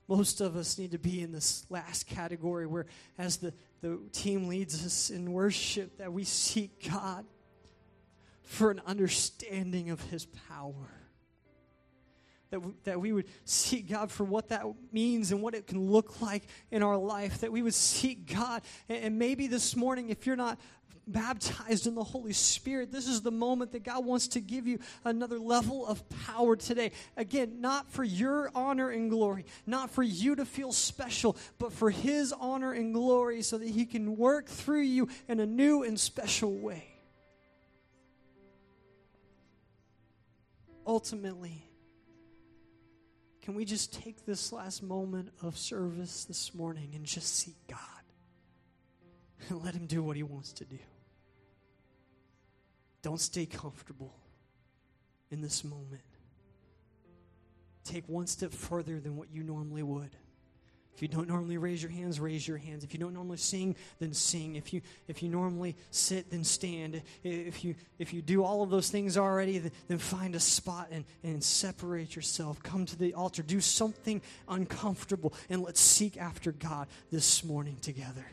most 0.08 0.40
of 0.40 0.56
us 0.56 0.78
need 0.78 0.92
to 0.92 1.00
be 1.00 1.22
in 1.22 1.32
this 1.32 1.66
last 1.72 2.06
category 2.06 2.68
where 2.68 2.86
as 3.18 3.38
the, 3.38 3.52
the 3.82 4.00
team 4.12 4.48
leads 4.48 4.86
us 4.86 5.10
in 5.10 5.34
worship 5.34 5.98
that 5.98 6.14
we 6.14 6.24
seek 6.24 6.88
God 6.92 7.26
for 8.44 8.70
an 8.70 8.82
understanding 8.86 9.90
of 9.90 10.00
his 10.02 10.28
power 10.48 10.92
that, 12.56 12.62
w- 12.62 12.78
that 12.86 13.02
we 13.02 13.12
would 13.12 13.28
seek 13.44 13.90
God 13.90 14.10
for 14.10 14.24
what 14.24 14.50
that 14.50 14.64
means 14.94 15.32
and 15.32 15.42
what 15.42 15.54
it 15.54 15.68
can 15.68 15.92
look 15.92 16.22
like 16.22 16.44
in 16.72 16.84
our 16.84 16.96
life, 16.98 17.42
that 17.42 17.52
we 17.52 17.62
would 17.62 17.74
seek 17.74 18.34
God. 18.34 18.62
And, 18.88 19.04
and 19.04 19.20
maybe 19.20 19.48
this 19.48 19.76
morning, 19.76 20.10
if 20.10 20.26
you're 20.26 20.38
not 20.38 20.58
baptized 21.06 21.86
in 21.86 21.96
the 21.96 22.04
Holy 22.04 22.32
Spirit, 22.32 22.92
this 22.94 23.08
is 23.08 23.22
the 23.22 23.32
moment 23.32 23.74
that 23.74 23.84
God 23.84 24.06
wants 24.06 24.30
to 24.30 24.40
give 24.40 24.68
you 24.68 24.80
another 25.04 25.38
level 25.38 25.86
of 25.86 26.02
power 26.26 26.56
today. 26.56 26.92
Again, 27.18 27.60
not 27.60 27.92
for 27.92 28.04
your 28.04 28.50
honor 28.56 28.90
and 28.90 29.10
glory, 29.10 29.46
not 29.68 29.92
for 29.92 30.02
you 30.02 30.36
to 30.38 30.46
feel 30.46 30.72
special, 30.72 31.36
but 31.60 31.74
for 31.74 31.90
His 31.90 32.34
honor 32.34 32.72
and 32.72 32.94
glory 32.94 33.42
so 33.42 33.58
that 33.58 33.68
He 33.68 33.86
can 33.86 34.16
work 34.16 34.48
through 34.48 34.82
you 34.82 35.10
in 35.28 35.42
a 35.42 35.46
new 35.46 35.84
and 35.84 36.00
special 36.00 36.58
way. 36.58 36.88
Ultimately, 40.88 41.65
can 43.46 43.54
we 43.54 43.64
just 43.64 43.94
take 43.94 44.26
this 44.26 44.52
last 44.52 44.82
moment 44.82 45.30
of 45.44 45.56
service 45.56 46.26
this 46.26 46.56
morning 46.56 46.94
and 46.96 47.06
just 47.06 47.36
seek 47.36 47.56
God 47.68 47.80
and 49.48 49.62
let 49.64 49.76
Him 49.76 49.86
do 49.86 50.02
what 50.02 50.18
He 50.18 50.24
wants 50.24 50.52
to 50.54 50.66
do? 50.66 50.80
Don't 53.04 53.22
stay 53.22 53.46
comfortable 53.46 54.16
in 55.30 55.42
this 55.42 55.64
moment. 55.64 56.02
Take 57.84 58.10
one 58.10 58.26
step 58.26 58.52
further 58.52 59.00
than 59.00 59.16
what 59.16 59.30
you 59.32 59.44
normally 59.44 59.84
would. 59.84 60.16
If 60.96 61.02
you 61.02 61.10
don't 61.10 61.28
normally 61.28 61.58
raise 61.58 61.84
your 61.84 61.92
hands, 61.92 62.22
raise 62.22 62.48
your 62.48 62.58
hands. 62.58 62.86
If 62.86 62.94
you 62.94 63.00
don't 63.00 63.14
normally 63.14 63.38
sing, 63.38 63.76
then 64.00 64.14
sing. 64.14 64.56
If 64.56 64.74
you 64.74 64.82
if 65.10 65.22
you 65.22 65.28
normally 65.28 65.76
sit, 65.92 66.32
then 66.32 66.46
stand. 66.46 67.02
If 67.22 67.66
you 67.66 67.76
if 68.00 68.14
you 68.14 68.22
do 68.22 68.46
all 68.46 68.64
of 68.64 68.70
those 68.70 68.90
things 68.90 69.18
already, 69.18 69.58
then, 69.58 69.72
then 69.90 69.98
find 69.98 70.36
a 70.36 70.40
spot 70.40 70.88
and, 70.92 71.04
and 71.22 71.44
separate 71.44 72.16
yourself. 72.16 72.64
Come 72.64 72.86
to 72.86 72.98
the 72.98 73.14
altar. 73.14 73.44
Do 73.44 73.60
something 73.60 74.22
uncomfortable 74.48 75.34
and 75.50 75.62
let's 75.62 75.82
seek 75.82 76.16
after 76.18 76.54
God 76.54 76.88
this 77.12 77.44
morning 77.44 77.76
together. 77.82 78.26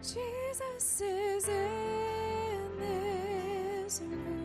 Jesus 0.00 1.00
is 1.02 1.48
in 1.48 2.07
misery. 2.80 4.37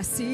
Así 0.00 0.29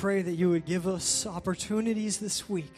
pray 0.00 0.22
that 0.22 0.32
you 0.32 0.48
would 0.48 0.64
give 0.64 0.88
us 0.88 1.26
opportunities 1.26 2.16
this 2.16 2.48
week, 2.48 2.72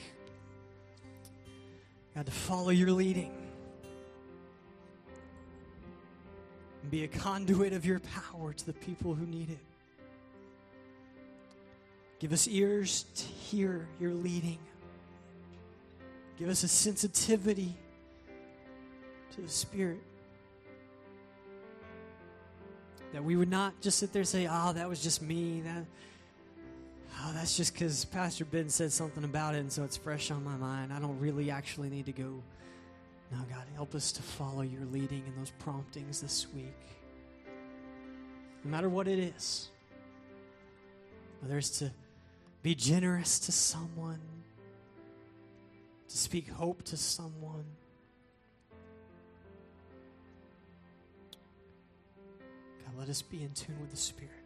God, 2.16 2.26
to 2.26 2.32
follow 2.32 2.70
your 2.70 2.90
leading 2.90 3.32
and 6.82 6.90
be 6.90 7.04
a 7.04 7.06
conduit 7.06 7.74
of 7.74 7.86
your 7.86 8.00
power 8.00 8.52
to 8.52 8.66
the 8.66 8.72
people 8.72 9.14
who 9.14 9.24
need 9.24 9.50
it. 9.50 9.60
Give 12.18 12.32
us 12.32 12.48
ears 12.48 13.04
to 13.14 13.24
hear 13.24 13.86
your 14.00 14.14
leading. 14.14 14.58
Give 16.40 16.48
us 16.48 16.64
a 16.64 16.68
sensitivity 16.68 17.72
to 19.36 19.42
the 19.42 19.48
Spirit. 19.48 20.02
That 23.12 23.22
we 23.22 23.36
would 23.36 23.50
not 23.50 23.80
just 23.80 24.00
sit 24.00 24.12
there 24.12 24.22
and 24.22 24.28
say, 24.28 24.48
oh, 24.50 24.72
that 24.72 24.88
was 24.88 25.00
just 25.00 25.22
me. 25.22 25.60
That, 25.60 25.84
oh, 27.24 27.32
that's 27.34 27.56
just 27.56 27.72
because 27.74 28.04
Pastor 28.04 28.44
Ben 28.44 28.68
said 28.68 28.92
something 28.92 29.24
about 29.24 29.54
it, 29.54 29.58
and 29.58 29.72
so 29.72 29.84
it's 29.84 29.96
fresh 29.96 30.30
on 30.30 30.42
my 30.44 30.56
mind. 30.56 30.92
I 30.92 30.98
don't 30.98 31.18
really 31.20 31.50
actually 31.50 31.88
need 31.88 32.06
to 32.06 32.12
go. 32.12 32.42
No, 33.30 33.38
God, 33.48 33.64
help 33.74 33.94
us 33.94 34.12
to 34.12 34.22
follow 34.22 34.62
your 34.62 34.84
leading 34.92 35.22
and 35.26 35.36
those 35.38 35.52
promptings 35.58 36.20
this 36.20 36.46
week. 36.54 36.74
No 38.64 38.70
matter 38.70 38.88
what 38.88 39.08
it 39.08 39.18
is, 39.18 39.68
whether 41.40 41.58
it's 41.58 41.78
to 41.78 41.90
be 42.62 42.74
generous 42.74 43.38
to 43.40 43.52
someone, 43.52 44.20
to 46.08 46.16
speak 46.16 46.48
hope 46.50 46.82
to 46.84 46.96
someone. 46.96 47.64
God, 52.84 52.98
let 52.98 53.08
us 53.08 53.22
be 53.22 53.42
in 53.42 53.50
tune 53.52 53.80
with 53.80 53.90
the 53.90 53.96
Spirit. 53.96 54.41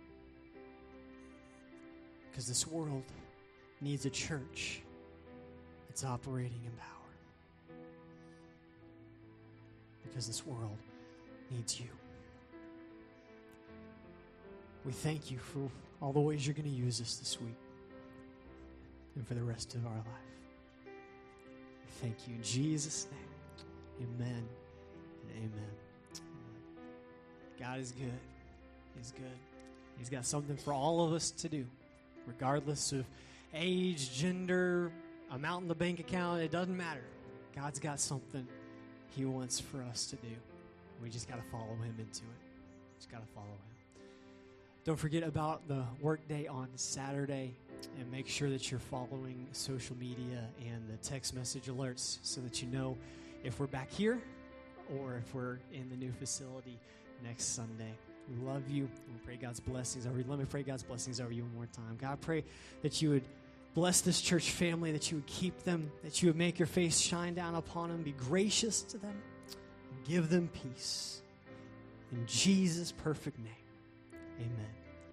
Because 2.37 2.49
this 2.49 2.67
world 2.67 3.03
needs 3.81 4.05
a 4.05 4.11
church 4.11 4.83
that's 5.89 6.05
operating 6.05 6.61
in 6.67 6.71
power. 6.73 7.79
Because 10.05 10.27
this 10.27 10.47
world 10.47 10.77
needs 11.51 11.81
you. 11.81 11.87
We 14.85 14.93
thank 14.93 15.31
you 15.31 15.39
for 15.39 15.71
all 16.03 16.13
the 16.13 16.21
ways 16.21 16.47
you're 16.47 16.53
going 16.53 16.69
to 16.69 16.77
use 16.77 17.01
us 17.01 17.17
this 17.17 17.41
week 17.41 17.57
and 19.15 19.27
for 19.27 19.33
the 19.33 19.43
rest 19.43 19.75
of 19.75 19.87
our 19.87 19.95
life. 19.95 20.93
Thank 22.03 22.17
you 22.29 22.35
in 22.35 22.43
Jesus' 22.43 23.07
name. 23.11 24.11
Amen 24.21 24.45
and 25.23 25.39
amen. 25.39 26.21
God 27.59 27.81
is 27.81 27.93
good. 27.93 28.13
He's 28.95 29.13
good. 29.13 29.39
He's 29.97 30.11
got 30.11 30.27
something 30.27 30.59
for 30.59 30.75
all 30.75 31.03
of 31.03 31.15
us 31.15 31.31
to 31.31 31.49
do, 31.49 31.65
regardless 32.27 32.93
of 32.93 33.05
age, 33.55 34.13
gender, 34.13 34.93
amount 35.31 35.63
in 35.63 35.69
the 35.69 35.75
bank 35.75 36.01
account. 36.01 36.43
It 36.43 36.51
doesn't 36.51 36.77
matter. 36.77 37.05
God's 37.55 37.79
got 37.79 38.01
something 38.01 38.47
He 39.11 39.25
wants 39.25 39.61
for 39.61 39.83
us 39.83 40.07
to 40.07 40.17
do. 40.17 40.35
We 41.03 41.09
just 41.09 41.29
got 41.29 41.37
to 41.37 41.51
follow 41.51 41.75
Him 41.83 41.95
into 41.99 42.23
it. 42.23 42.99
Just 42.99 43.11
got 43.11 43.27
to 43.27 43.33
follow 43.33 43.47
Him. 43.47 43.77
Don't 44.85 44.99
forget 44.99 45.25
about 45.25 45.67
the 45.67 45.83
workday 46.01 46.47
on 46.47 46.69
Saturday 46.77 47.55
and 47.99 48.11
make 48.11 48.29
sure 48.29 48.51
that 48.51 48.71
you're 48.71 48.79
following 48.79 49.47
social 49.53 49.97
media 49.97 50.49
and 50.61 50.89
the 50.89 50.97
text 50.99 51.35
message 51.35 51.65
alerts 51.67 52.19
so 52.23 52.41
that 52.41 52.63
you 52.63 52.69
know 52.69 52.97
if 53.43 53.59
we're 53.59 53.67
back 53.67 53.91
here 53.91 54.21
or 54.97 55.17
if 55.17 55.35
we're 55.35 55.59
in 55.73 55.89
the 55.91 55.97
new 55.97 56.13
facility 56.13 56.79
next 57.25 57.47
Sunday. 57.47 57.95
We 58.29 58.47
love 58.47 58.69
you. 58.69 58.89
We 59.09 59.19
pray 59.25 59.37
God's 59.37 59.61
blessings 59.61 60.07
over 60.07 60.19
you. 60.19 60.25
Let 60.27 60.39
me 60.39 60.45
pray 60.45 60.63
God's 60.63 60.83
blessings 60.83 61.21
over 61.21 61.33
you 61.33 61.43
one 61.43 61.55
more 61.55 61.67
time. 61.67 61.97
God, 62.01 62.13
I 62.13 62.17
pray 62.17 62.45
that 62.83 63.01
you 63.01 63.11
would 63.11 63.25
bless 63.75 64.01
this 64.01 64.21
church 64.21 64.51
family, 64.51 64.93
that 64.93 65.11
you 65.11 65.19
would 65.19 65.27
keep 65.27 65.63
them, 65.63 65.93
that 66.03 66.23
you 66.23 66.29
would 66.29 66.37
make 66.37 66.59
your 66.59 66.67
face 66.67 66.99
shine 66.99 67.35
down 67.35 67.55
upon 67.55 67.91
them, 67.91 68.03
be 68.03 68.13
gracious 68.13 68.83
to 68.83 68.99
them, 68.99 69.15
give 70.09 70.31
them 70.31 70.49
peace. 70.49 71.21
In 72.11 72.27
Jesus' 72.27 72.93
perfect 72.93 73.39
name, 73.39 73.53
amen. 74.41 74.86